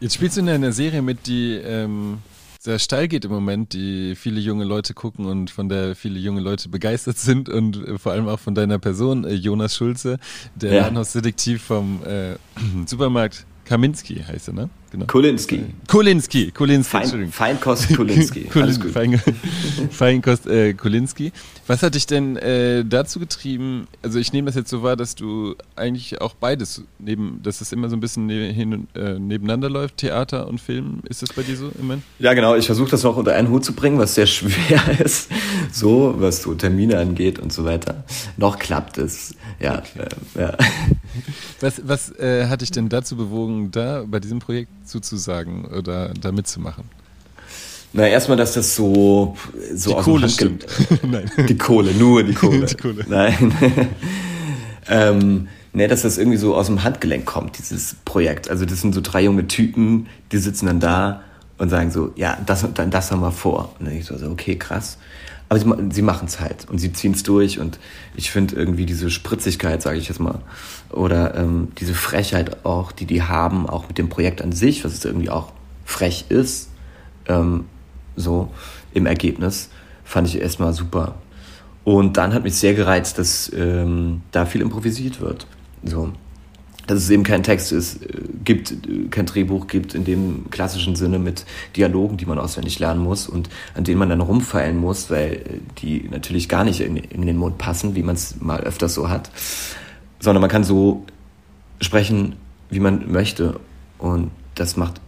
Jetzt 0.00 0.14
spielst 0.14 0.36
du 0.36 0.40
in 0.40 0.48
einer 0.48 0.72
Serie 0.72 1.02
mit, 1.02 1.26
die 1.26 1.54
ähm, 1.54 2.18
sehr 2.62 2.78
steil 2.78 3.08
geht 3.08 3.24
im 3.24 3.30
Moment, 3.30 3.72
die 3.72 4.14
viele 4.14 4.38
junge 4.38 4.64
Leute 4.64 4.92
gucken 4.92 5.24
und 5.24 5.50
von 5.50 5.70
der 5.70 5.96
viele 5.96 6.18
junge 6.18 6.42
Leute 6.42 6.68
begeistert 6.68 7.16
sind 7.16 7.48
und 7.48 7.88
äh, 7.88 7.98
vor 7.98 8.12
allem 8.12 8.28
auch 8.28 8.38
von 8.38 8.54
deiner 8.54 8.78
Person, 8.78 9.24
äh, 9.24 9.32
Jonas 9.32 9.74
Schulze, 9.74 10.18
der 10.54 10.74
ja. 10.74 10.82
Ladenhausdetektiv 10.82 11.62
vom 11.62 12.04
äh, 12.04 12.36
Supermarkt 12.86 13.46
Kaminski 13.64 14.16
heißt 14.16 14.48
er, 14.48 14.54
ne? 14.54 14.70
Genau. 14.90 15.06
Kolinski. 15.06 15.64
Kolinski, 15.86 16.50
Kolinski. 16.50 16.90
Fein, 16.90 17.30
Feinkost 17.30 17.88
Kolinski. 17.96 18.48
Alles 18.54 18.80
gut. 18.80 18.90
Fein, 18.90 19.20
Feinkost 19.90 20.48
äh, 20.48 20.74
Kolinski. 20.74 21.32
Was 21.68 21.84
hat 21.84 21.94
dich 21.94 22.06
denn 22.06 22.36
äh, 22.36 22.84
dazu 22.84 23.20
getrieben? 23.20 23.86
Also 24.02 24.18
ich 24.18 24.32
nehme 24.32 24.46
das 24.46 24.56
jetzt 24.56 24.70
so 24.70 24.82
wahr, 24.82 24.96
dass 24.96 25.14
du 25.14 25.54
eigentlich 25.76 26.20
auch 26.20 26.34
beides 26.34 26.82
neben, 26.98 27.40
dass 27.42 27.60
es 27.60 27.70
immer 27.70 27.88
so 27.88 27.94
ein 27.94 28.00
bisschen 28.00 28.26
ne, 28.26 28.52
hin, 28.52 28.88
äh, 28.96 29.18
nebeneinander 29.20 29.70
läuft, 29.70 29.98
Theater 29.98 30.48
und 30.48 30.60
Film. 30.60 31.02
Ist 31.08 31.22
das 31.22 31.32
bei 31.32 31.42
dir 31.42 31.56
so 31.56 31.70
immer? 31.80 31.98
Ja, 32.18 32.34
genau. 32.34 32.56
Ich 32.56 32.66
versuche 32.66 32.90
das 32.90 33.04
noch 33.04 33.16
unter 33.16 33.34
einen 33.34 33.48
Hut 33.48 33.64
zu 33.64 33.72
bringen, 33.72 33.98
was 33.98 34.16
sehr 34.16 34.26
schwer 34.26 35.00
ist, 35.00 35.30
so 35.70 36.16
was 36.18 36.42
so 36.42 36.54
Termine 36.54 36.98
angeht 36.98 37.38
und 37.38 37.52
so 37.52 37.64
weiter. 37.64 38.02
Noch 38.36 38.58
klappt 38.58 38.98
es. 38.98 39.36
Ja. 39.60 39.78
Okay. 39.78 40.08
Äh, 40.34 40.40
ja. 40.40 40.56
Was, 41.60 41.82
was 41.84 42.10
äh, 42.18 42.46
hat 42.48 42.62
dich 42.62 42.70
denn 42.70 42.88
dazu 42.88 43.16
bewogen, 43.16 43.70
da 43.70 44.04
bei 44.06 44.18
diesem 44.18 44.38
Projekt 44.38 44.70
zuzusagen 44.90 45.64
oder 45.66 46.12
da 46.20 46.32
mitzumachen? 46.32 46.84
Na, 47.92 48.06
erstmal, 48.06 48.36
dass 48.36 48.52
das 48.52 48.76
so, 48.76 49.36
so 49.74 49.90
die 49.90 49.96
aus 49.96 50.04
Kohle 50.04 50.28
stimmt. 50.28 50.66
Nein. 51.02 51.30
Die 51.48 51.58
Kohle, 51.58 51.92
nur 51.92 52.22
die 52.22 52.34
Kohle. 52.34 52.66
die 52.66 52.74
Kohle. 52.76 53.04
Nein. 53.08 53.52
ähm, 54.88 55.48
ne, 55.72 55.88
dass 55.88 56.02
das 56.02 56.16
irgendwie 56.16 56.38
so 56.38 56.54
aus 56.54 56.66
dem 56.66 56.84
Handgelenk 56.84 57.26
kommt, 57.26 57.58
dieses 57.58 57.96
Projekt. 58.04 58.48
Also 58.48 58.64
das 58.64 58.80
sind 58.80 58.94
so 58.94 59.00
drei 59.00 59.22
junge 59.24 59.48
Typen, 59.48 60.06
die 60.30 60.38
sitzen 60.38 60.66
dann 60.66 60.78
da 60.78 61.22
und 61.58 61.68
sagen 61.68 61.90
so, 61.90 62.12
ja, 62.14 62.38
das, 62.46 62.64
dann 62.74 62.90
das 62.90 63.10
haben 63.10 63.20
wir 63.20 63.32
vor. 63.32 63.74
Und 63.78 63.86
dann 63.86 63.96
ich 63.96 64.06
so, 64.06 64.14
okay, 64.30 64.56
krass. 64.56 64.96
Aber 65.50 65.58
sie, 65.58 65.66
sie 65.90 66.02
machen 66.02 66.28
es 66.28 66.38
halt 66.38 66.68
und 66.70 66.78
sie 66.78 66.92
ziehen 66.92 67.12
es 67.12 67.24
durch 67.24 67.58
und 67.58 67.80
ich 68.14 68.30
finde 68.30 68.54
irgendwie 68.54 68.86
diese 68.86 69.10
Spritzigkeit, 69.10 69.82
sage 69.82 69.98
ich 69.98 70.08
jetzt 70.08 70.20
mal, 70.20 70.40
oder 70.90 71.34
ähm, 71.34 71.72
diese 71.78 71.92
Frechheit 71.92 72.64
auch, 72.64 72.92
die 72.92 73.04
die 73.04 73.24
haben, 73.24 73.68
auch 73.68 73.88
mit 73.88 73.98
dem 73.98 74.08
Projekt 74.08 74.42
an 74.42 74.52
sich, 74.52 74.84
was 74.84 74.92
es 74.92 75.04
irgendwie 75.04 75.28
auch 75.28 75.52
frech 75.84 76.26
ist, 76.28 76.70
ähm, 77.26 77.64
so 78.14 78.50
im 78.94 79.06
Ergebnis, 79.06 79.70
fand 80.04 80.28
ich 80.28 80.40
erstmal 80.40 80.72
super. 80.72 81.16
Und 81.82 82.16
dann 82.16 82.32
hat 82.32 82.44
mich 82.44 82.54
sehr 82.54 82.74
gereizt, 82.74 83.18
dass 83.18 83.50
ähm, 83.52 84.22
da 84.30 84.46
viel 84.46 84.60
improvisiert 84.60 85.20
wird. 85.20 85.48
So 85.82 86.12
dass 86.90 87.04
es 87.04 87.10
eben 87.10 87.22
kein 87.22 87.44
Text 87.44 87.70
ist, 87.70 88.02
äh, 88.02 88.08
gibt, 88.44 88.72
äh, 88.72 89.06
kein 89.10 89.26
Drehbuch 89.26 89.68
gibt 89.68 89.94
in 89.94 90.04
dem 90.04 90.50
klassischen 90.50 90.96
Sinne 90.96 91.20
mit 91.20 91.44
Dialogen, 91.76 92.16
die 92.16 92.26
man 92.26 92.38
auswendig 92.38 92.80
lernen 92.80 93.00
muss 93.00 93.28
und 93.28 93.48
an 93.74 93.84
denen 93.84 93.98
man 93.98 94.08
dann 94.08 94.20
rumfeilen 94.20 94.76
muss, 94.76 95.08
weil 95.08 95.34
äh, 95.34 95.42
die 95.78 96.08
natürlich 96.10 96.48
gar 96.48 96.64
nicht 96.64 96.80
in, 96.80 96.96
in 96.96 97.24
den 97.24 97.36
Mund 97.36 97.58
passen, 97.58 97.94
wie 97.94 98.02
man 98.02 98.16
es 98.16 98.40
mal 98.40 98.60
öfters 98.60 98.94
so 98.94 99.08
hat, 99.08 99.30
sondern 100.18 100.40
man 100.40 100.50
kann 100.50 100.64
so 100.64 101.04
sprechen, 101.80 102.34
wie 102.70 102.80
man 102.80 103.10
möchte 103.10 103.60
und 103.98 104.32
das 104.56 104.76
macht 104.76 105.00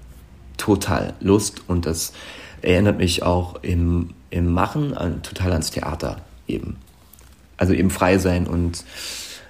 total 0.58 1.14
Lust 1.18 1.62
und 1.66 1.84
das 1.84 2.12
erinnert 2.62 2.98
mich 2.98 3.24
auch 3.24 3.56
im, 3.62 4.10
im 4.30 4.52
Machen 4.52 4.94
an, 4.96 5.22
total 5.22 5.50
ans 5.50 5.72
Theater 5.72 6.20
eben. 6.46 6.76
Also 7.56 7.72
eben 7.72 7.90
frei 7.90 8.18
sein 8.18 8.46
und 8.46 8.84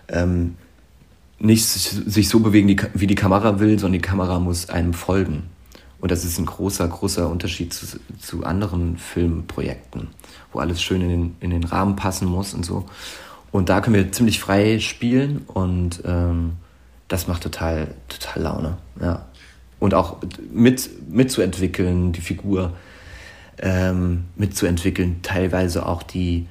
ähm, 0.08 0.56
nicht 1.42 1.64
sich 1.64 2.28
so 2.28 2.40
bewegen, 2.40 2.76
wie 2.94 3.06
die 3.06 3.16
Kamera 3.16 3.58
will, 3.58 3.78
sondern 3.78 4.00
die 4.00 4.08
Kamera 4.08 4.38
muss 4.38 4.70
einem 4.70 4.94
folgen. 4.94 5.44
Und 6.00 6.10
das 6.10 6.24
ist 6.24 6.38
ein 6.38 6.46
großer, 6.46 6.86
großer 6.86 7.28
Unterschied 7.28 7.72
zu, 7.72 7.86
zu 8.20 8.44
anderen 8.44 8.96
Filmprojekten, 8.96 10.08
wo 10.52 10.60
alles 10.60 10.82
schön 10.82 11.00
in 11.00 11.08
den, 11.08 11.36
in 11.40 11.50
den 11.50 11.64
Rahmen 11.64 11.96
passen 11.96 12.26
muss 12.28 12.54
und 12.54 12.64
so. 12.64 12.86
Und 13.50 13.68
da 13.68 13.80
können 13.80 13.96
wir 13.96 14.12
ziemlich 14.12 14.40
frei 14.40 14.78
spielen 14.78 15.42
und 15.46 16.02
ähm, 16.04 16.52
das 17.08 17.26
macht 17.26 17.42
total, 17.42 17.94
total 18.08 18.42
Laune. 18.42 18.78
Ja. 19.00 19.26
Und 19.78 19.94
auch 19.94 20.18
mit, 20.52 20.90
mitzuentwickeln, 21.10 22.12
die 22.12 22.20
Figur 22.20 22.72
ähm, 23.58 24.24
mitzuentwickeln, 24.36 25.20
teilweise 25.22 25.86
auch 25.86 26.02
die, 26.02 26.46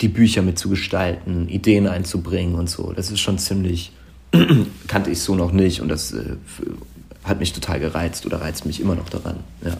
die 0.00 0.08
Bücher 0.08 0.42
mitzugestalten, 0.42 1.48
Ideen 1.48 1.86
einzubringen 1.86 2.54
und 2.54 2.68
so. 2.68 2.92
Das 2.92 3.10
ist 3.10 3.20
schon 3.20 3.38
ziemlich, 3.38 3.92
kannte 4.88 5.10
ich 5.10 5.20
so 5.20 5.34
noch 5.34 5.52
nicht 5.52 5.80
und 5.80 5.88
das 5.88 6.12
äh, 6.12 6.36
hat 7.24 7.40
mich 7.40 7.52
total 7.52 7.80
gereizt 7.80 8.26
oder 8.26 8.40
reizt 8.40 8.66
mich 8.66 8.80
immer 8.80 8.94
noch 8.94 9.08
daran. 9.08 9.40
Ja. 9.64 9.76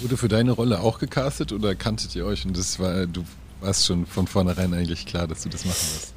Wurde 0.00 0.16
für 0.16 0.28
deine 0.28 0.52
Rolle 0.52 0.80
auch 0.80 0.98
gecastet 0.98 1.52
oder 1.52 1.74
kanntet 1.74 2.14
ihr 2.16 2.26
euch 2.26 2.44
und 2.44 2.56
das 2.56 2.78
war, 2.78 3.06
du 3.06 3.24
warst 3.60 3.86
schon 3.86 4.06
von 4.06 4.26
vornherein 4.26 4.74
eigentlich 4.74 5.06
klar, 5.06 5.26
dass 5.26 5.42
du 5.42 5.48
das 5.48 5.64
machen 5.64 5.76
wirst? 5.76 6.14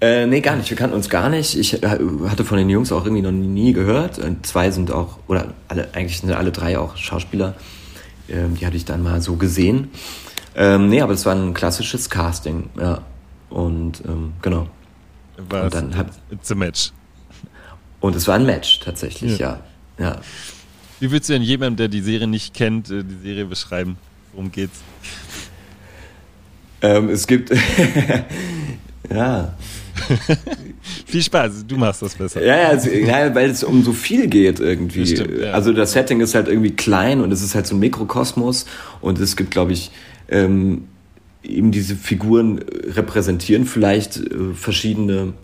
Äh, 0.00 0.26
nee, 0.26 0.40
gar 0.40 0.56
nicht. 0.56 0.68
Wir 0.68 0.76
kannten 0.76 0.94
uns 0.96 1.08
gar 1.08 1.28
nicht. 1.28 1.56
Ich 1.56 1.82
äh, 1.82 1.98
hatte 2.28 2.44
von 2.44 2.58
den 2.58 2.68
Jungs 2.68 2.92
auch 2.92 3.04
irgendwie 3.04 3.22
noch 3.22 3.32
nie 3.32 3.72
gehört. 3.72 4.18
Und 4.18 4.44
zwei 4.46 4.70
sind 4.70 4.90
auch, 4.90 5.18
oder 5.28 5.54
alle, 5.68 5.88
eigentlich 5.94 6.20
sind 6.20 6.30
alle 6.32 6.52
drei 6.52 6.78
auch 6.78 6.96
Schauspieler. 6.96 7.54
Ähm, 8.28 8.56
die 8.56 8.66
hatte 8.66 8.76
ich 8.76 8.84
dann 8.84 9.02
mal 9.02 9.22
so 9.22 9.36
gesehen. 9.36 9.90
Ähm, 10.56 10.88
nee, 10.88 11.00
aber 11.00 11.12
es 11.14 11.24
war 11.26 11.34
ein 11.34 11.54
klassisches 11.54 12.10
Casting, 12.10 12.68
ja. 12.78 13.02
Und 13.50 14.02
ähm, 14.06 14.32
genau. 14.42 14.68
War 15.36 15.64
und 15.64 15.74
dann 15.74 15.96
hab, 15.96 16.10
it's 16.30 16.50
a 16.50 16.54
match. 16.54 16.92
Und 18.00 18.14
es 18.16 18.28
war 18.28 18.36
ein 18.36 18.46
Match 18.46 18.80
tatsächlich, 18.80 19.38
ja. 19.38 19.60
ja. 19.98 20.04
ja. 20.04 20.20
Wie 21.00 21.10
würdest 21.10 21.28
du 21.28 21.34
denn 21.34 21.42
jemandem, 21.42 21.76
der 21.76 21.88
die 21.88 22.00
Serie 22.00 22.26
nicht 22.26 22.54
kennt, 22.54 22.90
äh, 22.90 23.02
die 23.02 23.16
Serie 23.22 23.46
beschreiben? 23.46 23.96
Worum 24.32 24.52
geht's? 24.52 24.80
Ähm, 26.82 27.08
es 27.08 27.26
gibt 27.26 27.50
ja. 29.10 29.56
viel 31.06 31.22
Spaß, 31.22 31.66
du 31.66 31.76
machst 31.76 32.02
das 32.02 32.14
besser. 32.14 32.44
Ja, 32.44 32.56
ja, 32.56 32.68
also, 32.68 32.90
ja, 32.90 33.34
weil 33.34 33.50
es 33.50 33.64
um 33.64 33.82
so 33.82 33.92
viel 33.92 34.26
geht 34.26 34.60
irgendwie. 34.60 35.06
Stimmt, 35.06 35.40
ja. 35.40 35.52
Also 35.52 35.72
das 35.72 35.92
Setting 35.92 36.20
ist 36.20 36.34
halt 36.34 36.48
irgendwie 36.48 36.72
klein 36.72 37.20
und 37.20 37.32
es 37.32 37.42
ist 37.42 37.54
halt 37.54 37.66
so 37.66 37.74
ein 37.74 37.78
Mikrokosmos 37.78 38.66
und 39.00 39.18
es 39.18 39.36
gibt, 39.36 39.50
glaube 39.50 39.72
ich, 39.72 39.90
ähm, 40.28 40.88
eben 41.44 41.70
diese 41.70 41.96
Figuren 41.96 42.58
repräsentieren 42.58 43.66
vielleicht 43.66 44.16
äh, 44.16 44.54
verschiedene 44.54 45.34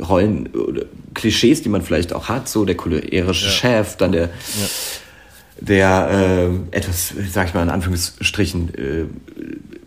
Rollen 0.00 0.48
oder 0.48 0.84
Klischees, 1.14 1.62
die 1.62 1.68
man 1.68 1.82
vielleicht 1.82 2.12
auch 2.12 2.28
hat, 2.28 2.48
so 2.48 2.64
der 2.64 2.76
cholerische 2.76 3.46
ja. 3.46 3.52
Chef, 3.52 3.96
dann 3.96 4.12
der, 4.12 4.24
ja. 4.24 4.30
der 5.60 6.50
äh, 6.72 6.76
etwas, 6.76 7.12
sag 7.30 7.48
ich 7.48 7.54
mal 7.54 7.62
in 7.62 7.70
Anführungsstrichen, 7.70 8.74
äh, 8.74 9.04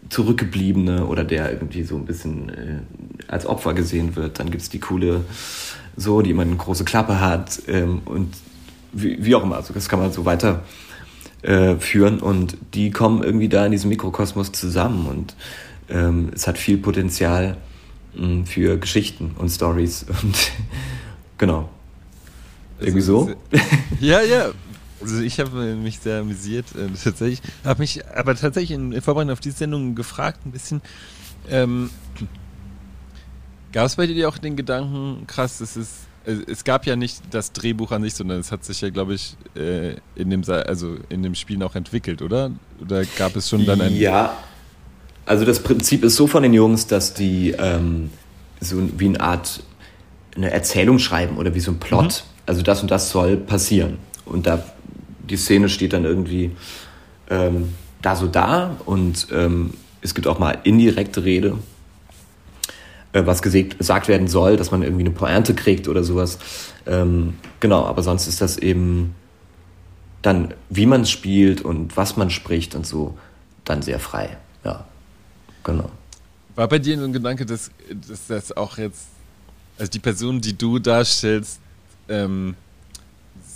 zurückgebliebene 0.10 1.08
oder 1.08 1.24
der 1.24 1.52
irgendwie 1.52 1.84
so 1.84 1.96
ein 1.96 2.06
bisschen 2.06 2.50
äh, 2.50 2.80
als 3.28 3.48
Opfer 3.48 3.74
gesehen 3.74 4.16
wird. 4.16 4.40
Dann 4.40 4.52
gibt 4.52 4.62
es 4.62 4.70
die 4.70 4.80
coole, 4.80 5.22
so, 5.98 6.22
die 6.22 6.30
immer 6.30 6.44
eine 6.44 6.56
große 6.56 6.84
Klappe 6.84 7.20
hat 7.20 7.64
ähm, 7.68 8.02
und 8.06 8.34
wie, 8.92 9.24
wie 9.26 9.34
auch 9.34 9.44
immer. 9.44 9.56
Also 9.56 9.74
das 9.74 9.90
kann 9.90 10.00
man 10.00 10.12
so 10.12 10.26
weiter 10.26 10.64
äh, 11.44 11.76
führen 11.76 12.20
und 12.20 12.58
die 12.74 12.92
kommen 12.92 13.24
irgendwie 13.24 13.50
da 13.50 13.66
in 13.66 13.72
diesem 13.72 13.90
Mikrokosmos 13.90 14.52
zusammen 14.52 15.08
und 15.08 15.36
ähm, 15.90 16.32
es 16.34 16.48
hat 16.48 16.58
viel 16.58 16.78
Potenzial 16.78 17.58
mh, 18.16 18.22
hm, 18.22 18.46
für 18.46 18.78
Geschichten 18.78 19.36
und 19.38 19.50
Stories 19.50 20.06
und 20.24 20.52
genau. 21.38 21.70
Irgendwie 22.80 23.02
so? 23.02 23.34
Ja, 24.00 24.22
ja. 24.22 24.52
Also 25.00 25.22
ich 25.22 25.40
habe 25.40 25.76
mich 25.76 26.00
sehr 26.00 26.22
amüsiert 26.22 26.66
äh, 26.76 26.88
tatsächlich, 27.02 27.42
habe 27.64 27.82
mich 27.82 28.06
aber 28.08 28.36
tatsächlich 28.36 28.72
in, 28.72 28.94
in 28.94 29.02
Vorbereitung 29.02 29.34
auf 29.34 29.40
diese 29.40 29.58
Sendung 29.58 29.96
gefragt 29.96 30.46
ein 30.46 30.52
bisschen. 30.52 30.82
Ähm, 31.50 31.90
Gab 33.74 33.88
es 33.88 33.96
bei 33.96 34.06
dir 34.06 34.30
auch 34.30 34.38
den 34.38 34.56
Gedanken, 34.56 35.26
krass, 35.26 35.60
es 35.60 35.76
ist 35.76 35.92
es 36.26 36.64
gab 36.64 36.86
ja 36.86 36.96
nicht 36.96 37.22
das 37.32 37.52
Drehbuch 37.52 37.92
an 37.92 38.04
sich, 38.04 38.14
sondern 38.14 38.40
es 38.40 38.52
hat 38.52 38.64
sich 38.64 38.82
ja, 38.82 38.90
glaube 38.90 39.16
ich, 39.16 39.36
äh, 39.56 39.96
in 40.16 40.30
dem, 40.30 40.44
also 40.48 40.96
in 41.10 41.24
dem 41.24 41.36
Spiel 41.36 41.58
noch 41.58 41.76
entwickelt, 41.76 42.22
oder? 42.22 42.52
Oder 42.82 43.04
gab 43.18 43.36
es 43.36 43.50
schon 43.50 43.66
dann 43.66 43.82
ein. 43.82 43.96
Ja, 43.96 44.38
also 45.26 45.46
das 45.46 45.62
Prinzip 45.62 46.04
ist 46.04 46.16
so 46.16 46.28
von 46.28 46.44
den 46.44 46.54
Jungs, 46.54 46.88
dass 46.88 47.14
die 47.14 47.52
ähm, 47.58 48.10
so 48.60 48.78
wie 48.98 49.08
eine 49.08 49.22
Art 49.22 49.64
eine 50.36 50.52
Erzählung 50.52 51.00
schreiben 51.00 51.38
oder 51.38 51.54
wie 51.56 51.60
so 51.60 51.72
ein 51.72 51.80
Plot. 51.80 52.04
Mhm. 52.04 52.40
Also 52.46 52.62
das 52.62 52.82
und 52.82 52.92
das 52.92 53.10
soll 53.10 53.38
passieren. 53.38 53.98
Und 54.26 54.48
da 54.48 54.64
die 55.30 55.38
Szene 55.38 55.70
steht 55.70 55.94
dann 55.94 56.06
irgendwie 56.06 56.52
ähm, 57.30 57.74
da 58.02 58.16
so 58.16 58.28
da 58.28 58.76
und 58.86 59.28
ähm, 59.32 59.74
es 60.02 60.14
gibt 60.14 60.28
auch 60.28 60.40
mal 60.40 60.58
indirekte 60.64 61.24
Rede 61.24 61.58
äh, 63.14 63.26
was 63.26 63.42
gesagt 63.42 64.08
werden 64.08 64.28
soll, 64.28 64.58
dass 64.58 64.72
man 64.72 64.84
irgendwie 64.84 65.04
eine 65.04 65.12
Pointe 65.12 65.54
kriegt 65.54 65.88
oder 65.88 66.04
sowas. 66.04 66.40
Ähm, 66.86 67.36
genau, 67.60 67.86
aber 67.86 68.04
sonst 68.04 68.28
ist 68.28 68.42
das 68.42 68.58
eben 68.58 69.16
dann, 70.22 70.54
wie 70.70 70.86
man 70.86 71.06
spielt 71.06 71.62
und 71.62 71.96
was 71.96 72.18
man 72.18 72.30
spricht 72.30 72.76
und 72.76 72.88
so, 72.88 73.18
dann 73.66 73.82
sehr 73.82 74.00
frei. 74.00 74.38
Ja, 74.66 74.86
genau. 75.64 75.92
War 76.56 76.68
bei 76.68 76.80
dir 76.80 76.98
so 76.98 77.06
ein 77.06 77.14
Gedanke, 77.14 77.46
dass, 77.46 77.72
dass 78.08 78.28
das 78.28 78.56
auch 78.56 78.78
jetzt, 78.78 79.08
also 79.78 79.90
die 79.90 80.00
Person, 80.00 80.42
die 80.42 80.58
du 80.58 80.80
darstellst, 80.80 81.60
ähm, 82.10 82.56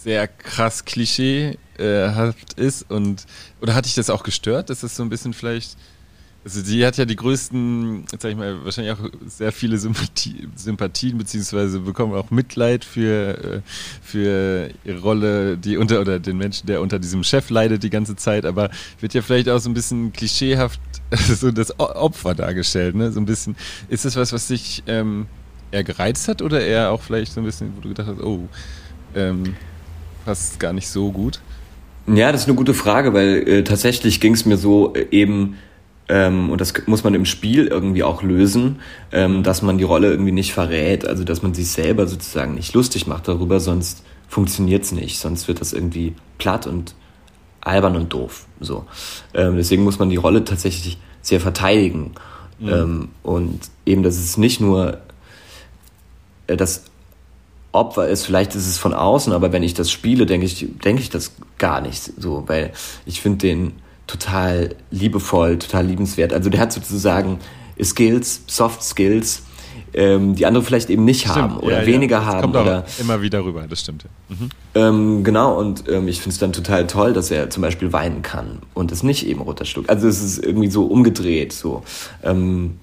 sehr 0.03 0.27
krass 0.27 0.85
klischeehaft 0.85 2.53
ist 2.55 2.89
und 2.89 3.25
oder 3.61 3.75
hat 3.75 3.85
dich 3.85 3.95
das 3.95 4.09
auch 4.09 4.23
gestört, 4.23 4.69
dass 4.69 4.81
das 4.81 4.95
so 4.95 5.03
ein 5.03 5.09
bisschen 5.09 5.33
vielleicht 5.33 5.77
also 6.47 6.61
sie 6.61 6.85
hat 6.85 6.95
ja 6.95 7.03
die 7.03 7.17
größten, 7.17 8.05
sag 8.17 8.31
ich 8.31 8.37
mal, 8.37 8.63
wahrscheinlich 8.63 8.93
auch 8.93 9.09
sehr 9.25 9.51
viele 9.51 9.77
Sympathie, 9.77 10.47
Sympathien, 10.55 11.17
beziehungsweise 11.17 11.81
bekommen 11.81 12.13
auch 12.13 12.31
Mitleid 12.31 12.85
für, 12.85 13.55
äh, 13.55 13.61
für 14.01 14.69
ihre 14.85 14.99
Rolle, 14.99 15.57
die 15.57 15.75
unter, 15.75 15.99
oder 15.99 16.19
den 16.19 16.37
Menschen, 16.37 16.65
der 16.65 16.79
unter 16.79 16.99
diesem 16.99 17.25
Chef 17.25 17.49
leidet 17.49 17.83
die 17.83 17.89
ganze 17.89 18.15
Zeit, 18.15 18.45
aber 18.45 18.69
wird 19.01 19.13
ja 19.13 19.21
vielleicht 19.21 19.49
auch 19.49 19.59
so 19.59 19.69
ein 19.69 19.73
bisschen 19.73 20.13
klischeehaft 20.13 20.79
so 21.11 21.51
das 21.51 21.77
Opfer 21.81 22.33
dargestellt, 22.33 22.95
ne? 22.95 23.11
So 23.11 23.19
ein 23.19 23.25
bisschen. 23.25 23.57
Ist 23.89 24.05
das 24.05 24.15
was, 24.15 24.31
was 24.31 24.47
dich 24.47 24.83
ähm, 24.87 25.25
eher 25.71 25.83
gereizt 25.83 26.29
hat 26.29 26.41
oder 26.41 26.61
eher 26.61 26.91
auch 26.91 27.01
vielleicht 27.01 27.33
so 27.33 27.41
ein 27.41 27.45
bisschen, 27.45 27.73
wo 27.75 27.81
du 27.81 27.89
gedacht 27.89 28.07
hast, 28.07 28.21
oh, 28.21 28.47
ähm, 29.15 29.57
passt 30.23 30.61
gar 30.61 30.71
nicht 30.71 30.87
so 30.87 31.11
gut? 31.11 31.41
Ja, 32.07 32.31
das 32.31 32.43
ist 32.43 32.47
eine 32.47 32.55
gute 32.55 32.73
Frage, 32.73 33.13
weil 33.13 33.45
äh, 33.45 33.63
tatsächlich 33.65 34.21
ging 34.21 34.33
es 34.33 34.45
mir 34.45 34.55
so 34.55 34.93
äh, 34.93 35.07
eben 35.11 35.57
ähm, 36.09 36.49
und 36.49 36.61
das 36.61 36.73
muss 36.85 37.03
man 37.03 37.13
im 37.13 37.25
Spiel 37.25 37.67
irgendwie 37.67 38.03
auch 38.03 38.23
lösen, 38.23 38.79
ähm, 39.11 39.43
dass 39.43 39.61
man 39.61 39.77
die 39.77 39.83
Rolle 39.83 40.09
irgendwie 40.09 40.31
nicht 40.31 40.53
verrät, 40.53 41.05
also 41.05 41.23
dass 41.23 41.41
man 41.41 41.53
sich 41.53 41.69
selber 41.69 42.07
sozusagen 42.07 42.55
nicht 42.55 42.73
lustig 42.73 43.07
macht 43.07 43.27
darüber, 43.27 43.59
sonst 43.59 44.03
funktioniert's 44.27 44.91
nicht, 44.91 45.19
sonst 45.19 45.47
wird 45.47 45.61
das 45.61 45.73
irgendwie 45.73 46.15
platt 46.37 46.67
und 46.67 46.95
albern 47.61 47.95
und 47.95 48.13
doof. 48.13 48.45
So, 48.59 48.85
ähm, 49.33 49.57
deswegen 49.57 49.83
muss 49.83 49.99
man 49.99 50.09
die 50.09 50.15
Rolle 50.15 50.43
tatsächlich 50.43 50.97
sehr 51.21 51.41
verteidigen 51.41 52.13
mhm. 52.59 53.09
und 53.23 53.59
eben, 53.85 54.03
dass 54.03 54.17
es 54.17 54.37
nicht 54.37 54.61
nur 54.61 54.99
äh, 56.47 56.55
das 56.55 56.85
Opfer 57.73 58.07
ist, 58.07 58.25
vielleicht 58.25 58.55
ist 58.55 58.67
es 58.67 58.77
von 58.77 58.93
außen, 58.93 59.33
aber 59.33 59.51
wenn 59.51 59.61
ich 59.61 59.73
das 59.73 59.91
spiele, 59.91 60.25
denke 60.25 60.45
ich, 60.45 60.65
denke 60.83 61.01
ich 61.01 61.09
das 61.09 61.33
gar 61.57 61.81
nicht 61.81 62.13
so, 62.17 62.45
weil 62.47 62.71
ich 63.05 63.21
finde 63.21 63.39
den 63.39 63.73
total 64.07 64.75
liebevoll, 64.89 65.59
total 65.59 65.85
liebenswert. 65.85 66.33
Also 66.33 66.49
der 66.49 66.61
hat 66.61 66.73
sozusagen 66.73 67.39
Skills, 67.81 68.41
Soft 68.47 68.81
Skills, 68.81 69.43
ähm, 69.93 70.35
die 70.35 70.45
andere 70.45 70.63
vielleicht 70.63 70.89
eben 70.89 71.05
nicht 71.05 71.21
stimmt, 71.21 71.35
haben 71.35 71.57
oder 71.57 71.81
ja, 71.81 71.85
weniger 71.85 72.17
ja. 72.17 72.25
haben. 72.25 72.41
Kommt 72.41 72.55
oder 72.55 72.85
immer 72.99 73.21
wieder 73.21 73.43
rüber, 73.43 73.65
das 73.69 73.81
stimmt. 73.81 74.05
Mhm. 74.29 74.49
Ähm, 74.75 75.23
genau, 75.23 75.57
und 75.57 75.87
ähm, 75.89 76.07
ich 76.07 76.17
finde 76.21 76.33
es 76.33 76.39
dann 76.39 76.53
total 76.53 76.87
toll, 76.87 77.13
dass 77.13 77.31
er 77.31 77.49
zum 77.49 77.61
Beispiel 77.61 77.93
weinen 77.93 78.21
kann 78.21 78.59
und 78.73 78.91
es 78.91 79.03
nicht 79.03 79.27
eben 79.27 79.41
runterschluckt. 79.41 79.89
Also 79.89 80.07
es 80.07 80.21
ist 80.21 80.43
irgendwie 80.43 80.69
so 80.69 80.85
umgedreht. 80.85 81.53
So. 81.53 81.83
Ähm, 82.23 82.79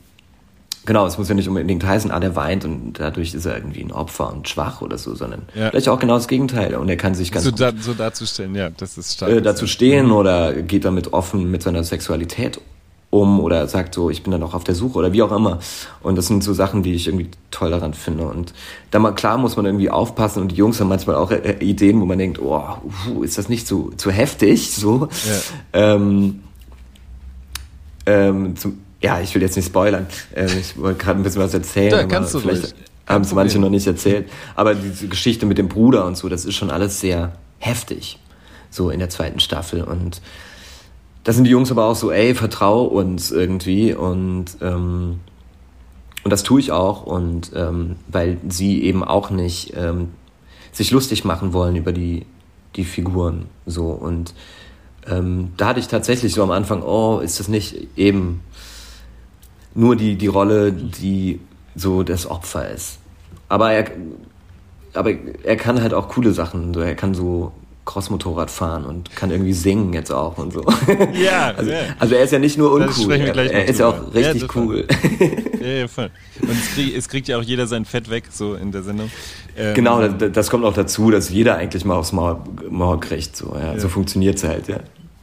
Genau, 0.86 1.06
es 1.06 1.16
muss 1.16 1.28
ja 1.28 1.34
nicht 1.34 1.48
unbedingt 1.48 1.84
heißen, 1.84 2.10
ah, 2.10 2.20
der 2.20 2.36
weint 2.36 2.64
und 2.64 2.94
dadurch 3.00 3.34
ist 3.34 3.46
er 3.46 3.56
irgendwie 3.56 3.82
ein 3.82 3.92
Opfer 3.92 4.32
und 4.32 4.48
schwach 4.48 4.82
oder 4.82 4.98
so, 4.98 5.14
sondern 5.14 5.42
ja. 5.54 5.70
vielleicht 5.70 5.88
auch 5.88 5.98
genau 5.98 6.14
das 6.14 6.28
Gegenteil. 6.28 6.74
Und 6.74 6.88
er 6.88 6.96
kann 6.96 7.14
sich 7.14 7.32
ganz 7.32 7.44
so, 7.44 7.50
da, 7.50 7.72
so 7.78 7.94
darzustellen, 7.94 8.54
ja, 8.54 8.70
das 8.70 8.98
ist 8.98 9.14
stark. 9.14 9.30
Äh, 9.30 9.42
dazu 9.42 9.66
stehen 9.66 10.10
oder 10.10 10.52
geht 10.52 10.84
damit 10.84 11.12
offen 11.12 11.50
mit 11.50 11.62
seiner 11.62 11.84
Sexualität 11.84 12.60
um 13.14 13.38
oder 13.38 13.68
sagt 13.68 13.94
so, 13.94 14.10
ich 14.10 14.24
bin 14.24 14.32
dann 14.32 14.42
auch 14.42 14.54
auf 14.54 14.64
der 14.64 14.74
Suche 14.74 14.98
oder 14.98 15.12
wie 15.12 15.22
auch 15.22 15.30
immer. 15.30 15.60
Und 16.02 16.18
das 16.18 16.26
sind 16.26 16.42
so 16.42 16.52
Sachen, 16.52 16.82
die 16.82 16.94
ich 16.94 17.06
irgendwie 17.06 17.28
toll 17.52 17.70
daran 17.70 17.94
finde. 17.94 18.26
Und 18.26 18.52
da 18.90 18.98
mal 18.98 19.12
klar 19.12 19.38
muss 19.38 19.56
man 19.56 19.64
irgendwie 19.66 19.88
aufpassen 19.88 20.42
und 20.42 20.50
die 20.50 20.56
Jungs 20.56 20.80
haben 20.80 20.88
manchmal 20.88 21.14
auch 21.16 21.30
äh, 21.30 21.56
Ideen, 21.60 22.00
wo 22.00 22.06
man 22.06 22.18
denkt, 22.18 22.40
oh, 22.40 22.62
ist 23.22 23.38
das 23.38 23.48
nicht 23.48 23.68
zu, 23.68 23.92
zu 23.96 24.10
heftig? 24.10 24.74
So. 24.74 25.08
Ja. 25.72 25.94
Ähm, 25.94 26.40
ähm, 28.06 28.56
zum, 28.56 28.80
ja, 29.04 29.20
ich 29.20 29.34
will 29.34 29.42
jetzt 29.42 29.54
nicht 29.54 29.66
spoilern. 29.66 30.06
Ähm, 30.34 30.48
ich 30.58 30.78
wollte 30.78 30.98
gerade 30.98 31.20
ein 31.20 31.22
bisschen 31.22 31.42
was 31.42 31.52
erzählen. 31.52 31.90
Da 31.90 32.04
kannst 32.04 32.32
du 32.32 32.40
vielleicht 32.40 32.74
haben 33.06 33.20
es 33.20 33.34
manche 33.34 33.58
noch 33.58 33.68
nicht 33.68 33.86
erzählt. 33.86 34.30
Aber 34.54 34.74
diese 34.74 35.08
Geschichte 35.08 35.44
mit 35.44 35.58
dem 35.58 35.68
Bruder 35.68 36.06
und 36.06 36.16
so, 36.16 36.30
das 36.30 36.46
ist 36.46 36.54
schon 36.54 36.70
alles 36.70 37.00
sehr 37.00 37.32
heftig. 37.58 38.18
So 38.70 38.88
in 38.88 39.00
der 39.00 39.10
zweiten 39.10 39.40
Staffel. 39.40 39.84
Und 39.84 40.22
da 41.22 41.34
sind 41.34 41.44
die 41.44 41.50
Jungs 41.50 41.70
aber 41.70 41.84
auch 41.84 41.96
so, 41.96 42.10
ey, 42.10 42.34
vertrau 42.34 42.84
uns 42.84 43.30
irgendwie. 43.30 43.92
Und, 43.92 44.56
ähm, 44.62 45.20
und 46.22 46.30
das 46.30 46.42
tue 46.42 46.60
ich 46.60 46.72
auch. 46.72 47.04
Und 47.04 47.50
ähm, 47.54 47.96
weil 48.08 48.38
sie 48.48 48.84
eben 48.84 49.04
auch 49.04 49.28
nicht 49.28 49.74
ähm, 49.76 50.12
sich 50.72 50.90
lustig 50.92 51.26
machen 51.26 51.52
wollen 51.52 51.76
über 51.76 51.92
die, 51.92 52.24
die 52.74 52.84
Figuren. 52.84 53.48
So. 53.66 53.88
Und 53.88 54.32
ähm, 55.06 55.52
da 55.58 55.66
hatte 55.66 55.80
ich 55.80 55.88
tatsächlich 55.88 56.32
so 56.32 56.42
am 56.42 56.52
Anfang, 56.52 56.82
oh, 56.82 57.18
ist 57.18 57.38
das 57.38 57.48
nicht 57.48 57.76
eben 57.98 58.40
nur 59.74 59.96
die, 59.96 60.16
die 60.16 60.26
Rolle, 60.26 60.72
die 60.72 61.40
so 61.74 62.02
das 62.02 62.26
Opfer 62.26 62.70
ist. 62.70 62.98
Aber 63.48 63.72
er, 63.72 63.90
aber 64.94 65.10
er 65.42 65.56
kann 65.56 65.82
halt 65.82 65.94
auch 65.94 66.08
coole 66.08 66.32
Sachen. 66.32 66.72
So, 66.74 66.80
er 66.80 66.94
kann 66.94 67.14
so 67.14 67.52
Crossmotorrad 67.84 68.50
fahren 68.50 68.84
und 68.84 69.14
kann 69.14 69.30
irgendwie 69.30 69.52
singen 69.52 69.92
jetzt 69.92 70.10
auch 70.10 70.38
und 70.38 70.54
so. 70.54 70.64
Ja, 71.12 71.50
also, 71.56 71.70
ja. 71.70 71.78
also 71.98 72.14
er 72.14 72.24
ist 72.24 72.32
ja 72.32 72.38
nicht 72.38 72.56
nur 72.56 72.72
uncool, 72.72 73.12
er, 73.12 73.36
er 73.36 73.68
ist 73.68 73.80
ja 73.80 73.88
auch 73.88 74.14
richtig 74.14 74.42
ja, 74.42 74.48
cool. 74.54 74.86
Ja, 75.60 75.68
ja, 75.68 75.88
voll. 75.88 76.10
Und 76.40 76.50
es 76.50 76.74
kriegt, 76.74 76.96
es 76.96 77.08
kriegt, 77.08 77.28
ja 77.28 77.38
auch 77.38 77.42
jeder 77.42 77.66
sein 77.66 77.84
Fett 77.84 78.08
weg, 78.08 78.24
so 78.30 78.54
in 78.54 78.72
der 78.72 78.82
Sendung. 78.82 79.10
Ähm, 79.56 79.74
genau, 79.74 80.00
das, 80.00 80.32
das, 80.32 80.50
kommt 80.50 80.64
auch 80.64 80.72
dazu, 80.72 81.10
dass 81.10 81.28
jeder 81.28 81.56
eigentlich 81.56 81.84
mal 81.84 81.96
aufs 81.96 82.12
Maul, 82.12 82.38
Maul 82.70 83.00
kriegt. 83.00 83.36
So, 83.36 83.54
ja. 83.54 83.78
so 83.78 83.88
funktioniert 83.88 84.36
es 84.36 84.44
halt, 84.44 84.68
ja. 84.68 84.80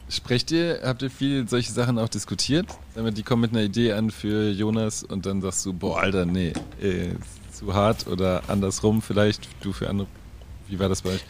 Sprecht 0.08 0.50
ihr, 0.52 0.80
habt 0.84 1.02
ihr 1.02 1.10
viel 1.10 1.48
solche 1.48 1.72
Sachen 1.72 1.98
auch 1.98 2.08
diskutiert? 2.08 2.66
Die 2.94 3.22
kommen 3.22 3.42
mit 3.42 3.52
einer 3.52 3.62
Idee 3.62 3.92
an 3.92 4.10
für 4.10 4.50
Jonas 4.50 5.02
und 5.02 5.24
dann 5.24 5.40
sagst 5.40 5.64
du, 5.64 5.72
boah, 5.72 6.00
Alter, 6.00 6.26
nee, 6.26 6.52
äh, 6.80 7.08
zu 7.50 7.74
hart 7.74 8.06
oder 8.06 8.42
andersrum 8.48 9.00
vielleicht, 9.00 9.48
du 9.62 9.72
für 9.72 9.88
andere. 9.88 10.06
Wie 10.68 10.78
war 10.78 10.88
das 10.88 11.02
bei 11.02 11.10
euch? 11.10 11.24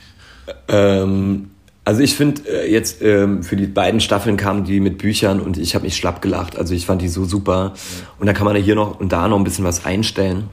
Ähm, 0.68 1.50
also 1.84 2.00
ich 2.00 2.14
finde 2.14 2.42
äh, 2.48 2.70
jetzt 2.70 3.02
ähm, 3.02 3.42
für 3.42 3.56
die 3.56 3.66
beiden 3.66 4.00
Staffeln 4.00 4.36
kamen 4.36 4.64
die 4.64 4.80
mit 4.80 4.98
Büchern 4.98 5.40
und 5.40 5.56
ich 5.56 5.74
habe 5.74 5.84
mich 5.84 5.96
schlapp 5.96 6.22
gelacht. 6.22 6.56
Also 6.56 6.74
ich 6.74 6.86
fand 6.86 7.02
die 7.02 7.08
so 7.08 7.24
super. 7.24 7.72
Ja. 7.74 8.06
Und 8.18 8.26
da 8.26 8.32
kann 8.32 8.44
man 8.44 8.56
ja 8.56 8.62
hier 8.62 8.74
noch 8.74 8.98
und 9.00 9.12
da 9.12 9.28
noch 9.28 9.36
ein 9.36 9.44
bisschen 9.44 9.64
was 9.64 9.84
einstellen 9.84 10.48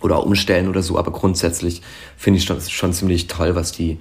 oder 0.00 0.24
umstellen 0.24 0.68
oder 0.68 0.82
so. 0.82 0.98
Aber 0.98 1.10
grundsätzlich 1.10 1.82
finde 2.16 2.38
ich 2.38 2.44
schon, 2.44 2.60
schon 2.60 2.92
ziemlich 2.92 3.26
toll, 3.26 3.54
was 3.54 3.72
die 3.72 3.98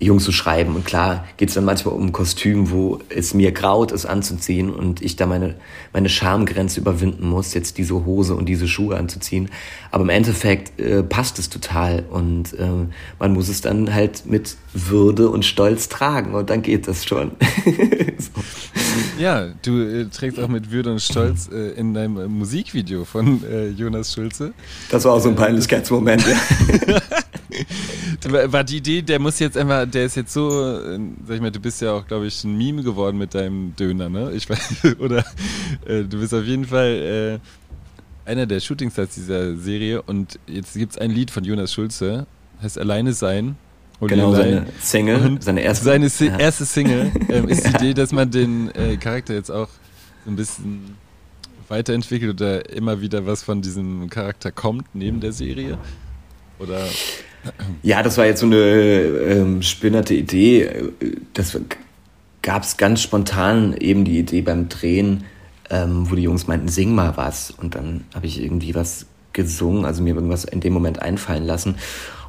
Jungs 0.00 0.24
zu 0.24 0.32
schreiben. 0.32 0.74
Und 0.74 0.84
klar 0.84 1.24
geht 1.36 1.48
es 1.48 1.54
dann 1.54 1.64
manchmal 1.64 1.94
um 1.94 2.06
ein 2.06 2.12
Kostüm, 2.12 2.70
wo 2.70 2.98
es 3.08 3.32
mir 3.32 3.52
graut, 3.52 3.92
es 3.92 4.06
anzuziehen 4.06 4.70
und 4.70 5.02
ich 5.02 5.16
da 5.16 5.26
meine, 5.26 5.54
meine 5.92 6.08
Schamgrenze 6.08 6.80
überwinden 6.80 7.28
muss, 7.28 7.54
jetzt 7.54 7.78
diese 7.78 8.04
Hose 8.04 8.34
und 8.34 8.48
diese 8.48 8.68
Schuhe 8.68 8.96
anzuziehen. 8.96 9.50
Aber 9.90 10.02
im 10.02 10.10
Endeffekt 10.10 10.78
äh, 10.80 11.02
passt 11.02 11.38
es 11.38 11.48
total 11.48 12.04
und 12.10 12.52
äh, 12.54 12.68
man 13.18 13.32
muss 13.32 13.48
es 13.48 13.60
dann 13.60 13.94
halt 13.94 14.26
mit 14.26 14.56
Würde 14.72 15.30
und 15.30 15.44
Stolz 15.44 15.88
tragen 15.88 16.34
und 16.34 16.50
dann 16.50 16.62
geht 16.62 16.88
das 16.88 17.04
schon. 17.04 17.32
so. 18.18 18.42
Ja, 19.18 19.48
du 19.62 19.80
äh, 19.80 20.06
trägst 20.06 20.40
auch 20.40 20.48
mit 20.48 20.70
Würde 20.70 20.90
und 20.90 21.00
Stolz 21.00 21.48
äh, 21.52 21.70
in 21.70 21.94
deinem 21.94 22.18
äh, 22.18 22.26
Musikvideo 22.26 23.04
von 23.04 23.42
äh, 23.44 23.68
Jonas 23.68 24.12
Schulze. 24.12 24.52
Das 24.90 25.04
war 25.04 25.14
auch 25.14 25.20
so 25.20 25.28
ein 25.28 25.36
Peinlichkeitsmoment, 25.36 26.24
ja. 26.26 27.00
war 28.30 28.64
die 28.64 28.78
Idee, 28.78 29.02
der 29.02 29.18
muss 29.18 29.38
jetzt 29.38 29.56
einfach, 29.56 29.86
der 29.86 30.04
ist 30.04 30.16
jetzt 30.16 30.32
so, 30.32 30.48
äh, 30.50 30.98
sag 31.26 31.36
ich 31.36 31.40
mal, 31.40 31.50
du 31.50 31.60
bist 31.60 31.80
ja 31.80 31.92
auch, 31.92 32.06
glaube 32.06 32.26
ich, 32.26 32.42
ein 32.44 32.56
Meme 32.56 32.82
geworden 32.82 33.18
mit 33.18 33.34
deinem 33.34 33.74
Döner, 33.76 34.08
ne? 34.08 34.32
Ich 34.32 34.48
weiß, 34.48 34.96
oder 34.98 35.24
äh, 35.86 36.02
du 36.04 36.20
bist 36.20 36.34
auf 36.34 36.44
jeden 36.44 36.66
Fall 36.66 37.40
äh, 38.26 38.30
einer 38.30 38.46
der 38.46 38.60
Shootingstars 38.60 39.10
dieser 39.14 39.56
Serie 39.56 40.02
und 40.02 40.38
jetzt 40.46 40.74
gibt 40.74 40.92
es 40.92 40.98
ein 40.98 41.10
Lied 41.10 41.30
von 41.30 41.44
Jonas 41.44 41.72
Schulze, 41.72 42.26
heißt 42.62 42.78
Alleine 42.78 43.12
sein. 43.12 43.56
Genau, 44.00 44.34
seine 44.34 44.66
Single, 44.82 45.38
seine 45.40 45.62
erste. 45.62 45.84
Seine 45.84 46.08
si 46.08 46.26
ja. 46.26 46.38
erste 46.38 46.64
Single 46.64 47.12
ähm, 47.28 47.48
ist 47.48 47.64
die 47.64 47.70
Idee, 47.76 47.94
dass 47.94 48.12
man 48.12 48.30
den 48.30 48.70
äh, 48.74 48.96
Charakter 48.96 49.34
jetzt 49.34 49.50
auch 49.50 49.68
so 50.24 50.30
ein 50.30 50.36
bisschen 50.36 50.96
weiterentwickelt 51.68 52.32
oder 52.32 52.68
immer 52.70 53.00
wieder 53.00 53.24
was 53.26 53.42
von 53.42 53.62
diesem 53.62 54.10
Charakter 54.10 54.52
kommt 54.52 54.94
neben 54.94 55.20
der 55.20 55.32
Serie? 55.32 55.78
Oder 56.58 56.86
ja, 57.82 58.02
das 58.02 58.18
war 58.18 58.26
jetzt 58.26 58.40
so 58.40 58.46
eine 58.46 58.56
ähm, 58.56 59.62
spinnerte 59.62 60.14
Idee. 60.14 60.70
Das 61.32 61.58
gab 62.42 62.62
es 62.62 62.76
ganz 62.76 63.00
spontan 63.00 63.74
eben 63.76 64.04
die 64.04 64.18
Idee 64.18 64.42
beim 64.42 64.68
Drehen, 64.68 65.24
ähm, 65.70 66.10
wo 66.10 66.14
die 66.14 66.22
Jungs 66.22 66.46
meinten, 66.46 66.68
sing 66.68 66.94
mal 66.94 67.16
was. 67.16 67.50
Und 67.50 67.74
dann 67.74 68.04
habe 68.14 68.26
ich 68.26 68.42
irgendwie 68.42 68.74
was 68.74 69.06
gesungen, 69.32 69.84
also 69.84 70.02
mir 70.02 70.14
irgendwas 70.14 70.44
in 70.44 70.60
dem 70.60 70.72
Moment 70.72 71.00
einfallen 71.00 71.44
lassen. 71.44 71.76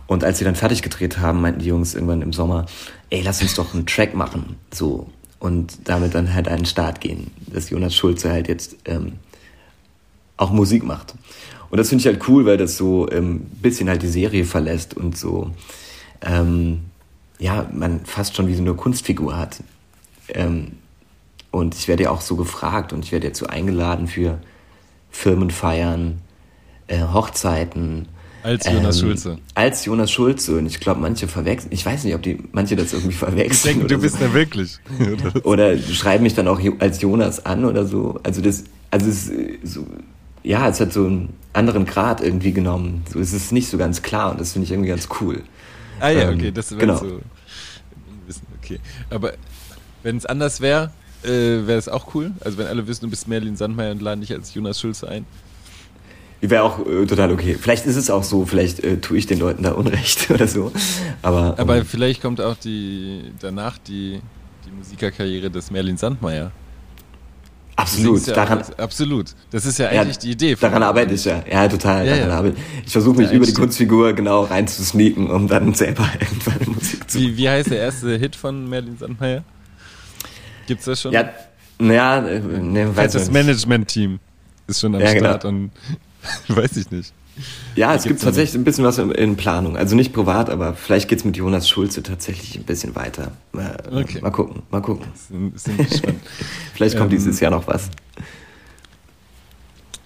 Und 0.08 0.23
als 0.23 0.38
sie 0.38 0.45
dann 0.45 0.56
fertig 0.56 0.82
gedreht 0.82 1.17
haben, 1.17 1.41
meinten 1.41 1.60
die 1.60 1.67
Jungs 1.67 1.95
irgendwann 1.95 2.21
im 2.21 2.34
Sommer, 2.34 2.65
ey, 3.10 3.21
lass 3.21 3.41
uns 3.41 3.56
doch 3.56 3.73
einen 3.73 3.86
Track 3.86 4.13
machen. 4.15 4.58
So. 4.71 5.10
Und 5.39 5.89
damit 5.89 6.15
dann 6.15 6.34
halt 6.34 6.47
einen 6.47 6.65
Start 6.65 7.01
gehen, 7.01 7.32
dass 7.47 7.69
Jonas 7.69 7.95
Schulze 7.95 8.32
halt 8.32 8.47
jetzt 8.47 8.78
ähm, 8.86 9.13
auch 10.38 10.51
Musik 10.51 10.84
macht. 10.84 11.13
Und 11.76 11.80
das 11.80 11.90
finde 11.90 12.04
ich 12.04 12.08
halt 12.08 12.30
cool, 12.30 12.46
weil 12.46 12.56
das 12.56 12.78
so 12.78 13.06
ein 13.06 13.18
ähm, 13.18 13.40
bisschen 13.62 13.90
halt 13.90 14.02
die 14.02 14.08
Serie 14.08 14.46
verlässt 14.46 14.96
und 14.96 15.18
so, 15.18 15.52
ähm, 16.22 16.86
ja, 17.38 17.70
man 17.74 18.06
fast 18.06 18.38
schon 18.38 18.48
wie 18.48 18.56
so 18.56 18.62
eine 18.62 18.76
Kunstfigur 18.76 19.38
hat. 19.38 19.62
Ähm, 20.30 20.78
und 21.52 21.76
ich 21.76 21.90
werde 21.90 22.04
ja 22.04 22.12
auch 22.12 22.22
so 22.22 22.38
gefragt 22.38 22.94
und 22.94 23.04
ich 23.04 23.12
werde 23.12 23.28
dazu 23.28 23.48
eingeladen 23.48 24.08
für 24.08 24.40
Firmenfeiern, 25.12 26.22
äh, 26.88 27.02
Hochzeiten. 27.02 28.08
Als 28.42 28.66
Jonas 28.68 29.02
ähm, 29.02 29.08
Schulze. 29.10 29.38
Als 29.54 29.84
Jonas 29.84 30.12
Schulze. 30.14 30.58
Und 30.58 30.68
ich 30.68 30.80
glaube, 30.80 31.02
manche 31.02 31.28
verwechseln, 31.28 31.74
ich 31.74 31.86
weiß 31.86 32.06
nicht, 32.06 32.16
ob 32.16 32.22
die 32.22 32.40
manche 32.54 32.78
das 32.78 32.94
irgendwie 32.94 33.16
verwechseln. 33.16 33.50
Ich 33.52 33.80
denke, 33.80 33.88
du 33.88 34.00
bist 34.00 34.20
so. 34.20 34.24
ja 34.24 34.34
wirklich. 34.34 34.80
oder 35.44 35.78
schreiben 35.78 36.24
mich 36.24 36.36
dann 36.36 36.48
auch 36.48 36.62
als 36.80 37.02
Jonas 37.02 37.46
an 37.46 37.66
oder 37.66 37.86
so. 37.86 38.18
Also 38.24 38.40
das, 38.40 38.64
also 38.92 39.10
es 39.10 39.28
ist 39.28 39.74
so, 39.74 39.86
ja, 40.46 40.70
es 40.70 40.80
hat 40.80 40.94
so 40.94 41.06
einen 41.06 41.34
anderen 41.54 41.86
Grad 41.86 42.22
irgendwie 42.22 42.54
genommen. 42.54 43.04
So, 43.12 43.20
es 43.20 43.34
ist 43.34 43.52
nicht 43.52 43.68
so 43.68 43.78
ganz 43.78 44.02
klar 44.02 44.32
und 44.32 44.40
das 44.40 44.54
finde 44.54 44.66
ich 44.66 44.72
irgendwie 44.72 44.90
ganz 44.90 45.10
cool. 45.20 45.44
Ah 46.00 46.10
ja, 46.10 46.30
ähm, 46.30 46.38
okay, 46.38 46.52
das 46.52 46.72
wäre 46.72 46.82
genau. 46.82 46.98
so. 46.98 47.22
Okay, 48.62 48.80
aber 49.12 49.34
wenn 50.02 50.18
es 50.18 50.26
anders 50.26 50.60
wäre, 50.60 50.92
äh, 51.24 51.30
wäre 51.30 51.78
es 51.78 51.88
auch 51.88 52.16
cool. 52.16 52.32
Also 52.42 52.58
wenn 52.58 52.68
alle 52.68 52.88
wissen, 52.88 53.06
du 53.06 53.10
bist 53.10 53.28
Merlin 53.28 53.56
Sandmeier 53.56 53.92
und 53.92 54.02
laden 54.02 54.22
dich 54.22 54.34
als 54.34 54.54
Jonas 54.54 54.80
Schulze 54.80 55.08
ein. 55.08 55.26
Wäre 56.42 56.64
auch 56.64 56.86
äh, 56.86 57.06
total 57.06 57.32
okay. 57.32 57.58
Vielleicht 57.60 57.86
ist 57.86 57.96
es 57.96 58.10
auch 58.10 58.24
so, 58.24 58.46
vielleicht 58.46 58.84
äh, 58.84 58.98
tue 58.98 59.18
ich 59.18 59.26
den 59.26 59.40
Leuten 59.40 59.64
da 59.64 59.72
Unrecht 59.72 60.30
oder 60.32 60.48
so. 60.48 60.72
Aber, 61.22 61.56
Aber 61.58 61.78
ähm, 61.78 61.86
vielleicht 61.86 62.22
kommt 62.22 62.42
auch 62.42 62.56
die 62.56 63.32
danach 63.40 63.78
die, 63.78 64.20
die 64.66 64.72
Musikerkarriere 64.72 65.50
des 65.50 65.72
Merlin 65.72 65.98
Sandmeier. 65.98 66.52
Absolut, 67.78 68.26
ja 68.26 68.34
daran, 68.34 68.64
absolut. 68.78 69.36
Das 69.52 69.66
ist 69.66 69.80
ja 69.80 69.90
eigentlich 69.90 70.16
ja, 70.16 70.22
die 70.22 70.32
Idee. 70.32 70.56
Daran 70.56 70.82
arbeite 70.82 71.14
ich 71.14 71.26
ja, 71.26 71.44
ja 71.50 71.68
total. 71.68 72.08
Ja, 72.08 72.16
ja. 72.16 72.44
Ich 72.86 72.92
versuche 72.92 73.18
mich 73.18 73.32
über 73.32 73.46
die 73.46 73.54
Kunstfigur 73.54 74.14
genau 74.14 74.44
reinzusneaken, 74.44 75.30
um 75.30 75.48
dann 75.48 75.74
selber 75.74 76.08
irgendwann 76.20 76.74
Musik 76.74 77.10
zu 77.10 77.18
machen. 77.18 77.30
Wie, 77.32 77.38
wie 77.38 77.50
heißt 77.50 77.72
der 77.72 77.80
erste 77.80 78.18
Hit 78.18 78.36
von 78.36 78.70
Merlin 78.70 78.98
Sandmeier? 78.98 79.44
Gibt's 80.68 80.86
das 80.86 81.02
schon? 81.02 81.12
Ja, 81.12 81.30
naja, 81.78 82.22
ne, 82.22 82.96
weiß 82.96 83.12
Das 83.12 83.30
Management-Team 83.30 84.20
ist 84.68 84.80
schon 84.80 84.96
am 84.96 85.02
ja, 85.02 85.10
Start 85.10 85.44
genau. 85.44 85.54
und 85.54 85.72
weiß 86.48 86.78
ich 86.78 86.90
nicht. 86.92 87.14
Ja, 87.76 87.93
es 87.93 88.04
gibt 88.04 88.21
tatsächlich 88.21 88.56
ein 88.56 88.63
bisschen 88.63 88.86
was 88.86 88.98
in, 88.98 89.36
Planung. 89.36 89.76
Also 89.76 89.95
nicht 89.95 90.13
privat, 90.13 90.50
aber 90.50 90.74
vielleicht 90.74 91.10
geht's 91.10 91.26
mit 91.26 91.36
Jonas 91.36 91.67
Schulze 91.67 92.02
tatsächlich 92.04 92.56
ein 92.56 92.63
bisschen 92.63 92.95
weiter. 92.95 93.34
Äh, 93.54 94.02
okay. 94.02 94.21
Mal 94.21 94.32
gucken, 94.32 94.63
mal 94.71 94.82
gucken. 94.82 95.08
Sind, 95.13 95.60
sind 95.60 95.78
gespannt. 95.78 96.21
vielleicht 96.74 96.98
kommt 96.98 97.12
ähm, 97.12 97.17
dieses 97.17 97.39
Jahr 97.39 97.52
noch 97.52 97.67
was. 97.67 97.89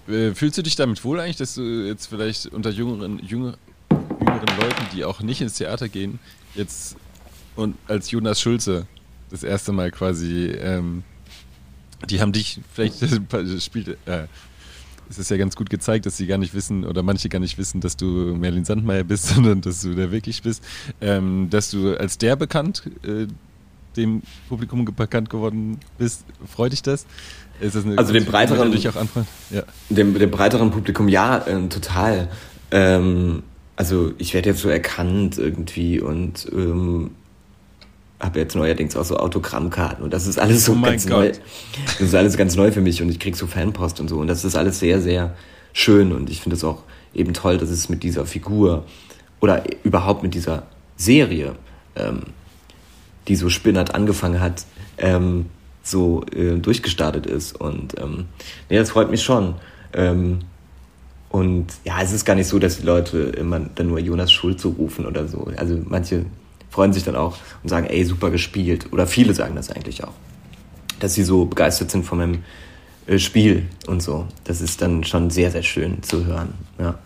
Äh, 0.08 0.34
fühlst 0.34 0.58
du 0.58 0.64
dich 0.64 0.76
damit 0.76 1.04
wohl 1.04 1.20
eigentlich, 1.20 1.38
dass 1.38 1.54
du 1.54 1.62
jetzt 1.86 2.08
vielleicht 2.08 2.48
unter 2.48 2.72
jüngeren, 2.72 3.20
jüngeren, 3.20 3.58
jüngeren 3.92 4.60
Leuten, 4.60 4.86
die 4.96 5.06
auch 5.06 5.22
nicht 5.22 5.42
ins 5.42 5.54
Theater 5.54 5.88
gehen, 5.88 6.20
jetzt 6.56 6.96
und 7.56 7.76
als 7.88 8.10
Jonas 8.10 8.40
Schulze 8.40 8.88
das 9.30 9.44
erste 9.44 9.72
Mal 9.74 9.92
quasi, 9.92 10.46
ähm, 10.46 11.04
die 12.10 12.22
haben 12.22 12.32
dich, 12.32 12.62
vielleicht 12.74 13.04
spielt, 13.62 13.98
äh, 14.08 14.28
es 15.10 15.18
ist 15.18 15.32
ja 15.32 15.38
ganz 15.38 15.56
gut 15.56 15.70
gezeigt, 15.70 16.06
dass 16.06 16.18
sie 16.18 16.28
gar 16.28 16.38
nicht 16.38 16.54
wissen 16.54 16.86
oder 16.86 17.04
manche 17.04 17.30
gar 17.30 17.40
nicht 17.40 17.58
wissen, 17.58 17.82
dass 17.82 17.98
du 17.98 18.06
Merlin 18.06 18.66
Sandmeier 18.66 19.04
bist, 19.04 19.28
sondern 19.36 19.62
dass 19.62 19.82
du 19.82 19.96
der 19.96 20.12
wirklich 20.12 20.44
bist. 20.44 20.64
Ähm, 21.02 21.48
dass 21.50 21.72
du 21.72 22.00
als 22.00 22.18
der 22.18 22.36
bekannt, 22.36 22.84
äh, 23.04 23.28
dem 23.98 24.22
Publikum 24.48 24.86
bekannt 24.86 25.30
geworden 25.30 25.80
bist, 25.98 26.24
freut 26.48 26.72
dich 26.72 26.84
das? 26.84 27.06
das 27.60 27.76
also 27.76 28.14
dem 28.14 28.24
breiteren, 28.24 28.72
ja. 28.72 29.64
dem, 29.90 30.14
dem 30.18 30.32
breiteren 30.32 30.72
Publikum 30.72 31.10
ja, 31.10 31.40
äh, 31.40 31.68
total. 31.68 32.30
Ähm, 32.72 33.44
also 33.76 34.14
ich 34.18 34.34
werde 34.34 34.50
jetzt 34.50 34.62
so 34.62 34.70
erkannt 34.70 35.38
irgendwie 35.38 36.00
und 36.00 36.48
ähm, 36.54 37.12
habe 38.20 38.40
jetzt 38.40 38.56
neuerdings 38.56 38.96
auch 38.96 39.06
so 39.06 39.18
Autogrammkarten 39.18 40.04
und 40.04 40.14
das 40.14 40.28
ist 40.28 40.40
alles 40.40 40.66
so 40.66 40.74
oh 40.74 40.82
ganz 40.82 41.08
Gott. 41.08 41.18
neu. 41.18 41.32
Das 41.86 42.02
ist 42.02 42.16
alles 42.16 42.38
ganz 42.38 42.56
neu 42.56 42.72
für 42.72 42.82
mich 42.82 43.02
und 43.02 43.10
ich 43.10 43.20
krieg 43.20 43.36
so 43.36 43.48
Fanpost 43.48 44.00
und 44.00 44.10
so 44.10 44.18
und 44.18 44.28
das 44.28 44.44
ist 44.44 44.56
alles 44.56 44.80
sehr, 44.80 45.02
sehr 45.02 45.36
schön 45.74 46.12
und 46.12 46.30
ich 46.30 46.42
finde 46.42 46.58
es 46.58 46.64
auch 46.64 46.84
eben 47.14 47.34
toll, 47.34 47.58
dass 47.58 47.70
es 47.70 47.88
mit 47.90 48.04
dieser 48.04 48.26
Figur 48.26 48.86
oder 49.40 49.64
überhaupt 49.84 50.22
mit 50.22 50.34
dieser 50.34 50.64
Serie, 50.98 51.56
ähm, 51.96 52.24
die 53.28 53.36
so 53.36 53.50
spinnert 53.50 53.96
angefangen 53.96 54.42
hat, 54.42 54.66
ähm, 54.98 55.46
so 55.82 56.24
äh, 56.36 56.58
durchgestartet 56.58 57.26
ist 57.26 57.60
und 57.60 58.00
ähm, 58.00 58.26
nee, 58.70 58.78
das 58.78 58.92
freut 58.92 59.10
mich 59.10 59.24
schon. 59.24 59.56
Ähm, 59.94 60.40
und 61.30 61.68
ja, 61.84 62.02
es 62.02 62.12
ist 62.12 62.26
gar 62.26 62.36
nicht 62.36 62.48
so, 62.48 62.60
dass 62.60 62.78
die 62.78 62.86
Leute 62.86 63.20
immer 63.20 63.60
dann 63.60 63.88
nur 63.88 64.00
Jonas 64.00 64.32
Schulz 64.32 64.64
so 64.64 64.70
rufen 64.70 65.06
oder 65.06 65.28
so. 65.28 65.52
Also 65.58 65.80
manche 65.86 66.26
freuen 66.70 66.94
sich 66.94 67.04
dann 67.04 67.16
auch 67.16 67.38
und 67.64 67.70
sagen, 67.70 67.88
ey, 67.88 68.04
super 68.06 68.30
gespielt. 68.30 68.92
Oder 68.92 69.08
viele 69.08 69.34
sagen 69.34 69.56
das 69.56 69.70
eigentlich 69.70 70.04
auch. 70.04 70.14
Dass 71.00 71.14
sie 71.14 71.24
so 71.24 71.46
begeistert 71.46 71.92
sind 71.92 72.06
von 72.06 72.18
meinem 72.18 72.44
äh, 73.08 73.20
Spiel 73.20 73.68
und 73.88 74.04
so. 74.04 74.28
Das 74.44 74.62
ist 74.62 74.82
dann 74.82 75.04
schon 75.04 75.30
sehr, 75.30 75.52
sehr 75.52 75.64
schön 75.64 76.04
zu 76.04 76.26
hören. 76.26 76.54
Ja. 76.78 77.00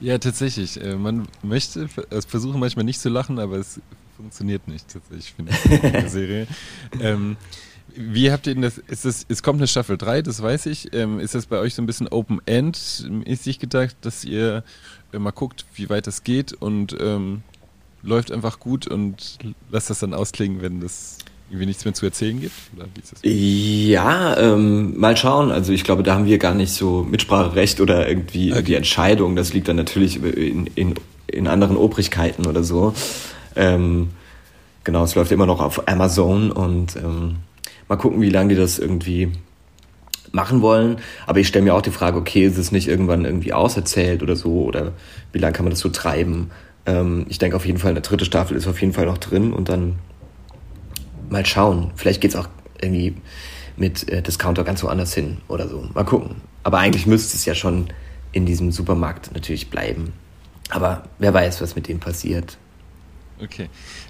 Ja, 0.00 0.16
tatsächlich. 0.18 0.80
Äh, 0.82 0.96
man 0.96 1.28
möchte 1.42 1.88
es 2.08 2.24
versuchen 2.24 2.58
manchmal 2.58 2.84
nicht 2.84 3.00
zu 3.00 3.10
lachen, 3.10 3.38
aber 3.38 3.56
es 3.56 3.80
funktioniert 4.16 4.66
nicht, 4.66 4.88
tatsächlich, 4.88 5.32
finde 5.32 5.52
ich, 5.52 5.82
in 5.82 5.92
der 5.92 6.08
Serie. 6.08 6.46
ähm, 7.00 7.36
wie 7.96 8.30
habt 8.30 8.46
ihr 8.46 8.54
denn 8.54 8.62
das? 8.62 8.78
Ist 8.78 9.04
das, 9.04 9.26
es 9.28 9.42
kommt 9.42 9.58
eine 9.58 9.66
Staffel 9.66 9.98
3, 9.98 10.22
das 10.22 10.40
weiß 10.40 10.66
ich. 10.66 10.92
Ähm, 10.94 11.18
ist 11.18 11.34
das 11.34 11.46
bei 11.46 11.58
euch 11.58 11.74
so 11.74 11.82
ein 11.82 11.86
bisschen 11.86 12.08
Open-End-mäßig 12.08 13.58
gedacht, 13.58 13.96
dass 14.02 14.24
ihr 14.24 14.64
äh, 15.12 15.18
mal 15.18 15.32
guckt, 15.32 15.64
wie 15.74 15.90
weit 15.90 16.06
das 16.06 16.22
geht 16.22 16.52
und 16.52 16.96
ähm, 17.00 17.42
läuft 18.02 18.32
einfach 18.32 18.58
gut 18.58 18.86
und 18.86 19.38
lasst 19.70 19.90
das 19.90 20.00
dann 20.00 20.14
ausklingen, 20.14 20.62
wenn 20.62 20.80
das 20.80 21.18
irgendwie 21.50 21.66
nichts 21.66 21.84
mehr 21.84 21.94
zu 21.94 22.06
erzählen 22.06 22.40
gibt? 22.40 22.54
Ja, 23.22 24.36
ähm, 24.38 24.98
mal 24.98 25.16
schauen. 25.16 25.50
Also 25.50 25.72
ich 25.72 25.82
glaube, 25.82 26.02
da 26.02 26.14
haben 26.14 26.26
wir 26.26 26.38
gar 26.38 26.54
nicht 26.54 26.72
so 26.72 27.02
Mitspracherecht 27.02 27.80
oder 27.80 28.08
irgendwie 28.08 28.52
okay. 28.52 28.62
die 28.62 28.74
Entscheidung. 28.74 29.34
Das 29.34 29.52
liegt 29.52 29.66
dann 29.66 29.76
natürlich 29.76 30.22
in, 30.22 30.66
in, 30.68 30.94
in 31.26 31.48
anderen 31.48 31.76
Obrigkeiten 31.76 32.46
oder 32.46 32.62
so. 32.62 32.94
Ähm, 33.56 34.10
genau, 34.84 35.02
es 35.02 35.16
läuft 35.16 35.32
immer 35.32 35.46
noch 35.46 35.60
auf 35.60 35.88
Amazon 35.88 36.52
und 36.52 36.94
ähm, 36.96 37.36
mal 37.88 37.96
gucken, 37.96 38.20
wie 38.20 38.30
lange 38.30 38.50
die 38.50 38.60
das 38.60 38.78
irgendwie 38.78 39.32
machen 40.30 40.62
wollen. 40.62 40.98
Aber 41.26 41.40
ich 41.40 41.48
stelle 41.48 41.64
mir 41.64 41.74
auch 41.74 41.82
die 41.82 41.90
Frage, 41.90 42.16
okay, 42.16 42.44
ist 42.44 42.58
es 42.58 42.70
nicht 42.70 42.86
irgendwann 42.86 43.24
irgendwie 43.24 43.52
auserzählt 43.52 44.22
oder 44.22 44.36
so? 44.36 44.62
Oder 44.62 44.92
wie 45.32 45.38
lange 45.38 45.52
kann 45.52 45.64
man 45.64 45.70
das 45.70 45.80
so 45.80 45.88
treiben? 45.88 46.52
Ähm, 46.86 47.26
ich 47.28 47.38
denke 47.38 47.56
auf 47.56 47.66
jeden 47.66 47.78
Fall, 47.78 47.90
eine 47.90 48.00
dritte 48.00 48.24
Staffel 48.24 48.56
ist 48.56 48.66
auf 48.66 48.80
jeden 48.80 48.92
Fall 48.92 49.06
noch 49.06 49.18
drin 49.18 49.52
und 49.52 49.68
dann 49.68 49.98
mal 51.28 51.46
schauen. 51.46 51.92
Vielleicht 51.96 52.20
geht 52.20 52.32
es 52.32 52.36
auch 52.36 52.48
irgendwie 52.80 53.16
mit 53.76 54.08
äh, 54.08 54.22
Discounter 54.22 54.64
ganz 54.64 54.82
woanders 54.82 55.14
hin 55.14 55.38
oder 55.48 55.68
so. 55.68 55.88
Mal 55.94 56.04
gucken. 56.04 56.36
Aber 56.62 56.78
eigentlich 56.78 57.06
müsste 57.06 57.36
es 57.36 57.44
ja 57.44 57.54
schon 57.54 57.88
in 58.32 58.46
diesem 58.46 58.70
Supermarkt 58.72 59.32
natürlich 59.32 59.70
bleiben. 59.70 60.12
Aber 60.70 61.04
wer 61.18 61.34
weiß, 61.34 61.60
was 61.60 61.74
mit 61.74 61.88
dem 61.88 61.98
passiert. 61.98 62.58
Okay. 63.42 63.68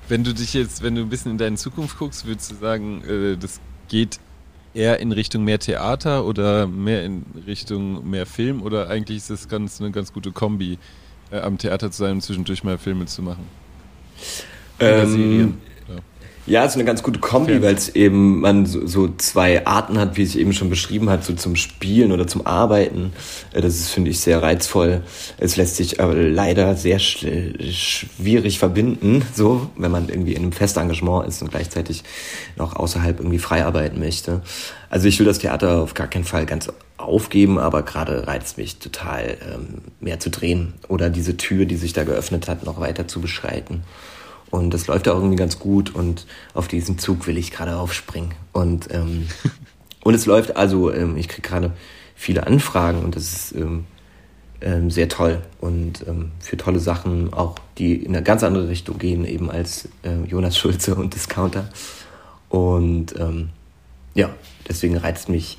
Wenn 0.09 0.24
du 0.24 0.35
dich 0.35 0.54
jetzt, 0.54 0.83
wenn 0.83 0.94
du 0.94 1.02
ein 1.02 1.09
bisschen 1.09 1.33
in 1.33 1.38
deine 1.38 1.56
Zukunft 1.56 1.98
guckst, 1.98 2.26
würdest 2.26 2.50
du 2.50 2.56
sagen, 2.56 3.02
äh, 3.04 3.37
das 3.37 3.61
geht 3.88 4.18
eher 4.74 5.00
in 5.00 5.12
Richtung 5.12 5.44
mehr 5.44 5.59
Theater 5.59 6.24
oder 6.24 6.66
mehr 6.66 7.04
in 7.04 7.24
Richtung 7.46 8.09
mehr 8.09 8.26
Film 8.26 8.62
oder 8.62 8.88
eigentlich 8.88 9.18
ist 9.18 9.30
das 9.30 9.48
ganz 9.48 9.80
eine 9.80 9.90
ganz 9.90 10.12
gute 10.12 10.33
Kombi, 10.33 10.78
am 11.30 11.58
Theater 11.58 11.90
zu 11.90 11.98
sein 11.98 12.12
und 12.12 12.22
zwischendurch 12.22 12.64
mal 12.64 12.78
Filme 12.78 13.06
zu 13.06 13.22
machen? 13.22 13.46
Ähm, 14.78 15.58
ja, 16.46 16.64
es 16.64 16.72
ist 16.72 16.76
eine 16.76 16.85
ganz 16.85 17.03
gute 17.03 17.20
Kombi, 17.20 17.62
weil 17.62 17.74
es 17.74 17.90
eben 17.90 18.40
man 18.40 18.66
so, 18.66 18.87
so, 18.87 19.09
zwei 19.16 19.66
Arten 19.66 19.98
hat, 19.98 20.16
wie 20.16 20.22
es 20.22 20.35
eben 20.35 20.53
schon 20.53 20.70
beschrieben 20.70 21.11
hat, 21.11 21.24
so 21.24 21.35
zum 21.35 21.55
Spielen 21.55 22.12
oder 22.12 22.26
zum 22.26 22.46
Arbeiten. 22.46 23.12
Äh, 23.53 23.61
das 23.61 23.74
ist, 23.74 23.90
finde 23.90 24.11
ich, 24.11 24.20
sehr 24.20 24.42
reizvoll. 24.42 25.03
Es 25.38 25.57
lässt 25.57 25.76
sich 25.76 26.00
aber 26.00 26.14
leider 26.14 26.74
sehr 26.76 26.98
schwierig 26.98 28.59
verbinden, 28.59 29.22
so, 29.35 29.70
wenn 29.76 29.90
man 29.90 30.09
irgendwie 30.09 30.33
in 30.33 30.42
einem 30.42 30.53
Festengagement 30.53 31.29
ist 31.29 31.42
und 31.42 31.50
gleichzeitig 31.50 32.05
noch 32.57 32.74
außerhalb 32.74 33.20
irgendwie 33.20 33.38
frei 33.38 33.64
arbeiten 33.64 33.98
möchte. 33.98 34.42
Also 34.88 35.09
ich 35.09 35.18
will 35.18 35.26
das 35.26 35.38
Theater 35.38 35.83
auf 35.83 35.94
gar 35.94 36.09
keinen 36.09 36.24
Fall 36.24 36.46
ganz 36.46 36.72
aufgeben, 36.96 37.59
aber 37.59 37.83
gerade 37.83 38.26
reizt 38.26 38.59
mich 38.59 38.79
total, 38.79 39.37
ähm, 39.42 39.83
mehr 40.00 40.20
zu 40.20 40.31
drehen 40.31 40.74
oder 40.88 41.11
diese 41.11 41.37
Tür, 41.37 41.64
die 41.64 41.76
sich 41.76 41.92
da 41.92 42.05
geöffnet 42.05 42.48
hat, 42.48 42.64
noch 42.64 42.81
weiter 42.81 43.07
zu 43.07 43.20
beschreiten. 43.20 43.83
Und 44.50 44.74
das 44.74 44.86
läuft 44.88 45.08
auch 45.08 45.16
irgendwie 45.16 45.36
ganz 45.36 45.58
gut 45.58 45.94
und 45.94 46.26
auf 46.54 46.66
diesen 46.66 46.98
Zug 46.98 47.26
will 47.26 47.38
ich 47.38 47.52
gerade 47.52 47.76
aufspringen. 47.76 48.34
Und, 48.52 48.92
ähm, 48.92 49.28
und 50.02 50.14
es 50.14 50.26
läuft, 50.26 50.56
also 50.56 50.92
ähm, 50.92 51.16
ich 51.16 51.28
kriege 51.28 51.46
gerade 51.46 51.72
viele 52.16 52.46
Anfragen 52.46 53.04
und 53.04 53.16
das 53.16 53.32
ist 53.32 53.52
ähm, 53.52 53.84
ähm, 54.60 54.90
sehr 54.90 55.08
toll 55.08 55.40
und 55.60 56.06
ähm, 56.06 56.32
für 56.40 56.56
tolle 56.56 56.80
Sachen 56.80 57.32
auch, 57.32 57.56
die 57.78 57.94
in 57.94 58.14
eine 58.14 58.24
ganz 58.24 58.42
andere 58.42 58.68
Richtung 58.68 58.98
gehen, 58.98 59.24
eben 59.24 59.50
als 59.50 59.88
äh, 60.02 60.24
Jonas 60.26 60.58
Schulze 60.58 60.96
und 60.96 61.14
Discounter. 61.14 61.70
Und 62.48 63.18
ähm, 63.18 63.50
ja, 64.14 64.30
deswegen 64.68 64.96
reizt 64.96 65.28
mich 65.28 65.58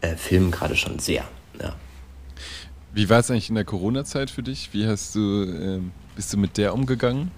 äh, 0.00 0.16
Film 0.16 0.50
gerade 0.50 0.76
schon 0.76 0.98
sehr. 0.98 1.24
Ja. 1.60 1.74
Wie 2.92 3.10
war 3.10 3.20
es 3.20 3.30
eigentlich 3.30 3.50
in 3.50 3.54
der 3.54 3.66
Corona-Zeit 3.66 4.30
für 4.30 4.42
dich? 4.42 4.70
Wie 4.72 4.86
hast 4.86 5.14
du, 5.14 5.82
bist 6.16 6.32
du 6.32 6.38
mit 6.38 6.56
der 6.56 6.74
umgegangen? 6.74 7.30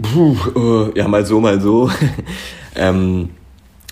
Puh, 0.00 0.36
uh, 0.54 0.92
ja, 0.94 1.08
mal 1.08 1.26
so, 1.26 1.40
mal 1.40 1.60
so. 1.60 1.90
ähm, 2.76 3.30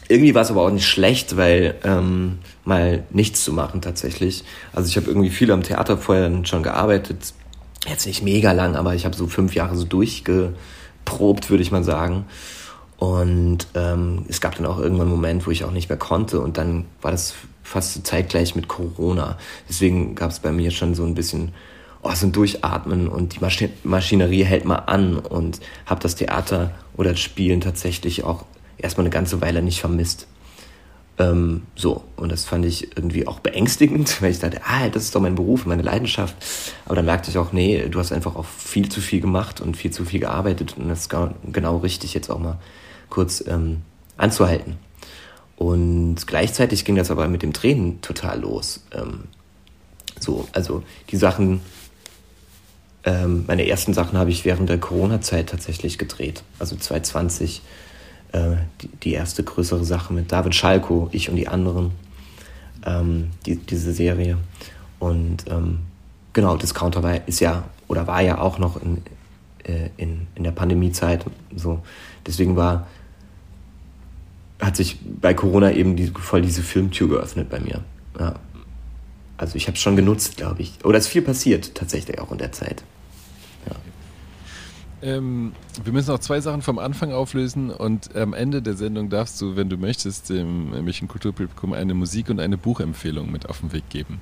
irgendwie 0.09 0.35
war 0.35 0.43
es 0.43 0.51
aber 0.51 0.62
auch 0.62 0.71
nicht 0.71 0.87
schlecht, 0.87 1.37
weil 1.37 1.75
ähm, 1.83 2.39
mal 2.65 3.05
nichts 3.11 3.43
zu 3.45 3.53
machen 3.53 3.81
tatsächlich. 3.81 4.45
Also 4.73 4.89
ich 4.89 4.97
habe 4.97 5.09
irgendwie 5.09 5.31
viel 5.31 5.51
am 5.51 5.62
Theater 5.62 5.99
vorher 5.99 6.31
schon 6.45 6.62
gearbeitet. 6.62 7.35
Jetzt 7.89 8.07
nicht 8.07 8.23
mega 8.23 8.53
lang, 8.53 8.77
aber 8.77 8.95
ich 8.95 9.05
habe 9.05 9.17
so 9.17 9.27
fünf 9.27 9.55
Jahre 9.55 9.77
so 9.77 9.85
durchgeprobt, 9.85 11.51
würde 11.51 11.62
ich 11.62 11.73
mal 11.73 11.85
sagen. 11.85 12.27
Und 12.99 13.67
ähm, 13.75 14.25
es 14.29 14.41
gab 14.41 14.57
dann 14.57 14.67
auch 14.67 14.79
irgendwann 14.79 15.09
einen 15.09 15.17
Moment, 15.17 15.47
wo 15.47 15.51
ich 15.51 15.65
auch 15.65 15.71
nicht 15.71 15.89
mehr 15.89 15.99
konnte. 15.99 16.41
Und 16.41 16.57
dann 16.57 16.87
war 17.03 17.11
das 17.11 17.35
fast 17.62 18.07
zeitgleich 18.07 18.55
mit 18.55 18.69
Corona. 18.69 19.39
Deswegen 19.69 20.15
gab 20.15 20.31
es 20.31 20.39
bei 20.41 20.53
mir 20.53 20.71
schon 20.71 20.95
so 20.95 21.05
ein 21.05 21.15
bisschen 21.15 21.53
oh, 22.07 22.14
so 22.14 22.27
ein 22.27 22.33
Durchatmen 22.33 23.09
und 23.09 23.37
die 23.37 23.40
Masch 23.40 23.64
Maschinerie 23.85 24.45
hält 24.45 24.64
mal 24.64 24.77
an 24.77 25.19
und 25.19 25.61
habe 25.87 26.01
das 26.01 26.14
Theater 26.14 26.73
oder 26.97 27.11
das 27.11 27.21
Spielen 27.21 27.61
tatsächlich 27.61 28.25
auch 28.25 28.45
erstmal 28.79 29.05
eine 29.05 29.12
ganze 29.12 29.40
Weile 29.40 29.62
nicht 29.62 29.81
vermisst. 29.81 30.27
Ähm, 31.19 31.62
so, 31.75 32.05
und 32.16 32.31
das 32.31 32.45
fand 32.45 32.66
ich 32.66 32.97
irgendwie 32.97 33.27
auch 33.27 33.40
beängstigend, 33.40 34.21
weil 34.23 34.31
ich 34.31 34.38
dachte, 34.38 34.61
ah, 34.64 34.88
das 34.88 35.05
ist 35.05 35.14
doch 35.14 35.21
mein 35.21 35.35
Beruf, 35.35 35.66
meine 35.66 35.83
Leidenschaft. 35.83 36.37
Aber 36.85 36.97
dann 36.97 37.07
merkte 37.07 37.31
ich 37.31 37.38
auch, 37.38 37.53
nee, 37.53 37.88
du 37.88 37.99
hast 37.99 38.12
einfach 38.12 38.37
auch 38.37 38.45
viel 38.45 38.88
zu 38.88 39.01
viel 39.01 39.21
gemacht 39.21 39.61
und 39.61 39.77
viel 39.77 39.90
zu 39.90 40.05
viel 40.05 40.21
gearbeitet 40.21 40.77
und 40.77 40.88
das 40.88 41.01
ist 41.01 41.14
genau 41.53 41.79
richtig, 41.79 42.14
jetzt 42.14 42.31
auch 42.31 42.38
mal 42.38 42.59
kurz 43.09 43.42
ähm, 43.47 43.83
anzuhalten. 44.16 44.77
Und 45.57 46.27
gleichzeitig 46.27 46.85
ging 46.85 46.97
das 46.97 47.11
aber 47.11 47.29
mit 47.29 47.42
dem 47.42 47.55
Tränen 47.55 48.03
total 48.03 48.40
los. 48.40 48.85
Ähm, 48.92 49.25
so, 50.21 50.47
also 50.53 50.83
die 51.11 51.16
Sachen, 51.16 51.61
ähm, 53.07 53.45
meine 53.47 53.66
ersten 53.66 53.95
Sachen 53.95 54.19
habe 54.19 54.31
ich 54.31 54.45
während 54.45 54.69
der 54.69 54.79
Corona-Zeit 54.79 55.49
tatsächlich 55.49 55.97
gedreht. 55.97 56.42
Also 56.59 56.75
2020 56.75 57.62
äh, 58.33 58.57
die, 58.83 58.88
die, 58.88 59.12
erste 59.12 59.45
größere 59.45 59.85
Sache 59.85 60.12
mit 60.12 60.33
David 60.33 60.57
Schalko, 60.57 61.09
ich 61.12 61.31
und 61.31 61.37
die 61.37 61.47
anderen, 61.47 61.92
ähm, 62.85 63.31
die, 63.47 63.57
diese 63.57 63.92
Serie. 63.92 64.38
Und 64.99 65.45
ähm, 65.49 65.79
genau, 66.33 66.57
Discounter 66.57 67.05
war, 67.05 67.27
ist 67.29 67.38
ja 67.38 67.64
oder 67.87 68.09
war 68.09 68.21
ja 68.23 68.38
auch 68.40 68.59
noch 68.59 68.83
in, 68.83 69.03
äh, 69.62 69.90
in, 69.97 70.27
in 70.35 70.42
der 70.42 70.51
Pandemiezeit 70.51 71.25
so. 71.55 71.81
Deswegen 72.27 72.57
war 72.57 72.88
hat 74.61 74.75
sich 74.75 74.99
bei 75.21 75.35
Corona 75.35 75.71
eben 75.71 75.97
die, 75.97 76.09
voll 76.09 76.42
diese 76.42 76.62
Filmtür 76.62 77.09
geöffnet 77.09 77.51
bei 77.51 77.61
mir. 77.61 77.85
Ja. 78.19 78.37
Also 79.37 79.57
ich 79.57 79.66
habe 79.66 79.77
es 79.77 79.83
schon 79.83 79.97
genutzt, 79.97 80.38
glaube 80.38 80.62
ich. 80.62 80.83
Oder 80.83 80.99
es 80.99 81.05
ist 81.05 81.12
viel 81.12 81.23
passiert 81.23 81.75
tatsächlich 81.75 82.19
auch 82.19 82.33
in 82.33 82.38
der 82.38 82.53
Zeit. 82.53 82.83
Ähm, 85.03 85.53
wir 85.85 85.93
müssen 85.93 86.11
noch 86.11 86.21
zwei 86.21 86.41
Sachen 86.41 86.63
vom 86.63 86.79
Anfang 86.79 87.13
auflösen 87.13 87.71
und 87.71 88.17
am 88.17 88.33
Ende 88.33 88.63
der 88.63 88.75
Sendung 88.75 89.11
darfst 89.11 89.41
du, 89.41 89.57
wenn 89.57 89.69
du 89.69 89.77
möchtest, 89.77 90.31
dem 90.31 90.71
München 90.71 91.07
Kulturpublikum 91.07 91.75
eine 91.75 91.95
Musik- 91.95 92.31
und 92.31 92.41
eine 92.41 92.57
Buchempfehlung 92.57 93.31
mit 93.31 93.49
auf 93.49 93.61
den 93.61 93.73
Weg 93.73 93.89
geben. 93.91 94.21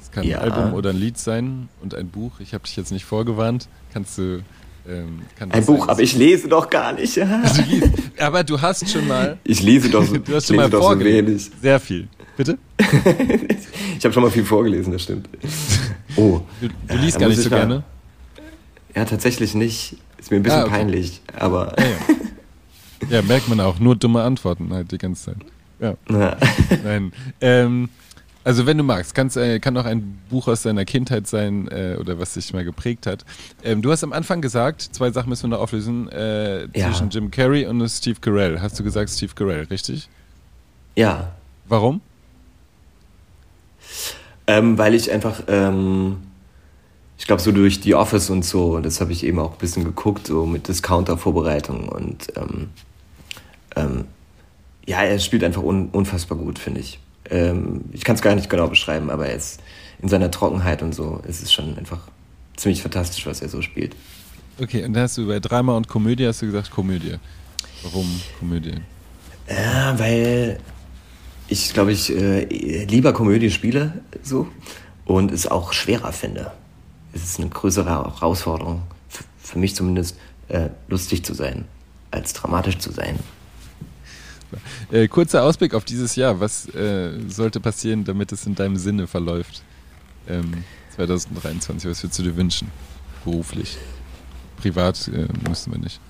Es 0.00 0.10
kann 0.10 0.24
ja. 0.24 0.40
ein 0.40 0.50
Album 0.50 0.74
oder 0.74 0.90
ein 0.90 0.96
Lied 0.96 1.18
sein 1.18 1.68
und 1.82 1.94
ein 1.94 2.08
Buch. 2.08 2.40
Ich 2.40 2.54
habe 2.54 2.64
dich 2.64 2.76
jetzt 2.76 2.92
nicht 2.92 3.04
vorgewarnt. 3.04 3.68
Kannst 3.92 4.16
du. 4.16 4.42
Ähm, 4.88 5.20
kann 5.36 5.50
ein 5.52 5.66
Buch, 5.66 5.80
sein, 5.80 5.90
aber 5.90 6.00
ich 6.00 6.16
lese 6.16 6.48
doch 6.48 6.70
gar 6.70 6.92
nicht. 6.94 7.18
Also, 7.28 7.62
aber 8.18 8.42
du 8.42 8.60
hast 8.60 8.88
schon 8.88 9.06
mal. 9.06 9.38
Ich 9.44 9.62
lese 9.62 9.90
doch, 9.90 10.04
so, 10.04 10.16
du 10.18 10.34
hast 10.34 10.46
schon 10.46 10.56
mal 10.56 10.70
vorgelesen. 10.70 11.52
So 11.52 11.60
Sehr 11.60 11.78
viel. 11.80 12.08
Bitte? 12.36 12.56
ich 13.98 14.04
habe 14.04 14.14
schon 14.14 14.22
mal 14.22 14.30
viel 14.30 14.44
vorgelesen, 14.44 14.92
das 14.92 15.02
stimmt. 15.02 15.28
Oh. 16.16 16.40
Du, 16.60 16.68
du 16.68 16.96
liest 16.96 17.18
gar 17.18 17.28
nicht 17.28 17.42
so 17.42 17.50
gerne. 17.50 17.84
Ja, 18.98 19.04
tatsächlich 19.04 19.54
nicht. 19.54 19.96
Ist 20.18 20.32
mir 20.32 20.38
ein 20.38 20.42
bisschen 20.42 20.58
ah, 20.58 20.64
okay. 20.64 20.72
peinlich, 20.72 21.20
aber. 21.38 21.72
Ja, 21.78 21.84
ja. 21.84 23.10
ja, 23.10 23.22
merkt 23.22 23.48
man 23.48 23.60
auch. 23.60 23.78
Nur 23.78 23.94
dumme 23.94 24.22
Antworten 24.22 24.72
halt 24.72 24.90
die 24.90 24.98
ganze 24.98 25.26
Zeit. 25.26 25.36
Ja. 25.78 25.94
ja. 26.10 26.36
Nein. 26.84 27.12
Ähm, 27.40 27.90
also 28.42 28.66
wenn 28.66 28.76
du 28.76 28.82
magst, 28.82 29.16
äh, 29.36 29.60
kann 29.60 29.76
auch 29.76 29.84
ein 29.84 30.18
Buch 30.28 30.48
aus 30.48 30.62
deiner 30.62 30.84
Kindheit 30.84 31.28
sein 31.28 31.68
äh, 31.68 31.96
oder 32.00 32.18
was 32.18 32.34
dich 32.34 32.52
mal 32.52 32.64
geprägt 32.64 33.06
hat. 33.06 33.24
Ähm, 33.62 33.82
du 33.82 33.92
hast 33.92 34.02
am 34.02 34.12
Anfang 34.12 34.40
gesagt, 34.40 34.82
zwei 34.82 35.12
Sachen 35.12 35.28
müssen 35.28 35.44
wir 35.44 35.56
noch 35.56 35.62
auflösen, 35.62 36.08
äh, 36.08 36.62
ja. 36.76 36.88
zwischen 36.88 37.10
Jim 37.10 37.30
Carrey 37.30 37.66
und 37.66 37.88
Steve 37.88 38.18
Carell. 38.20 38.60
Hast 38.60 38.80
du 38.80 38.82
gesagt 38.82 39.10
Steve 39.10 39.32
Carell, 39.32 39.62
richtig? 39.70 40.08
Ja. 40.96 41.34
Warum? 41.68 42.00
Ähm, 44.48 44.76
weil 44.76 44.94
ich 44.94 45.12
einfach 45.12 45.42
ähm, 45.46 46.16
ich 47.18 47.26
glaube, 47.26 47.42
so 47.42 47.50
durch 47.50 47.80
die 47.80 47.94
Office 47.94 48.30
und 48.30 48.44
so, 48.44 48.76
und 48.76 48.86
das 48.86 49.00
habe 49.00 49.12
ich 49.12 49.24
eben 49.24 49.40
auch 49.40 49.52
ein 49.52 49.58
bisschen 49.58 49.84
geguckt, 49.84 50.28
so 50.28 50.46
mit 50.46 50.68
Discounter-Vorbereitung 50.68 51.88
und 51.88 52.28
ähm, 52.36 52.68
ähm, 53.76 54.04
ja, 54.86 55.02
er 55.02 55.18
spielt 55.18 55.42
einfach 55.44 55.62
un 55.62 55.88
unfassbar 55.90 56.38
gut, 56.38 56.58
finde 56.58 56.80
ich. 56.80 57.00
Ähm, 57.28 57.84
ich 57.92 58.04
kann 58.04 58.14
es 58.14 58.22
gar 58.22 58.34
nicht 58.36 58.48
genau 58.48 58.68
beschreiben, 58.68 59.10
aber 59.10 59.26
er 59.26 59.34
ist 59.34 59.60
in 60.00 60.08
seiner 60.08 60.30
Trockenheit 60.30 60.80
und 60.80 60.94
so, 60.94 61.20
ist 61.26 61.42
es 61.42 61.52
schon 61.52 61.76
einfach 61.76 62.08
ziemlich 62.56 62.82
fantastisch, 62.82 63.26
was 63.26 63.42
er 63.42 63.48
so 63.48 63.62
spielt. 63.62 63.96
Okay, 64.60 64.84
und 64.84 64.92
da 64.92 65.02
hast 65.02 65.18
du 65.18 65.26
bei 65.26 65.40
Drama 65.40 65.76
und 65.76 65.88
Komödie 65.88 66.26
hast 66.26 66.40
du 66.40 66.46
gesagt 66.46 66.70
Komödie. 66.70 67.16
Warum 67.82 68.20
Komödie? 68.38 68.74
Ja, 69.48 69.98
weil 69.98 70.60
ich 71.48 71.72
glaube 71.72 71.92
ich 71.92 72.14
äh, 72.14 72.44
lieber 72.84 73.12
Komödie 73.12 73.50
spiele 73.50 74.02
so 74.22 74.46
und 75.04 75.32
es 75.32 75.48
auch 75.48 75.72
schwerer 75.72 76.12
finde 76.12 76.52
ist 77.12 77.24
es 77.24 77.38
eine 77.38 77.48
größere 77.48 77.88
Herausforderung, 77.88 78.82
für, 79.08 79.24
für 79.38 79.58
mich 79.58 79.74
zumindest, 79.74 80.16
äh, 80.48 80.68
lustig 80.88 81.24
zu 81.24 81.34
sein, 81.34 81.64
als 82.10 82.32
dramatisch 82.32 82.78
zu 82.78 82.90
sein. 82.90 83.18
Äh, 84.90 85.08
kurzer 85.08 85.42
Ausblick 85.42 85.74
auf 85.74 85.84
dieses 85.84 86.16
Jahr. 86.16 86.40
Was 86.40 86.66
äh, 86.74 87.10
sollte 87.28 87.60
passieren, 87.60 88.04
damit 88.04 88.32
es 88.32 88.46
in 88.46 88.54
deinem 88.54 88.76
Sinne 88.76 89.06
verläuft? 89.06 89.62
Ähm, 90.26 90.64
2023, 90.96 91.90
was 91.90 92.02
würdest 92.02 92.18
du 92.18 92.22
dir 92.22 92.36
wünschen? 92.36 92.70
Beruflich. 93.24 93.76
Privat 94.56 95.08
äh, 95.08 95.28
müssen 95.48 95.72
wir 95.72 95.78
nicht. 95.78 96.00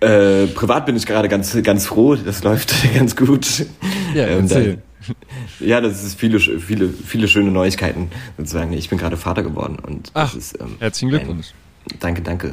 Äh, 0.00 0.46
privat 0.48 0.86
bin 0.86 0.94
ich 0.96 1.06
gerade 1.06 1.28
ganz, 1.28 1.56
ganz 1.62 1.86
froh, 1.86 2.14
das 2.16 2.44
läuft 2.44 2.74
ganz 2.94 3.16
gut. 3.16 3.66
Ja, 4.14 4.26
ähm, 4.26 4.40
erzähl. 4.42 4.82
ja, 5.60 5.80
das 5.80 6.02
ist 6.04 6.18
viele, 6.18 6.40
viele, 6.40 6.88
viele 6.88 7.28
schöne 7.28 7.50
Neuigkeiten 7.50 8.10
sozusagen. 8.36 8.72
Ich 8.72 8.88
bin 8.88 8.98
gerade 8.98 9.16
Vater 9.16 9.42
geworden 9.42 9.78
und 9.78 10.10
Ach, 10.14 10.34
das 10.34 10.52
ist, 10.52 10.60
ähm, 10.60 10.76
herzlichen 10.78 11.10
Glückwunsch. 11.10 11.48
Ein, 11.90 11.98
danke, 12.00 12.22
danke. 12.22 12.52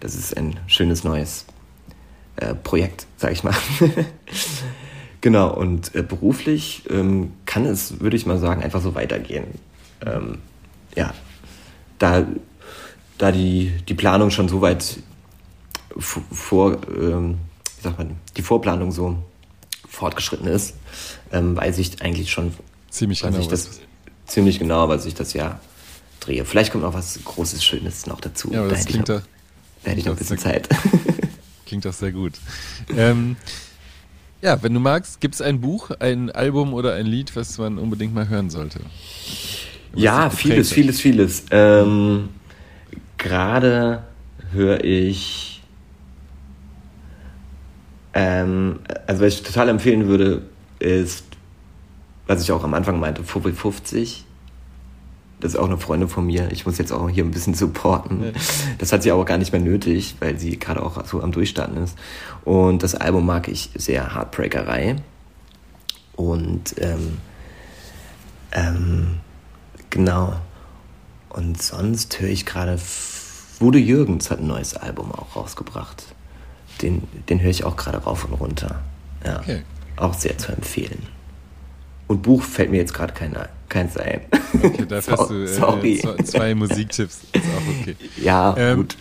Das 0.00 0.14
ist 0.14 0.36
ein 0.36 0.58
schönes 0.66 1.04
neues 1.04 1.46
äh, 2.36 2.54
Projekt, 2.54 3.06
sag 3.16 3.32
ich 3.32 3.44
mal. 3.44 3.54
genau, 5.20 5.54
und 5.54 5.94
äh, 5.94 6.02
beruflich 6.02 6.82
ähm, 6.90 7.32
kann 7.46 7.64
es, 7.64 8.00
würde 8.00 8.16
ich 8.16 8.26
mal 8.26 8.38
sagen, 8.38 8.62
einfach 8.62 8.82
so 8.82 8.94
weitergehen. 8.94 9.46
Ähm, 10.04 10.38
ja, 10.96 11.14
da, 11.98 12.26
da 13.18 13.32
die, 13.32 13.72
die 13.88 13.94
Planung 13.94 14.30
schon 14.30 14.48
so 14.48 14.60
weit 14.60 14.98
vor, 15.98 16.78
ähm, 16.88 17.38
wie 17.76 17.82
sagt 17.82 17.98
man, 17.98 18.16
die 18.36 18.42
Vorplanung 18.42 18.90
so 18.90 19.16
fortgeschritten 19.88 20.46
ist, 20.46 20.74
ähm, 21.32 21.56
weiß 21.56 21.78
ich 21.78 22.02
eigentlich 22.02 22.30
schon 22.30 22.52
ziemlich 22.90 23.22
genau, 23.22 23.38
ich 23.38 23.48
das, 23.48 23.80
ziemlich 24.26 24.58
genau, 24.58 24.88
was 24.88 25.06
ich 25.06 25.14
das 25.14 25.32
Jahr 25.32 25.60
drehe. 26.20 26.44
Vielleicht 26.44 26.72
kommt 26.72 26.84
noch 26.84 26.94
was 26.94 27.18
Großes, 27.24 27.64
Schönes 27.64 28.06
noch 28.06 28.20
dazu. 28.20 28.52
Ja, 28.52 28.60
aber 28.60 28.68
da 28.68 28.74
das 28.74 28.86
klingt 28.86 29.08
noch, 29.08 29.22
da 29.82 29.90
hätte 29.90 30.00
ich 30.00 30.06
noch 30.06 30.14
ein 30.14 30.18
bisschen 30.18 30.38
Zeit. 30.38 30.68
Klingt 31.66 31.86
doch 31.86 31.92
sehr 31.92 32.12
gut. 32.12 32.34
ähm, 32.94 33.36
ja, 34.42 34.62
wenn 34.62 34.74
du 34.74 34.80
magst, 34.80 35.20
gibt 35.20 35.34
es 35.34 35.40
ein 35.40 35.60
Buch, 35.60 35.90
ein 35.98 36.30
Album 36.30 36.74
oder 36.74 36.94
ein 36.94 37.06
Lied, 37.06 37.34
was 37.34 37.56
man 37.56 37.78
unbedingt 37.78 38.14
mal 38.14 38.28
hören 38.28 38.50
sollte? 38.50 38.80
Was 39.92 40.02
ja, 40.02 40.28
vieles, 40.28 40.70
vieles, 40.70 41.00
vieles. 41.00 41.44
Ähm, 41.50 42.28
Gerade 43.16 44.04
höre 44.52 44.84
ich 44.84 45.53
ähm, 48.14 48.78
also 49.06 49.24
was 49.24 49.34
ich 49.34 49.42
total 49.42 49.68
empfehlen 49.68 50.06
würde, 50.06 50.42
ist, 50.78 51.24
was 52.26 52.42
ich 52.42 52.52
auch 52.52 52.64
am 52.64 52.74
Anfang 52.74 53.00
meinte, 53.00 53.24
Fubri 53.24 53.52
50. 53.52 54.24
Das 55.40 55.52
ist 55.52 55.58
auch 55.58 55.66
eine 55.66 55.78
Freundin 55.78 56.08
von 56.08 56.24
mir. 56.24 56.50
Ich 56.52 56.64
muss 56.64 56.78
jetzt 56.78 56.92
auch 56.92 57.10
hier 57.10 57.24
ein 57.24 57.32
bisschen 57.32 57.54
supporten. 57.54 58.32
Das 58.78 58.92
hat 58.92 59.02
sie 59.02 59.10
aber 59.10 59.24
gar 59.24 59.36
nicht 59.36 59.52
mehr 59.52 59.60
nötig, 59.60 60.16
weil 60.20 60.38
sie 60.38 60.58
gerade 60.58 60.82
auch 60.82 61.04
so 61.06 61.20
am 61.22 61.32
Durchstarten 61.32 61.76
ist. 61.76 61.98
Und 62.44 62.82
das 62.82 62.94
Album 62.94 63.26
mag 63.26 63.48
ich 63.48 63.70
sehr, 63.74 64.14
Heartbreakerei. 64.14 64.96
Und 66.14 66.76
ähm, 66.78 67.18
ähm, 68.52 69.06
genau. 69.90 70.34
Und 71.30 71.60
sonst 71.60 72.20
höre 72.20 72.30
ich 72.30 72.46
gerade, 72.46 72.78
Wude 73.58 73.78
Jürgens 73.78 74.30
hat 74.30 74.38
ein 74.38 74.46
neues 74.46 74.76
Album 74.76 75.12
auch 75.12 75.34
rausgebracht 75.34 76.13
den, 76.82 77.02
den 77.28 77.40
höre 77.40 77.50
ich 77.50 77.64
auch 77.64 77.76
gerade 77.76 77.98
rauf 77.98 78.24
und 78.24 78.34
runter. 78.34 78.80
Ja. 79.24 79.40
Okay. 79.40 79.62
Auch 79.96 80.14
sehr 80.14 80.36
zu 80.38 80.52
empfehlen. 80.52 80.98
Und 82.06 82.22
Buch 82.22 82.42
fällt 82.42 82.70
mir 82.70 82.76
jetzt 82.76 82.92
gerade 82.92 83.12
kein, 83.14 83.34
keins 83.68 83.96
ein. 83.96 84.20
Okay, 84.62 84.84
da 84.86 85.00
so, 85.02 85.12
hast 85.12 85.30
du 85.30 85.44
äh, 85.44 86.24
zwei 86.24 86.54
Musiktipps. 86.54 87.20
Ist 87.32 87.44
auch 87.44 87.80
okay. 87.80 87.96
Ja, 88.22 88.54
ähm, 88.58 88.76
gut. 88.76 88.96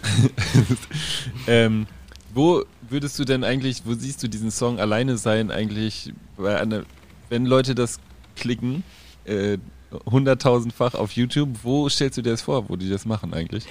ähm, 1.48 1.88
wo 2.34 2.64
würdest 2.90 3.20
du 3.20 3.26
denn 3.26 3.44
eigentlich, 3.44 3.84
wo 3.86 3.94
siehst 3.94 4.24
du 4.24 4.28
diesen 4.28 4.52
Song 4.52 4.80
alleine 4.80 5.18
sein 5.18 5.52
eigentlich, 5.52 6.14
einer, 6.38 6.84
wenn 7.30 7.46
Leute 7.46 7.76
das 7.76 8.00
klicken, 8.36 8.84
äh, 9.26 9.58
hunderttausendfach 10.06 10.96
auf 10.96 11.12
YouTube, 11.12 11.50
wo 11.64 11.88
stellst 11.90 12.18
du 12.18 12.22
dir 12.22 12.32
das 12.32 12.42
vor, 12.42 12.70
wo 12.70 12.76
die 12.76 12.90
das 12.90 13.06
machen 13.06 13.34
eigentlich? 13.34 13.66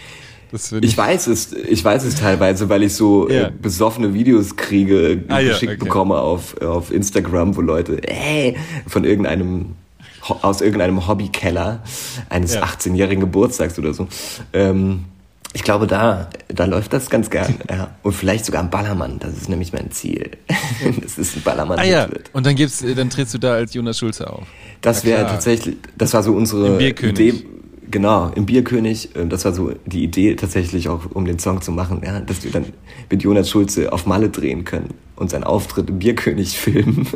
Ich 0.53 0.96
weiß 0.96 1.28
es, 1.28 1.53
ich 1.53 1.84
weiß 1.84 2.05
es 2.05 2.16
teilweise, 2.16 2.68
weil 2.68 2.82
ich 2.82 2.94
so 2.94 3.28
äh, 3.28 3.34
ja. 3.34 3.46
äh, 3.48 3.50
besoffene 3.50 4.14
Videos 4.14 4.57
kriege, 4.57 5.24
ah, 5.28 5.40
geschickt 5.40 5.62
ja, 5.62 5.68
okay. 5.68 5.76
bekomme 5.76 6.16
auf, 6.16 6.61
auf 6.61 6.92
Instagram, 6.92 7.57
wo 7.57 7.61
Leute, 7.61 8.07
ey, 8.07 8.57
von 8.86 9.05
irgendeinem 9.05 9.76
aus 10.22 10.61
irgendeinem 10.61 11.09
Hobbykeller 11.09 11.82
eines 12.28 12.55
ja. 12.55 12.62
18-jährigen 12.62 13.20
Geburtstags 13.20 13.76
oder 13.78 13.92
so. 13.92 14.07
Ähm, 14.53 15.07
ich 15.55 15.64
glaube, 15.64 15.86
da, 15.86 16.30
da 16.48 16.64
läuft 16.64 16.92
das 16.92 17.11
ganz 17.11 17.28
gern. 17.28 17.55
Ja. 17.70 17.90
Und 18.03 18.12
vielleicht 18.12 18.44
sogar 18.44 18.62
ein 18.62 18.70
Ballermann. 18.70 19.18
Das 19.18 19.32
ist 19.32 19.48
nämlich 19.48 19.72
mein 19.72 19.90
Ziel. 19.90 20.30
das 21.03 21.18
ist 21.18 21.36
ein 21.36 21.42
Ballermann. 21.42 21.78
Ah, 21.78 21.84
ja. 21.84 22.09
Und 22.32 22.46
dann 22.46 22.55
gibt's, 22.55 22.84
dann 22.96 23.11
trittst 23.11 23.34
du 23.34 23.38
da 23.38 23.55
als 23.55 23.74
Jonas 23.74 23.98
Schulze 23.98 24.30
auf. 24.30 24.46
Das 24.80 25.05
wäre 25.05 25.26
tatsächlich, 25.26 25.76
das 25.96 26.12
war 26.12 26.22
so 26.22 26.34
unsere 26.34 26.76
Idee 26.82 27.44
Genau, 27.93 28.32
im 28.34 28.47
Bierkönig, 28.47 29.14
äh, 29.14 29.26
das 29.26 29.45
war 29.45 29.53
so 29.53 29.72
die 29.84 30.03
Idee 30.03 30.34
tatsächlich 30.34 30.88
auch, 30.88 31.03
um 31.12 31.26
den 31.26 31.38
Song 31.38 31.61
zu 31.61 31.70
machen, 31.70 32.01
ja, 32.05 32.20
dass 32.20 32.43
wir 32.43 32.51
dann 32.51 32.64
mit 33.11 33.22
Jonas 33.22 33.51
Schulze 33.51 33.93
auf 33.93 34.07
Malle 34.07 34.30
drehen 34.30 34.64
können 34.64 34.95
und 35.14 35.30
seinen 35.30 35.45
Auftritt 35.45 35.90
im 35.90 35.99
Bierkönig 35.99 36.59
filmen. 36.59 37.07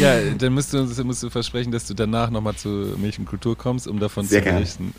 Ja, 0.00 0.18
dann 0.36 0.54
musst 0.54 0.72
du, 0.72 0.82
musst 1.04 1.22
du 1.22 1.30
versprechen, 1.30 1.70
dass 1.70 1.86
du 1.86 1.94
danach 1.94 2.30
nochmal 2.30 2.56
zur 2.56 2.96
Milchenkultur 2.96 3.56
kommst, 3.56 3.86
um 3.86 4.00
davon 4.00 4.24
Sehr 4.24 4.42
zu 4.42 4.50
berichten. 4.50 4.94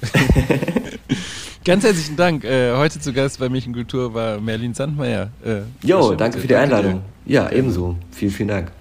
Ganz 1.65 1.83
herzlichen 1.83 2.15
Dank. 2.15 2.43
Äh, 2.43 2.77
heute 2.77 2.99
zu 2.99 3.11
Gast 3.11 3.39
bei 3.39 3.49
Milchenkultur 3.49 4.13
war 4.13 4.39
Merlin 4.39 4.73
Sandmeier. 4.73 5.31
Äh, 5.43 5.61
jo, 5.85 6.13
danke 6.13 6.39
für 6.39 6.47
die 6.47 6.55
Einladung. 6.55 7.01
Ja, 7.25 7.51
ebenso. 7.51 7.95
Vielen, 8.11 8.31
vielen 8.31 8.49
Dank. 8.49 8.71